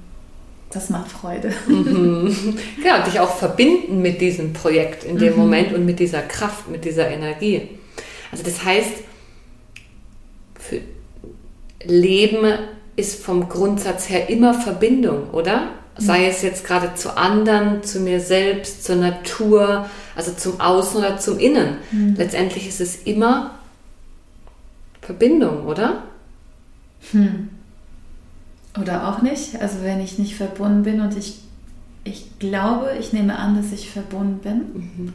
Das 0.70 0.90
macht 0.90 1.12
Freude. 1.12 1.54
Mhm. 1.68 2.58
Ja, 2.84 3.04
dich 3.04 3.20
auch 3.20 3.36
verbinden 3.36 4.02
mit 4.02 4.22
diesem 4.22 4.54
Projekt 4.54 5.04
in 5.04 5.18
dem 5.18 5.34
mhm. 5.34 5.40
Moment 5.40 5.74
und 5.74 5.86
mit 5.86 6.00
dieser 6.00 6.22
Kraft, 6.22 6.70
mit 6.70 6.86
dieser 6.86 7.10
Energie. 7.10 7.70
Also 8.32 8.44
das 8.44 8.64
heißt, 8.66 9.04
für 10.60 10.82
Leben 11.84 12.58
ist 12.96 13.24
vom 13.24 13.50
Grundsatz 13.50 14.10
her 14.10 14.30
immer 14.30 14.54
Verbindung, 14.54 15.30
oder? 15.32 15.70
Sei 15.98 16.28
es 16.28 16.42
jetzt 16.42 16.66
gerade 16.66 16.96
zu 16.96 17.16
anderen, 17.18 17.84
zu 17.84 18.00
mir 18.00 18.20
selbst, 18.20 18.84
zur 18.84 18.96
Natur, 18.96 19.90
also 20.16 20.32
zum 20.34 20.60
Außen 20.60 20.98
oder 20.98 21.18
zum 21.20 21.38
Innen. 21.38 21.78
Mhm. 21.92 22.16
Letztendlich 22.18 22.68
ist 22.68 22.82
es 22.82 23.04
immer 23.04 23.52
Verbindung, 25.02 25.66
oder? 25.66 26.04
Hm. 27.12 27.50
Oder 28.80 29.08
auch 29.08 29.22
nicht. 29.22 29.62
Also 29.62 29.84
wenn 29.84 30.00
ich 30.00 30.18
nicht 30.18 30.36
verbunden 30.36 30.84
bin 30.84 31.02
und 31.02 31.16
ich, 31.16 31.40
ich 32.04 32.40
glaube, 32.40 32.96
ich 33.00 33.14
nehme 33.14 33.38
an, 33.38 33.56
dass 33.56 33.72
ich 33.72 33.92
verbunden 33.92 34.40
bin. 34.40 34.56
Mhm. 34.56 35.14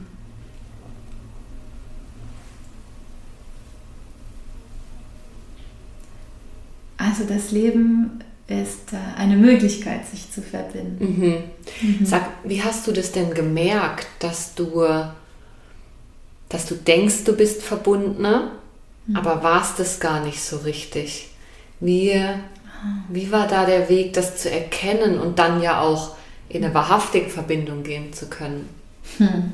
Also 6.99 7.25
das 7.25 7.51
Leben 7.51 8.21
ist 8.49 8.93
äh, 8.93 9.21
eine 9.21 9.37
Möglichkeit, 9.37 10.07
sich 10.07 10.31
zu 10.33 10.43
verbinden. 10.43 10.99
Mhm. 11.21 11.99
Mhm. 12.01 12.07
Sag, 12.07 12.29
wie 12.45 12.63
hast 12.63 12.87
du 12.87 12.93
das 12.93 13.13
denn 13.13 13.33
gemerkt, 13.35 14.09
dass 14.19 14.55
du, 14.55 14.85
dass 16.49 16.67
du 16.67 16.75
denkst, 16.75 17.25
du 17.25 17.37
bist 17.37 17.63
verbundener, 17.63 18.53
mhm. 19.07 19.17
aber 19.17 19.43
warst 19.43 19.79
es 19.81 20.01
gar 20.01 20.25
nicht 20.25 20.43
so 20.43 20.57
richtig? 20.59 21.29
Wie, 21.81 22.21
wie 23.09 23.31
war 23.31 23.47
da 23.47 23.67
der 23.67 23.89
Weg, 23.89 24.15
das 24.15 24.39
zu 24.39 24.51
erkennen 24.51 25.21
und 25.21 25.39
dann 25.39 25.63
ja 25.63 25.81
auch 25.81 26.17
in 26.49 26.65
eine 26.65 26.75
wahrhaftige 26.75 27.29
Verbindung 27.29 27.83
gehen 27.83 28.13
zu 28.13 28.29
können? 28.29 28.69
Hm. 29.19 29.53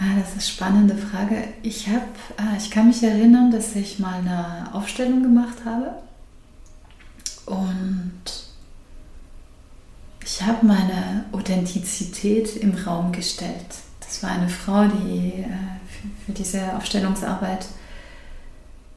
Ah, 0.00 0.14
das 0.16 0.28
ist 0.28 0.32
eine 0.34 0.42
spannende 0.42 0.96
Frage. 0.96 1.48
Ich, 1.62 1.88
hab, 1.88 2.06
ah, 2.36 2.56
ich 2.56 2.70
kann 2.70 2.86
mich 2.86 3.02
erinnern, 3.02 3.50
dass 3.50 3.74
ich 3.74 3.98
mal 3.98 4.20
eine 4.20 4.72
Aufstellung 4.72 5.22
gemacht 5.22 5.64
habe 5.64 5.90
und 7.46 8.22
ich 10.24 10.42
habe 10.42 10.64
meine 10.64 11.24
Authentizität 11.32 12.56
im 12.56 12.74
Raum 12.74 13.10
gestellt. 13.10 13.66
Das 13.98 14.22
war 14.22 14.30
eine 14.30 14.48
Frau, 14.48 14.84
die 14.86 15.42
äh, 15.42 15.46
für 16.24 16.32
diese 16.32 16.76
Aufstellungsarbeit 16.76 17.66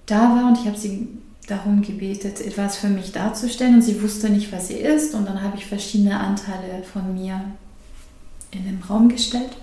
da 0.05 0.35
war 0.35 0.49
und 0.49 0.59
ich 0.59 0.67
habe 0.67 0.77
sie 0.77 1.07
darum 1.47 1.81
gebetet, 1.81 2.41
etwas 2.41 2.77
für 2.77 2.89
mich 2.89 3.11
darzustellen 3.11 3.75
und 3.75 3.81
sie 3.81 4.03
wusste 4.03 4.29
nicht, 4.29 4.51
was 4.51 4.67
sie 4.67 4.75
ist 4.75 5.15
und 5.15 5.27
dann 5.27 5.41
habe 5.41 5.57
ich 5.57 5.65
verschiedene 5.65 6.19
Anteile 6.19 6.83
von 6.83 7.15
mir 7.15 7.41
in 8.51 8.65
den 8.65 8.83
Raum 8.87 9.09
gestellt. 9.09 9.57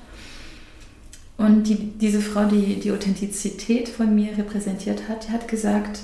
Und 1.39 1.69
die, 1.69 1.77
diese 1.77 2.21
Frau, 2.21 2.47
die 2.47 2.81
die 2.81 2.91
Authentizität 2.91 3.89
von 3.89 4.13
mir 4.13 4.37
repräsentiert 4.37 5.09
hat, 5.09 5.31
hat 5.31 5.47
gesagt, 5.47 6.01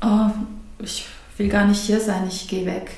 oh, 0.00 0.30
ich 0.78 1.04
will 1.36 1.48
gar 1.48 1.66
nicht 1.66 1.80
hier 1.80 2.00
sein, 2.00 2.22
ich 2.28 2.46
gehe 2.46 2.64
weg. 2.64 2.92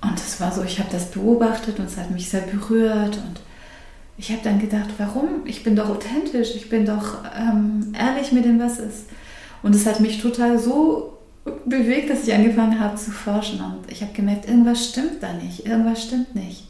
Und 0.00 0.14
das 0.14 0.40
war 0.40 0.52
so, 0.52 0.62
ich 0.62 0.78
habe 0.78 0.88
das 0.92 1.10
beobachtet 1.10 1.80
und 1.80 1.86
es 1.86 1.96
hat 1.96 2.12
mich 2.12 2.30
sehr 2.30 2.42
berührt 2.42 3.16
und 3.16 3.40
ich 4.16 4.30
habe 4.30 4.42
dann 4.44 4.60
gedacht, 4.60 4.90
warum? 4.98 5.44
Ich 5.44 5.64
bin 5.64 5.74
doch 5.74 5.88
authentisch, 5.88 6.54
ich 6.54 6.68
bin 6.68 6.86
doch 6.86 7.24
ähm, 7.36 7.92
ehrlich 7.98 8.30
mit 8.30 8.44
dem, 8.44 8.60
was 8.60 8.78
ist. 8.78 9.06
Und 9.62 9.74
es 9.74 9.86
hat 9.86 9.98
mich 9.98 10.22
total 10.22 10.58
so 10.58 11.18
bewegt, 11.66 12.10
dass 12.10 12.28
ich 12.28 12.32
angefangen 12.32 12.78
habe 12.78 12.94
zu 12.94 13.10
forschen 13.10 13.60
und 13.60 13.90
ich 13.90 14.02
habe 14.02 14.12
gemerkt, 14.12 14.46
irgendwas 14.46 14.88
stimmt 14.88 15.20
da 15.20 15.32
nicht, 15.32 15.66
irgendwas 15.66 16.04
stimmt 16.04 16.34
nicht 16.36 16.69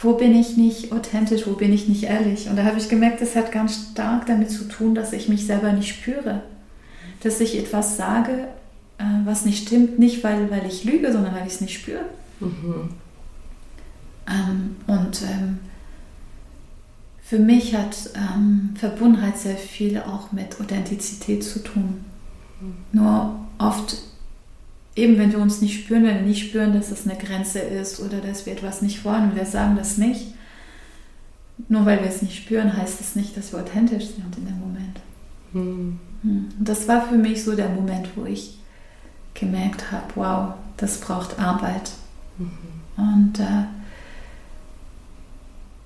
wo 0.00 0.14
bin 0.14 0.34
ich 0.34 0.56
nicht 0.56 0.92
authentisch, 0.92 1.46
wo 1.46 1.52
bin 1.52 1.72
ich 1.72 1.88
nicht 1.88 2.04
ehrlich. 2.04 2.48
Und 2.48 2.56
da 2.56 2.64
habe 2.64 2.78
ich 2.78 2.88
gemerkt, 2.88 3.20
das 3.20 3.34
hat 3.34 3.50
ganz 3.50 3.90
stark 3.92 4.26
damit 4.26 4.50
zu 4.50 4.68
tun, 4.68 4.94
dass 4.94 5.12
ich 5.12 5.28
mich 5.28 5.44
selber 5.44 5.72
nicht 5.72 5.88
spüre. 5.88 6.42
Dass 7.22 7.40
ich 7.40 7.58
etwas 7.58 7.96
sage, 7.96 8.46
äh, 8.98 9.04
was 9.24 9.44
nicht 9.44 9.66
stimmt, 9.66 9.98
nicht 9.98 10.22
weil, 10.22 10.50
weil 10.50 10.66
ich 10.66 10.84
lüge, 10.84 11.12
sondern 11.12 11.34
weil 11.34 11.46
ich 11.46 11.54
es 11.54 11.60
nicht 11.60 11.80
spüre. 11.80 12.04
Mhm. 12.38 12.90
Ähm, 14.28 14.76
und 14.86 15.22
ähm, 15.22 15.58
für 17.20 17.40
mich 17.40 17.74
hat 17.74 17.96
ähm, 18.14 18.74
Verbundenheit 18.76 19.36
sehr 19.36 19.56
viel 19.56 19.98
auch 19.98 20.30
mit 20.30 20.60
Authentizität 20.60 21.42
zu 21.42 21.58
tun. 21.64 22.04
Mhm. 22.60 22.74
Nur 22.92 23.34
oft 23.58 23.96
eben 24.98 25.18
wenn 25.18 25.32
wir 25.32 25.38
uns 25.38 25.60
nicht 25.60 25.82
spüren, 25.82 26.04
wenn 26.04 26.16
wir 26.16 26.22
nicht 26.22 26.48
spüren, 26.48 26.72
dass 26.72 26.90
es 26.90 27.06
eine 27.06 27.18
Grenze 27.18 27.60
ist 27.60 28.00
oder 28.00 28.18
dass 28.18 28.44
wir 28.44 28.52
etwas 28.52 28.82
nicht 28.82 29.04
wollen 29.04 29.30
und 29.30 29.36
wir 29.36 29.46
sagen 29.46 29.76
das 29.76 29.96
nicht, 29.96 30.34
nur 31.68 31.86
weil 31.86 32.00
wir 32.00 32.08
es 32.08 32.22
nicht 32.22 32.36
spüren, 32.36 32.76
heißt 32.76 33.00
es 33.00 33.16
nicht, 33.16 33.36
dass 33.36 33.52
wir 33.52 33.60
authentisch 33.60 34.06
sind 34.06 34.36
in 34.36 34.46
dem 34.46 34.58
Moment. 34.58 35.00
Hm. 35.52 35.98
hm. 36.22 36.48
Und 36.58 36.68
das 36.68 36.86
war 36.88 37.08
für 37.08 37.16
mich 37.16 37.44
so 37.44 37.54
der 37.54 37.68
Moment, 37.68 38.08
wo 38.16 38.24
ich 38.24 38.58
gemerkt 39.34 39.90
habe, 39.92 40.06
wow, 40.16 40.54
das 40.76 41.00
braucht 41.00 41.38
Arbeit. 41.38 41.92
Mhm. 42.38 42.50
Und, 42.96 43.38
äh, 43.38 43.64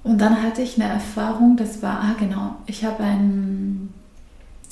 und 0.03 0.19
dann 0.19 0.43
hatte 0.43 0.63
ich 0.63 0.81
eine 0.81 0.91
Erfahrung, 0.93 1.57
das 1.57 1.83
war, 1.83 2.01
ah 2.01 2.15
genau, 2.19 2.57
ich 2.67 2.85
habe 2.85 3.03
ein 3.03 3.93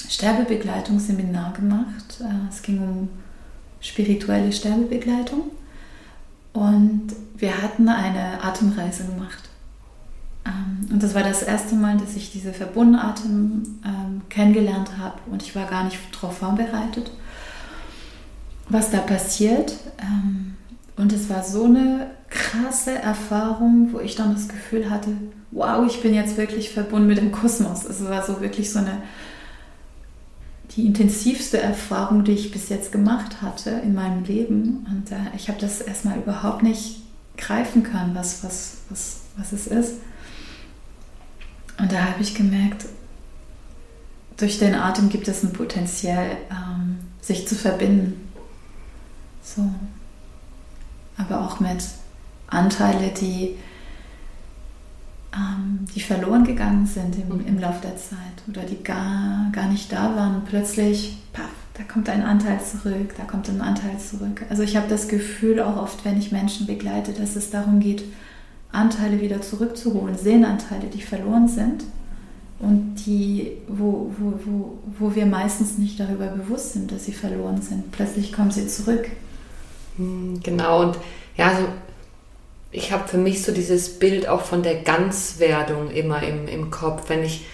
Sterbebegleitungsseminar 0.08 1.52
gemacht. 1.52 2.20
Äh, 2.20 2.48
es 2.48 2.62
ging 2.62 2.80
um 2.80 3.08
spirituelle 3.80 4.52
Sterbebegleitung. 4.52 5.42
Und 6.52 7.08
wir 7.36 7.62
hatten 7.62 7.88
eine 7.88 8.42
Atemreise 8.42 9.04
gemacht. 9.04 9.48
Ähm, 10.44 10.88
und 10.92 11.02
das 11.02 11.14
war 11.14 11.22
das 11.22 11.42
erste 11.42 11.74
Mal, 11.74 11.96
dass 11.96 12.16
ich 12.16 12.32
diese 12.32 12.52
Verbundenatem 12.52 13.80
ähm, 13.84 14.22
kennengelernt 14.28 14.90
habe 14.98 15.18
und 15.30 15.42
ich 15.42 15.54
war 15.54 15.66
gar 15.66 15.84
nicht 15.84 15.98
darauf 16.12 16.38
vorbereitet, 16.38 17.10
was 18.68 18.90
da 18.90 18.98
passiert. 18.98 19.74
Ähm, 20.00 20.54
und 20.96 21.12
es 21.12 21.30
war 21.30 21.42
so 21.42 21.64
eine 21.64 22.10
krasse 22.28 22.92
Erfahrung, 22.92 23.92
wo 23.92 24.00
ich 24.00 24.16
dann 24.16 24.34
das 24.34 24.48
Gefühl 24.48 24.90
hatte, 24.90 25.10
wow, 25.50 25.84
ich 25.86 26.02
bin 26.02 26.14
jetzt 26.14 26.36
wirklich 26.36 26.70
verbunden 26.70 27.08
mit 27.08 27.18
dem 27.18 27.32
Kosmos. 27.32 27.84
Es 27.84 28.04
war 28.04 28.24
so 28.24 28.40
wirklich 28.40 28.70
so 28.70 28.78
eine 28.78 29.02
die 30.76 30.86
intensivste 30.86 31.60
Erfahrung, 31.60 32.24
die 32.24 32.32
ich 32.32 32.52
bis 32.52 32.68
jetzt 32.68 32.92
gemacht 32.92 33.42
hatte 33.42 33.70
in 33.70 33.94
meinem 33.94 34.24
Leben. 34.24 34.86
Und 34.88 35.10
äh, 35.10 35.36
ich 35.36 35.48
habe 35.48 35.60
das 35.60 35.80
erstmal 35.80 36.18
überhaupt 36.18 36.62
nicht 36.62 37.02
greifen 37.36 37.82
können, 37.82 38.14
was, 38.14 38.44
was, 38.44 38.78
was, 38.88 39.20
was 39.36 39.52
es 39.52 39.66
ist. 39.66 39.94
Und 41.78 41.90
da 41.92 42.04
habe 42.04 42.22
ich 42.22 42.34
gemerkt, 42.34 42.86
durch 44.36 44.58
den 44.58 44.74
Atem 44.74 45.08
gibt 45.08 45.28
es 45.28 45.42
ein 45.42 45.52
Potenzial, 45.52 46.36
ähm, 46.50 46.98
sich 47.20 47.48
zu 47.48 47.54
verbinden. 47.54 48.28
So. 49.42 49.68
Aber 51.16 51.40
auch 51.40 51.60
mit 51.60 51.84
Anteilen, 52.46 53.12
die 53.20 53.56
ähm, 55.34 55.86
die 55.94 56.00
verloren 56.00 56.44
gegangen 56.44 56.86
sind 56.86 57.16
im, 57.16 57.28
mhm. 57.28 57.46
im 57.46 57.58
Laufe 57.60 57.82
der 57.82 57.96
Zeit 57.96 58.18
oder 58.48 58.62
die 58.62 58.82
gar, 58.82 59.50
gar 59.52 59.68
nicht 59.68 59.92
da 59.92 60.16
waren. 60.16 60.42
Plötzlich, 60.44 61.18
paff, 61.32 61.50
da 61.74 61.84
kommt 61.84 62.08
ein 62.08 62.22
Anteil 62.22 62.60
zurück, 62.60 63.14
da 63.16 63.24
kommt 63.24 63.48
ein 63.48 63.60
Anteil 63.60 63.98
zurück. 63.98 64.42
Also 64.50 64.62
ich 64.62 64.76
habe 64.76 64.88
das 64.88 65.08
Gefühl 65.08 65.60
auch 65.60 65.76
oft, 65.76 66.04
wenn 66.04 66.18
ich 66.18 66.32
Menschen 66.32 66.66
begleite, 66.66 67.12
dass 67.12 67.36
es 67.36 67.50
darum 67.50 67.80
geht, 67.80 68.04
Anteile 68.72 69.20
wieder 69.20 69.40
zurückzuholen, 69.40 70.16
Sehnenanteile, 70.16 70.86
die 70.86 71.02
verloren 71.02 71.48
sind 71.48 71.84
und 72.60 72.96
die, 73.06 73.52
wo, 73.68 74.12
wo, 74.18 74.34
wo, 74.44 74.78
wo 74.98 75.14
wir 75.14 75.26
meistens 75.26 75.78
nicht 75.78 75.98
darüber 75.98 76.26
bewusst 76.26 76.74
sind, 76.74 76.92
dass 76.92 77.06
sie 77.06 77.12
verloren 77.12 77.62
sind. 77.62 77.90
Plötzlich 77.90 78.32
kommen 78.32 78.50
sie 78.50 78.68
zurück. 78.68 79.08
Hm, 79.96 80.40
genau, 80.42 80.82
und 80.82 80.98
ja, 81.36 81.56
so 81.56 81.68
ich 82.72 82.92
habe 82.92 83.08
für 83.08 83.18
mich 83.18 83.42
so 83.42 83.52
dieses 83.52 83.98
Bild 83.98 84.28
auch 84.28 84.42
von 84.42 84.62
der 84.62 84.76
Ganzwerdung 84.76 85.90
immer 85.90 86.22
im, 86.22 86.46
im 86.46 86.70
Kopf, 86.70 87.04
wenn 87.08 87.24
ich 87.24 87.44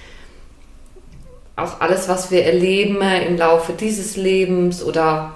auch 1.57 1.81
alles, 1.81 2.09
was 2.09 2.31
wir 2.31 2.45
erleben 2.45 3.01
im 3.01 3.39
Laufe 3.39 3.73
dieses 3.73 4.17
Lebens 4.17 4.85
oder 4.85 5.35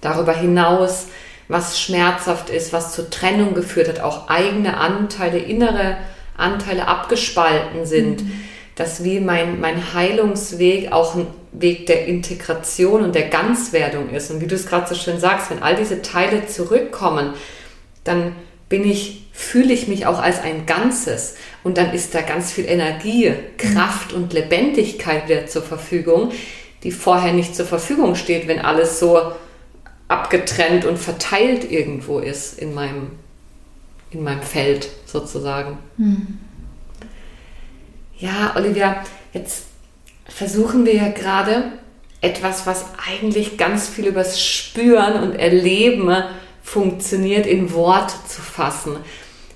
darüber 0.00 0.32
hinaus, 0.32 1.06
was 1.46 1.78
schmerzhaft 1.78 2.50
ist, 2.50 2.72
was 2.72 2.92
zur 2.92 3.08
Trennung 3.08 3.54
geführt 3.54 3.88
hat, 3.88 4.00
auch 4.00 4.28
eigene 4.28 4.78
Anteile, 4.78 5.38
innere 5.38 5.96
Anteile 6.36 6.88
abgespalten 6.88 7.86
sind, 7.86 8.24
mhm. 8.24 8.40
dass 8.74 9.04
wie 9.04 9.20
mein, 9.20 9.60
mein 9.60 9.94
Heilungsweg 9.94 10.90
auch 10.90 11.14
ein 11.14 11.28
Weg 11.52 11.86
der 11.86 12.06
Integration 12.06 13.02
und 13.02 13.14
der 13.14 13.28
Ganzwerdung 13.28 14.10
ist. 14.10 14.32
Und 14.32 14.40
wie 14.40 14.48
du 14.48 14.56
es 14.56 14.66
gerade 14.66 14.88
so 14.88 14.96
schön 14.96 15.20
sagst, 15.20 15.50
wenn 15.50 15.62
all 15.62 15.76
diese 15.76 16.02
Teile 16.02 16.46
zurückkommen, 16.48 17.34
dann 18.02 18.34
bin 18.68 18.88
ich, 18.88 19.26
fühle 19.32 19.72
ich 19.72 19.88
mich 19.88 20.06
auch 20.06 20.20
als 20.20 20.40
ein 20.40 20.66
Ganzes. 20.66 21.36
Und 21.62 21.78
dann 21.78 21.92
ist 21.92 22.14
da 22.14 22.22
ganz 22.22 22.52
viel 22.52 22.66
Energie, 22.66 23.32
Kraft 23.58 24.12
und 24.12 24.32
Lebendigkeit 24.32 25.28
wieder 25.28 25.46
zur 25.46 25.62
Verfügung, 25.62 26.32
die 26.82 26.92
vorher 26.92 27.32
nicht 27.32 27.56
zur 27.56 27.66
Verfügung 27.66 28.14
steht, 28.14 28.46
wenn 28.46 28.60
alles 28.60 28.98
so 28.98 29.32
abgetrennt 30.08 30.84
und 30.84 30.98
verteilt 30.98 31.70
irgendwo 31.70 32.18
ist 32.18 32.58
in 32.58 32.74
meinem, 32.74 33.12
in 34.10 34.22
meinem 34.22 34.42
Feld 34.42 34.88
sozusagen. 35.06 35.78
Hm. 35.96 36.38
Ja, 38.18 38.54
Olivia, 38.56 39.02
jetzt 39.32 39.64
versuchen 40.26 40.86
wir 40.86 40.94
ja 40.94 41.08
gerade 41.08 41.72
etwas, 42.20 42.66
was 42.66 42.86
eigentlich 43.10 43.58
ganz 43.58 43.88
viel 43.88 44.06
übers 44.06 44.42
Spüren 44.42 45.22
und 45.22 45.34
Erleben 45.34 46.10
funktioniert, 46.64 47.46
in 47.46 47.72
Worte 47.72 48.14
zu 48.26 48.42
fassen. 48.42 48.96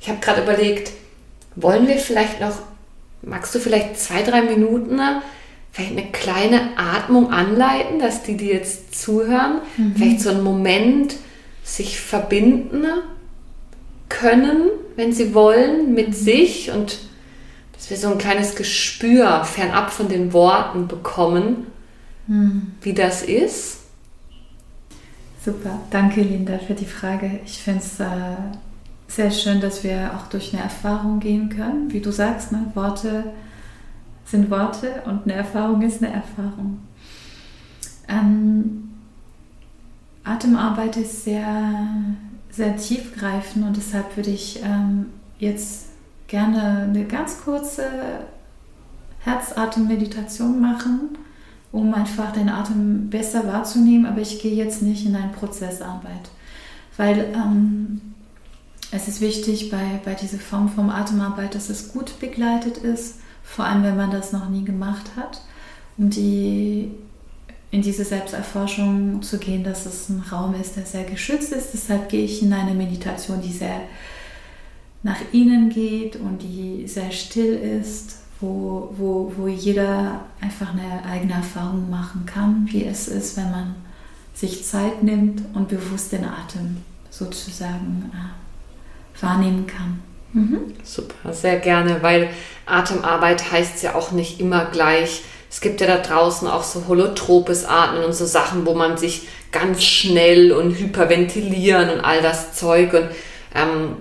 Ich 0.01 0.09
habe 0.09 0.21
gerade 0.21 0.43
überlegt, 0.43 0.93
wollen 1.57 1.89
wir 1.89 1.97
vielleicht 1.97 2.41
noch, 2.41 2.55
magst 3.23 3.53
du 3.55 3.59
vielleicht 3.59 3.99
zwei, 3.99 4.23
drei 4.23 4.43
Minuten 4.43 5.01
vielleicht 5.73 5.93
eine 5.93 6.13
kleine 6.13 6.61
Atmung 6.77 7.33
anleiten, 7.33 7.99
dass 7.99 8.23
die, 8.23 8.37
die 8.37 8.47
jetzt 8.47 9.01
zuhören, 9.01 9.61
mhm. 9.77 9.95
vielleicht 9.97 10.21
so 10.21 10.31
einen 10.31 10.43
Moment 10.43 11.17
sich 11.65 12.01
verbinden 12.01 12.85
können, 14.09 14.69
wenn 14.97 15.13
sie 15.13 15.35
wollen, 15.35 15.95
mit 15.95 16.15
sich 16.15 16.71
und 16.71 16.99
dass 17.73 17.91
wir 17.91 17.97
so 17.97 18.09
ein 18.09 18.19
kleines 18.19 18.57
Gespür 18.57 19.45
fernab 19.45 19.91
von 19.91 20.09
den 20.09 20.33
Worten 20.33 20.89
bekommen, 20.89 21.69
mhm. 22.27 22.73
wie 22.83 22.93
das 22.93 23.23
ist. 23.23 23.78
Super, 25.45 25.79
danke 25.91 26.23
Linda 26.23 26.59
für 26.59 26.75
die 26.75 26.85
Frage. 26.85 27.41
Ich 27.45 27.63
finde 27.63 27.81
es 27.81 28.01
äh, 28.01 28.07
sehr 29.07 29.31
schön, 29.31 29.61
dass 29.61 29.85
wir 29.85 30.13
auch 30.17 30.27
durch 30.29 30.53
eine 30.53 30.63
Erfahrung 30.63 31.21
gehen 31.21 31.49
können. 31.49 31.93
Wie 31.93 32.01
du 32.01 32.11
sagst, 32.11 32.53
ne? 32.53 32.71
Worte 32.75 33.25
sind 34.25 34.51
Worte 34.51 35.03
und 35.07 35.23
eine 35.25 35.35
Erfahrung 35.35 35.81
ist 35.83 36.03
eine 36.03 36.13
Erfahrung. 36.13 36.81
Ähm, 38.09 38.91
Atemarbeit 40.25 40.97
ist 40.99 41.25
sehr, 41.25 41.87
sehr 42.51 42.77
tiefgreifend 42.77 43.65
und 43.65 43.77
deshalb 43.77 44.17
würde 44.17 44.31
ich 44.31 44.63
ähm, 44.63 45.07
jetzt 45.39 45.87
gerne 46.27 46.83
eine 46.83 47.05
ganz 47.05 47.41
kurze 47.41 47.85
Herzatem-Meditation 49.21 50.61
machen, 50.61 51.17
um 51.73 51.93
einfach 51.95 52.33
den 52.33 52.49
Atem 52.49 53.11
besser 53.11 53.47
wahrzunehmen, 53.47 54.07
aber 54.07 54.21
ich 54.21 54.41
gehe 54.41 54.55
jetzt 54.55 54.83
nicht 54.83 55.05
in 55.07 55.15
eine 55.15 55.33
Prozessarbeit, 55.33 56.31
weil 56.97 57.33
ähm, 57.35 58.01
es 58.91 59.09
ist 59.09 59.21
wichtig 59.21 59.71
bei, 59.71 60.01
bei 60.05 60.15
dieser 60.15 60.39
Form 60.39 60.69
von 60.69 60.91
Atemarbeit, 60.91 61.55
dass 61.55 61.69
es 61.69 61.93
gut 61.93 62.19
begleitet 62.21 62.79
ist 62.79 63.17
vor 63.49 63.65
allem 63.65 63.83
wenn 63.83 63.97
man 63.97 64.11
das 64.11 64.33
noch 64.33 64.49
nie 64.51 64.65
gemacht 64.65 65.07
hat, 65.17 65.41
um 65.97 66.11
die, 66.11 66.91
in 67.71 67.83
diese 67.83 68.05
Selbsterforschung 68.05 69.23
zu 69.23 69.39
gehen, 69.39 69.65
dass 69.65 69.87
es 69.87 70.09
ein 70.11 70.23
Raum 70.31 70.55
ist, 70.55 70.77
der 70.77 70.85
sehr 70.85 71.05
geschützt 71.05 71.53
ist. 71.53 71.73
Deshalb 71.73 72.09
gehe 72.09 72.25
ich 72.25 72.43
in 72.43 72.53
eine 72.53 72.75
Meditation, 72.75 73.41
die 73.41 73.53
sehr 73.53 73.81
nach 75.03 75.21
innen 75.33 75.71
geht 75.71 76.17
und 76.17 76.43
die 76.43 76.87
sehr 76.87 77.11
still 77.11 77.55
ist, 77.55 78.19
wo, 78.41 78.95
wo, 78.97 79.33
wo 79.37 79.49
jeder 79.49 80.21
einfach 80.41 80.73
eine 80.73 81.05
eigene 81.05 81.35
Erfahrung 81.35 81.91
machen 81.91 82.25
kann, 82.27 82.69
wie 82.71 82.85
es 82.85 83.09
ist, 83.09 83.37
wenn 83.37 83.51
man 83.51 83.75
sich 84.35 84.65
Zeit 84.65 85.03
nimmt 85.03 85.43
und 85.55 85.69
bewusst 85.69 86.13
den 86.13 86.25
Atem 86.25 86.79
sozusagen 87.11 88.13
äh, 88.15 89.23
wahrnehmen 89.23 89.67
kann. 89.67 90.01
Mhm. 90.33 90.75
Super, 90.85 91.33
sehr 91.33 91.59
gerne, 91.59 92.03
weil 92.03 92.31
Atemarbeit 92.67 93.51
heißt 93.51 93.83
ja 93.83 93.95
auch 93.95 94.13
nicht 94.13 94.41
immer 94.41 94.67
gleich. 94.67 95.23
Es 95.51 95.61
gibt 95.61 95.81
ja 95.81 95.87
da 95.87 95.99
draußen 95.99 96.47
auch 96.47 96.63
so 96.63 96.87
holotropes 96.87 97.65
Atmen 97.65 98.05
und 98.05 98.15
so 98.15 98.27
Sachen, 98.27 98.67
wo 98.67 98.75
man 98.75 98.99
sich 98.99 99.27
ganz 99.51 99.83
schnell 99.83 100.53
und 100.53 100.79
hyperventilieren 100.79 101.91
und 101.91 102.01
all 102.01 102.21
das 102.21 102.55
Zeug. 102.55 102.93
Und 102.93 103.09
ähm, 103.55 103.97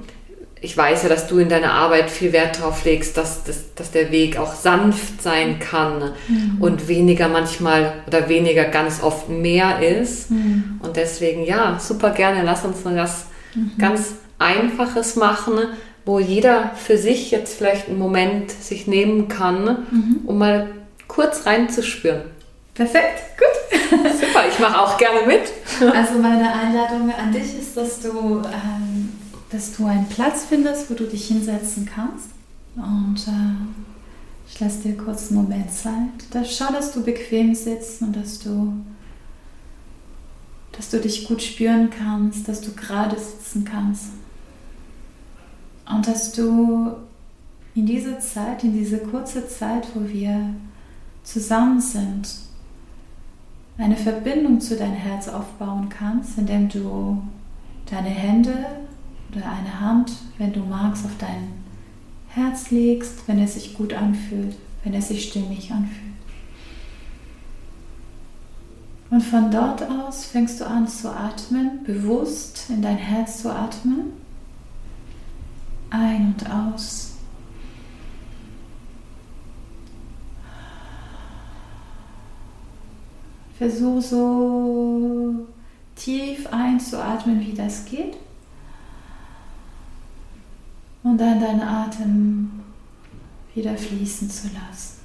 ich 0.61 0.75
weiß 0.75 1.03
ja, 1.03 1.09
dass 1.09 1.27
du 1.27 1.39
in 1.39 1.49
deiner 1.49 1.73
Arbeit 1.73 2.09
viel 2.09 2.33
Wert 2.33 2.59
darauf 2.59 2.83
legst, 2.85 3.17
dass, 3.17 3.43
dass, 3.43 3.73
dass 3.75 3.91
der 3.91 4.11
Weg 4.11 4.37
auch 4.37 4.53
sanft 4.53 5.21
sein 5.21 5.59
kann 5.59 6.13
mhm. 6.27 6.57
und 6.59 6.87
weniger 6.87 7.27
manchmal 7.27 7.93
oder 8.07 8.29
weniger 8.29 8.65
ganz 8.65 9.03
oft 9.03 9.29
mehr 9.29 9.81
ist. 9.81 10.31
Mhm. 10.31 10.79
Und 10.83 10.97
deswegen, 10.97 11.43
ja, 11.43 11.79
super 11.79 12.11
gerne, 12.11 12.43
lass 12.43 12.65
uns 12.65 12.77
was 12.83 13.25
mhm. 13.55 13.71
ganz 13.77 14.15
Einfaches 14.39 15.15
machen 15.15 15.59
wo 16.07 16.19
jeder 16.19 16.71
für 16.75 16.97
sich 16.97 17.31
jetzt 17.31 17.57
vielleicht 17.57 17.89
einen 17.89 17.99
Moment 17.99 18.49
sich 18.49 18.87
nehmen 18.87 19.27
kann, 19.27 19.85
mhm. 19.91 20.21
um 20.25 20.37
mal 20.37 20.69
kurz 21.07 21.45
reinzuspüren. 21.45 22.21
Perfekt, 22.73 23.37
gut. 23.37 23.89
Super, 24.19 24.45
ich 24.49 24.57
mache 24.59 24.79
auch 24.79 24.97
gerne 24.97 25.27
mit. 25.27 25.51
Also 25.93 26.17
meine 26.19 26.51
Einladung 26.53 27.11
an 27.13 27.31
dich 27.31 27.59
ist, 27.59 27.75
dass 27.75 27.99
du, 27.99 28.41
ähm, 28.45 28.96
dass 29.49 29.75
du 29.75 29.85
einen 29.85 30.07
Platz 30.07 30.45
findest, 30.45 30.89
wo 30.89 30.93
du 30.93 31.05
dich 31.05 31.27
hinsetzen 31.27 31.85
kannst. 31.85 32.29
Und 32.75 33.27
äh, 33.27 34.49
ich 34.49 34.59
lasse 34.59 34.81
dir 34.83 34.97
kurz 34.97 35.29
einen 35.29 35.43
Moment 35.43 35.71
Zeit. 35.71 36.25
Da 36.31 36.43
schau, 36.43 36.71
dass 36.71 36.93
du 36.93 37.03
bequem 37.03 37.55
sitzt 37.55 38.01
und 38.01 38.15
dass 38.15 38.39
du, 38.39 38.73
dass 40.73 40.89
du 40.89 40.99
dich 40.99 41.27
gut 41.27 41.41
spüren 41.41 41.89
kannst, 41.89 42.47
dass 42.47 42.61
du 42.61 42.73
gerade 42.73 43.17
sitzen 43.17 43.65
kannst. 43.65 44.05
Und 45.89 46.07
dass 46.07 46.33
du 46.33 46.91
in 47.73 47.85
dieser 47.85 48.19
Zeit, 48.19 48.63
in 48.63 48.73
dieser 48.73 48.97
kurzen 48.97 49.47
Zeit, 49.47 49.87
wo 49.93 50.07
wir 50.09 50.53
zusammen 51.23 51.79
sind, 51.79 52.27
eine 53.77 53.95
Verbindung 53.95 54.59
zu 54.59 54.75
deinem 54.75 54.95
Herz 54.95 55.27
aufbauen 55.27 55.87
kannst, 55.89 56.37
indem 56.37 56.67
du 56.67 57.21
deine 57.89 58.09
Hände 58.09 58.65
oder 59.32 59.49
eine 59.49 59.80
Hand, 59.80 60.11
wenn 60.38 60.53
du 60.53 60.61
magst, 60.61 61.05
auf 61.05 61.17
dein 61.19 61.53
Herz 62.30 62.71
legst, 62.71 63.28
wenn 63.28 63.39
es 63.39 63.55
sich 63.55 63.73
gut 63.73 63.93
anfühlt, 63.93 64.55
wenn 64.84 64.93
es 64.93 65.07
sich 65.07 65.30
stimmig 65.30 65.71
anfühlt. 65.71 66.07
Und 69.09 69.21
von 69.21 69.49
dort 69.51 69.84
aus 69.84 70.25
fängst 70.25 70.59
du 70.59 70.67
an 70.67 70.88
zu 70.88 71.09
atmen, 71.09 71.84
bewusst 71.86 72.65
in 72.69 72.82
dein 72.82 72.97
Herz 72.97 73.41
zu 73.41 73.53
atmen 73.53 74.11
ein 75.89 76.36
und 76.38 76.49
aus. 76.49 77.13
Versuch 83.57 84.01
so 84.01 85.47
tief 85.95 86.47
einzuatmen, 86.51 87.39
wie 87.39 87.53
das 87.53 87.86
geht. 87.86 88.17
Und 91.07 91.17
dann 91.19 91.39
deinen 91.39 91.61
Atem 91.61 92.51
wieder 93.55 93.77
fließen 93.77 94.29
zu 94.29 94.47
lassen. 94.47 94.97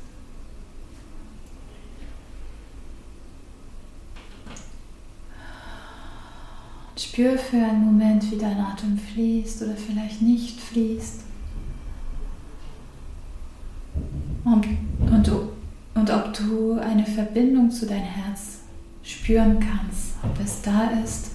Spür 6.97 7.39
für 7.39 7.59
einen 7.59 7.85
Moment, 7.85 8.29
wie 8.33 8.37
dein 8.37 8.59
Atem 8.59 8.99
fließt 8.99 9.63
oder 9.63 9.77
vielleicht 9.77 10.23
nicht 10.23 10.61
fließt. 10.61 11.21
Und, 14.45 14.67
und, 14.99 15.31
und 15.95 16.11
ob 16.11 16.35
du 16.35 16.81
eine 16.81 17.07
Verbindung 17.07 17.71
zu 17.71 17.87
deinem 17.87 18.03
Herz 18.03 18.63
spüren 19.05 19.61
kannst, 19.61 20.15
ob 20.25 20.41
es 20.45 20.63
da 20.63 20.91
ist. 21.05 21.32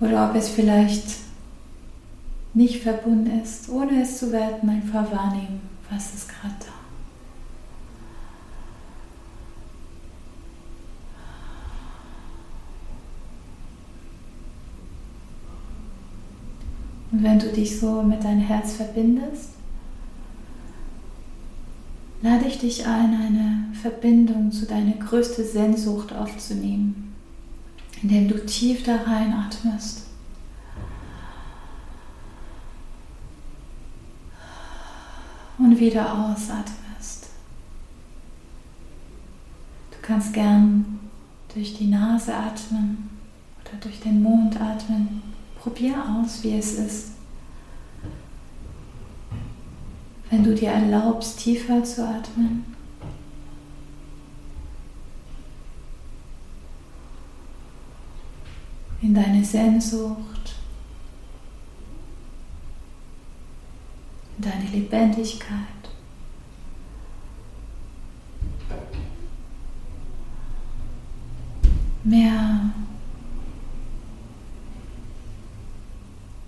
Oder 0.00 0.28
ob 0.28 0.36
es 0.36 0.48
vielleicht 0.48 1.06
nicht 2.54 2.82
verbunden 2.82 3.40
ist, 3.40 3.68
ohne 3.68 4.02
es 4.02 4.18
zu 4.18 4.32
werten, 4.32 4.68
einfach 4.68 5.10
wahrnehmen, 5.10 5.60
was 5.90 6.14
ist 6.14 6.28
gerade 6.28 6.54
da. 6.60 6.76
Und 17.12 17.22
wenn 17.22 17.38
du 17.38 17.50
dich 17.50 17.78
so 17.78 18.02
mit 18.02 18.22
deinem 18.24 18.40
Herz 18.40 18.74
verbindest, 18.74 19.50
lade 22.20 22.46
ich 22.46 22.58
dich 22.58 22.86
ein, 22.86 23.14
eine 23.14 23.74
Verbindung 23.80 24.50
zu 24.50 24.66
deiner 24.66 24.92
größten 24.92 25.46
Sehnsucht 25.46 26.12
aufzunehmen, 26.12 27.15
indem 28.02 28.28
du 28.28 28.44
tief 28.44 28.84
da 28.84 28.96
reinatmest. 28.96 30.02
Und 35.58 35.80
wieder 35.80 36.12
ausatmest. 36.12 37.28
Du 39.90 39.96
kannst 40.02 40.34
gern 40.34 41.00
durch 41.54 41.74
die 41.74 41.86
Nase 41.86 42.34
atmen 42.34 43.08
oder 43.62 43.78
durch 43.80 44.00
den 44.00 44.22
Mund 44.22 44.60
atmen. 44.60 45.22
Probier 45.58 45.96
aus, 45.96 46.44
wie 46.44 46.58
es 46.58 46.74
ist. 46.74 47.12
Wenn 50.28 50.44
du 50.44 50.54
dir 50.54 50.70
erlaubst, 50.70 51.38
tiefer 51.38 51.82
zu 51.82 52.06
atmen. 52.06 52.75
In 59.02 59.14
deine 59.14 59.44
Sehnsucht, 59.44 60.56
in 64.36 64.44
deine 64.44 64.64
Lebendigkeit. 64.70 65.58
Mehr 72.04 72.72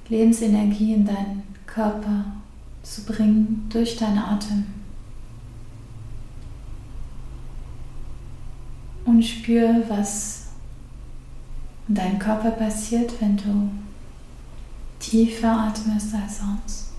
Lebensenergie 0.09 0.95
in 0.95 1.05
deinen 1.05 1.43
Körper 1.67 2.25
zu 2.83 3.05
bringen 3.05 3.67
durch 3.69 3.97
deinen 3.97 4.19
Atem. 4.19 4.67
Und 9.05 9.23
spür, 9.23 9.83
was 9.89 10.48
in 11.89 11.95
deinem 11.95 12.19
Körper 12.19 12.51
passiert, 12.51 13.21
wenn 13.21 13.37
du 13.37 13.71
tiefer 14.99 15.51
atmest 15.51 16.15
als 16.15 16.39
sonst. 16.39 16.93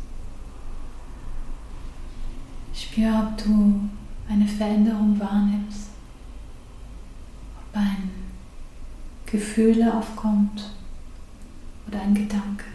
Spür, 2.74 3.28
ob 3.28 3.38
du 3.44 3.90
eine 4.30 4.48
Veränderung 4.48 5.20
wahrnimmst, 5.20 5.90
ob 7.58 7.78
ein 7.78 8.10
Gefühl 9.26 9.84
aufkommt 9.90 10.72
oder 11.88 12.02
ein 12.02 12.16
Gedanke. 12.16 12.66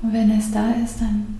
Und 0.00 0.12
wenn 0.12 0.30
es 0.30 0.50
da 0.50 0.70
ist, 0.72 1.00
dann 1.00 1.38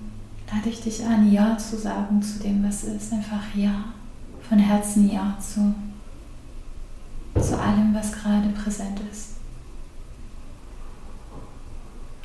lade 0.51 0.69
ich 0.69 0.81
dich 0.81 1.05
ein, 1.05 1.31
Ja 1.31 1.57
zu 1.57 1.77
sagen 1.77 2.23
zu 2.23 2.39
dem, 2.41 2.65
was 2.65 2.85
ist. 2.85 3.13
Einfach 3.13 3.55
Ja, 3.55 3.85
von 4.49 4.59
Herzen 4.59 5.11
Ja 5.11 5.37
zu, 5.39 5.75
zu 7.41 7.59
allem, 7.59 7.95
was 7.95 8.13
gerade 8.13 8.49
präsent 8.51 9.01
ist. 9.11 9.31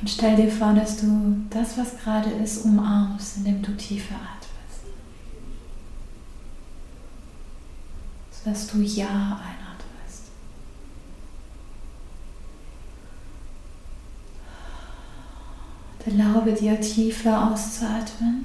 Und 0.00 0.08
stell 0.08 0.36
dir 0.36 0.50
vor, 0.50 0.72
dass 0.72 0.96
du 0.98 1.36
das, 1.50 1.76
was 1.76 1.98
gerade 1.98 2.30
ist, 2.30 2.64
umarmst, 2.64 3.38
indem 3.38 3.62
du 3.62 3.76
tiefer 3.76 4.14
atmest. 4.14 4.86
Sodass 8.30 8.66
du 8.68 8.78
Ja 8.78 9.40
ein 9.46 9.60
Erlaube 16.10 16.52
dir 16.52 16.80
tiefer 16.80 17.50
auszuatmen. 17.50 18.44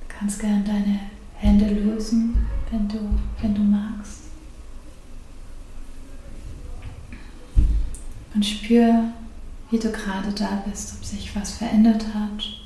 Du 0.00 0.14
kannst 0.16 0.38
gerne 0.38 0.62
deine 0.62 1.00
Hände 1.42 1.66
lösen, 1.66 2.46
wenn 2.70 2.88
du, 2.88 2.98
wenn 3.40 3.54
du 3.54 3.60
magst. 3.60 4.20
Und 8.34 8.46
spür, 8.46 9.12
wie 9.70 9.78
du 9.78 9.90
gerade 9.90 10.32
da 10.32 10.62
bist, 10.66 10.94
ob 10.96 11.04
sich 11.04 11.34
was 11.36 11.52
verändert 11.52 12.06
hat. 12.14 12.58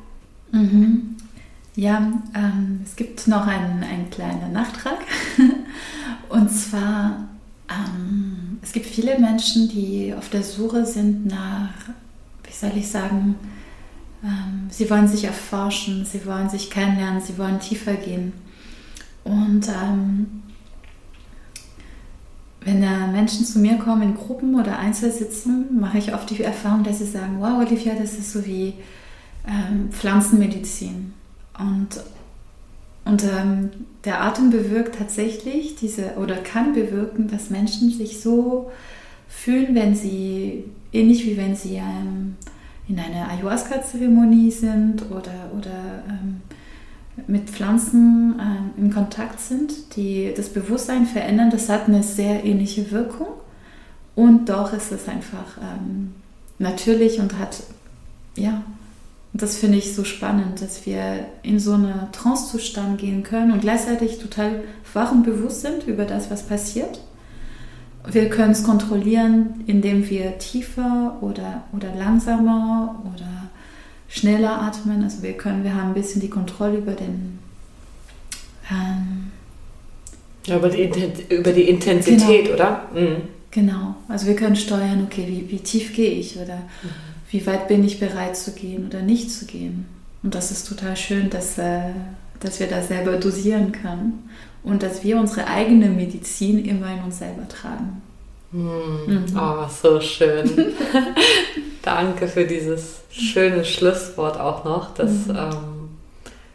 Mhm. 0.52 1.16
Ja, 1.74 2.12
ähm, 2.34 2.80
es 2.84 2.96
gibt 2.96 3.28
noch 3.28 3.46
einen, 3.46 3.82
einen 3.82 4.08
kleinen 4.10 4.52
Nachtrag. 4.52 4.98
Und 6.28 6.50
zwar, 6.50 7.28
ähm, 7.68 8.58
es 8.62 8.72
gibt 8.72 8.86
viele 8.86 9.18
Menschen, 9.18 9.68
die 9.68 10.14
auf 10.16 10.28
der 10.30 10.42
Suche 10.42 10.86
sind 10.86 11.26
nach 11.26 11.72
wie 12.48 12.54
soll 12.54 12.76
ich 12.76 12.88
sagen, 12.88 13.36
ähm, 14.24 14.68
sie 14.70 14.88
wollen 14.90 15.06
sich 15.06 15.24
erforschen, 15.24 16.04
sie 16.04 16.24
wollen 16.26 16.48
sich 16.48 16.70
kennenlernen, 16.70 17.20
sie 17.20 17.38
wollen 17.38 17.60
tiefer 17.60 17.94
gehen. 17.94 18.32
Und 19.24 19.68
ähm, 19.68 20.42
wenn 22.62 22.82
da 22.82 23.06
Menschen 23.06 23.44
zu 23.44 23.58
mir 23.58 23.76
kommen 23.76 24.02
in 24.02 24.16
Gruppen 24.16 24.58
oder 24.58 24.78
Einzelsitzungen, 24.78 25.78
mache 25.78 25.98
ich 25.98 26.14
oft 26.14 26.28
die 26.30 26.42
Erfahrung, 26.42 26.82
dass 26.82 26.98
sie 26.98 27.06
sagen, 27.06 27.36
wow, 27.38 27.58
Olivia, 27.58 27.94
das 27.94 28.14
ist 28.14 28.32
so 28.32 28.44
wie 28.44 28.74
ähm, 29.48 29.90
Pflanzenmedizin. 29.90 31.14
Und, 31.58 31.88
und 33.04 33.24
ähm, 33.24 33.70
der 34.04 34.22
Atem 34.22 34.50
bewirkt 34.50 34.96
tatsächlich 34.96 35.76
diese 35.76 36.16
oder 36.16 36.36
kann 36.36 36.74
bewirken, 36.74 37.28
dass 37.28 37.50
Menschen 37.50 37.90
sich 37.90 38.20
so 38.20 38.70
fühlen, 39.28 39.74
wenn 39.74 39.94
sie, 39.94 40.64
ähnlich 40.92 41.24
wie 41.24 41.36
wenn 41.36 41.56
sie 41.56 41.76
ähm, 41.76 42.36
in 42.88 42.98
einer 42.98 43.28
Ayahuasca-Zeremonie 43.30 44.50
sind 44.50 45.10
oder, 45.10 45.50
oder 45.56 46.02
ähm, 46.08 46.40
mit 47.26 47.50
Pflanzen 47.50 48.38
äh, 48.38 48.80
in 48.80 48.92
Kontakt 48.92 49.40
sind, 49.40 49.96
die 49.96 50.32
das 50.36 50.50
Bewusstsein 50.50 51.06
verändern, 51.06 51.50
das 51.50 51.68
hat 51.68 51.88
eine 51.88 52.02
sehr 52.02 52.44
ähnliche 52.44 52.90
Wirkung. 52.90 53.28
Und 54.14 54.48
doch 54.48 54.72
ist 54.72 54.92
es 54.92 55.08
einfach 55.08 55.58
ähm, 55.60 56.14
natürlich 56.58 57.20
und 57.20 57.38
hat, 57.38 57.62
ja, 58.36 58.62
das 59.32 59.56
finde 59.56 59.78
ich 59.78 59.94
so 59.94 60.04
spannend, 60.04 60.62
dass 60.62 60.86
wir 60.86 61.26
in 61.42 61.60
so 61.60 61.74
einen 61.74 62.10
Trance-Zustand 62.12 62.98
gehen 62.98 63.22
können 63.22 63.52
und 63.52 63.60
gleichzeitig 63.60 64.18
total 64.18 64.62
wach 64.92 65.12
und 65.12 65.22
bewusst 65.22 65.60
sind 65.60 65.86
über 65.86 66.04
das, 66.04 66.30
was 66.30 66.42
passiert. 66.42 67.00
Wir 68.10 68.30
können 68.30 68.52
es 68.52 68.64
kontrollieren, 68.64 69.64
indem 69.66 70.08
wir 70.08 70.38
tiefer 70.38 71.18
oder, 71.20 71.64
oder 71.72 71.94
langsamer 71.94 73.02
oder 73.14 73.50
schneller 74.08 74.62
atmen. 74.62 75.04
Also 75.04 75.22
wir 75.22 75.34
können, 75.34 75.62
wir 75.62 75.74
haben 75.74 75.88
ein 75.88 75.94
bisschen 75.94 76.22
die 76.22 76.30
Kontrolle 76.30 76.78
über 76.78 76.92
den 76.92 77.38
ähm, 78.70 79.30
ja, 80.46 80.56
über, 80.56 80.70
die, 80.70 80.90
über 81.28 81.52
die 81.52 81.68
Intensität, 81.68 82.44
genau. 82.44 82.54
oder? 82.54 82.82
Mhm. 82.94 83.16
Genau. 83.50 83.96
Also 84.08 84.26
wir 84.26 84.36
können 84.36 84.56
steuern, 84.56 85.06
okay, 85.06 85.26
wie, 85.26 85.50
wie 85.50 85.58
tief 85.58 85.94
gehe 85.94 86.10
ich 86.10 86.36
oder 86.36 86.56
mhm. 86.82 86.88
Wie 87.30 87.46
weit 87.46 87.68
bin 87.68 87.84
ich 87.84 88.00
bereit 88.00 88.36
zu 88.36 88.52
gehen 88.52 88.86
oder 88.86 89.02
nicht 89.02 89.30
zu 89.30 89.46
gehen. 89.46 89.86
Und 90.22 90.34
das 90.34 90.50
ist 90.50 90.68
total 90.68 90.96
schön, 90.96 91.30
dass, 91.30 91.58
äh, 91.58 91.92
dass 92.40 92.60
wir 92.60 92.66
das 92.66 92.88
selber 92.88 93.16
dosieren 93.16 93.72
können 93.72 94.28
und 94.62 94.82
dass 94.82 95.04
wir 95.04 95.18
unsere 95.18 95.46
eigene 95.46 95.88
Medizin 95.88 96.62
immer 96.64 96.92
in 96.92 97.04
uns 97.04 97.18
selber 97.18 97.46
tragen. 97.48 98.02
Mhm. 98.50 99.04
Mhm. 99.06 99.26
Oh, 99.36 99.66
so 99.68 100.00
schön. 100.00 100.48
Danke 101.82 102.28
für 102.28 102.46
dieses 102.46 103.02
schöne 103.10 103.62
Schlusswort 103.64 104.40
auch 104.40 104.64
noch. 104.64 104.94
Das 104.94 105.26
mhm. 105.26 105.36
ähm, 105.36 105.88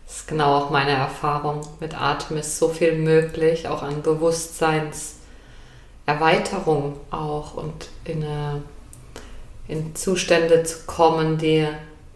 ist 0.08 0.28
genau 0.28 0.58
auch 0.58 0.70
meine 0.70 0.92
Erfahrung. 0.92 1.62
Mit 1.80 2.00
Atem 2.00 2.38
ist 2.38 2.58
so 2.58 2.70
viel 2.70 2.98
möglich, 2.98 3.68
auch 3.68 3.82
an 3.84 4.02
Bewusstseinserweiterung 4.02 6.98
auch 7.12 7.56
und 7.56 7.90
in, 8.06 8.24
eine, 8.24 8.62
in 9.68 9.96
Zustände 9.96 10.64
zu 10.64 10.80
kommen, 10.86 11.38
die, 11.38 11.68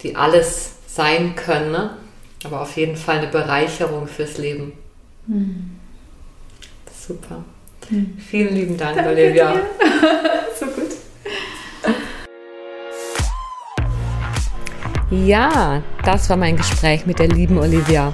die 0.01 0.15
alles 0.15 0.71
sein 0.87 1.35
können, 1.35 1.71
ne? 1.71 1.97
aber 2.43 2.61
auf 2.61 2.75
jeden 2.77 2.95
Fall 2.95 3.17
eine 3.17 3.27
Bereicherung 3.27 4.07
fürs 4.07 4.37
Leben. 4.37 4.73
Mhm. 5.27 5.71
Super. 7.07 7.43
Mhm. 7.89 8.17
Vielen 8.17 8.55
lieben 8.55 8.77
Dank, 8.77 8.95
Danke 8.95 9.11
Olivia. 9.11 9.53
so 10.59 10.65
gut. 10.65 10.97
Ja, 15.09 15.83
das 16.03 16.29
war 16.29 16.35
mein 16.35 16.57
Gespräch 16.57 17.05
mit 17.05 17.19
der 17.19 17.29
lieben 17.29 17.57
Olivia. 17.57 18.13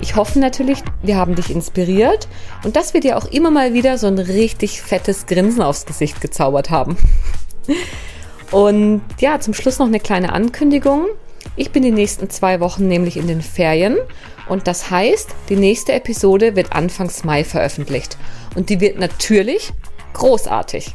Ich 0.00 0.14
hoffe 0.14 0.38
natürlich, 0.38 0.80
wir 1.02 1.16
haben 1.16 1.34
dich 1.34 1.50
inspiriert 1.50 2.28
und 2.64 2.76
dass 2.76 2.94
wir 2.94 3.00
dir 3.00 3.16
auch 3.16 3.24
immer 3.26 3.50
mal 3.50 3.72
wieder 3.72 3.98
so 3.98 4.06
ein 4.06 4.18
richtig 4.18 4.80
fettes 4.82 5.26
Grinsen 5.26 5.62
aufs 5.62 5.86
Gesicht 5.86 6.20
gezaubert 6.20 6.70
haben. 6.70 6.96
Und 8.50 9.02
ja, 9.20 9.40
zum 9.40 9.54
Schluss 9.54 9.78
noch 9.78 9.86
eine 9.86 10.00
kleine 10.00 10.32
Ankündigung. 10.32 11.06
Ich 11.56 11.70
bin 11.70 11.82
die 11.82 11.90
nächsten 11.90 12.30
zwei 12.30 12.60
Wochen 12.60 12.88
nämlich 12.88 13.16
in 13.16 13.26
den 13.26 13.42
Ferien 13.42 13.96
und 14.48 14.66
das 14.66 14.90
heißt, 14.90 15.30
die 15.48 15.56
nächste 15.56 15.92
Episode 15.92 16.56
wird 16.56 16.72
Anfangs 16.72 17.24
Mai 17.24 17.44
veröffentlicht 17.44 18.16
und 18.54 18.70
die 18.70 18.80
wird 18.80 18.98
natürlich 18.98 19.72
großartig. 20.14 20.94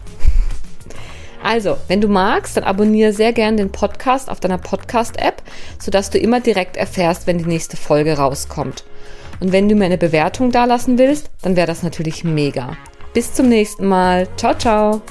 Also, 1.43 1.77
wenn 1.89 1.99
du 1.99 2.07
magst, 2.07 2.55
dann 2.55 2.63
abonniere 2.63 3.11
sehr 3.11 3.33
gerne 3.33 3.57
den 3.57 3.71
Podcast 3.71 4.29
auf 4.29 4.39
deiner 4.39 4.57
Podcast-App, 4.57 5.43
sodass 5.77 6.09
du 6.09 6.17
immer 6.17 6.39
direkt 6.39 6.77
erfährst, 6.77 7.27
wenn 7.27 7.37
die 7.37 7.45
nächste 7.45 7.75
Folge 7.75 8.17
rauskommt. 8.17 8.85
Und 9.41 9.51
wenn 9.51 9.67
du 9.67 9.75
mir 9.75 9.85
eine 9.85 9.97
Bewertung 9.97 10.51
dalassen 10.51 10.97
willst, 10.97 11.29
dann 11.41 11.57
wäre 11.57 11.67
das 11.67 11.83
natürlich 11.83 12.23
mega. 12.23 12.77
Bis 13.13 13.33
zum 13.33 13.49
nächsten 13.49 13.85
Mal. 13.85 14.27
Ciao, 14.37 14.57
ciao. 14.57 15.01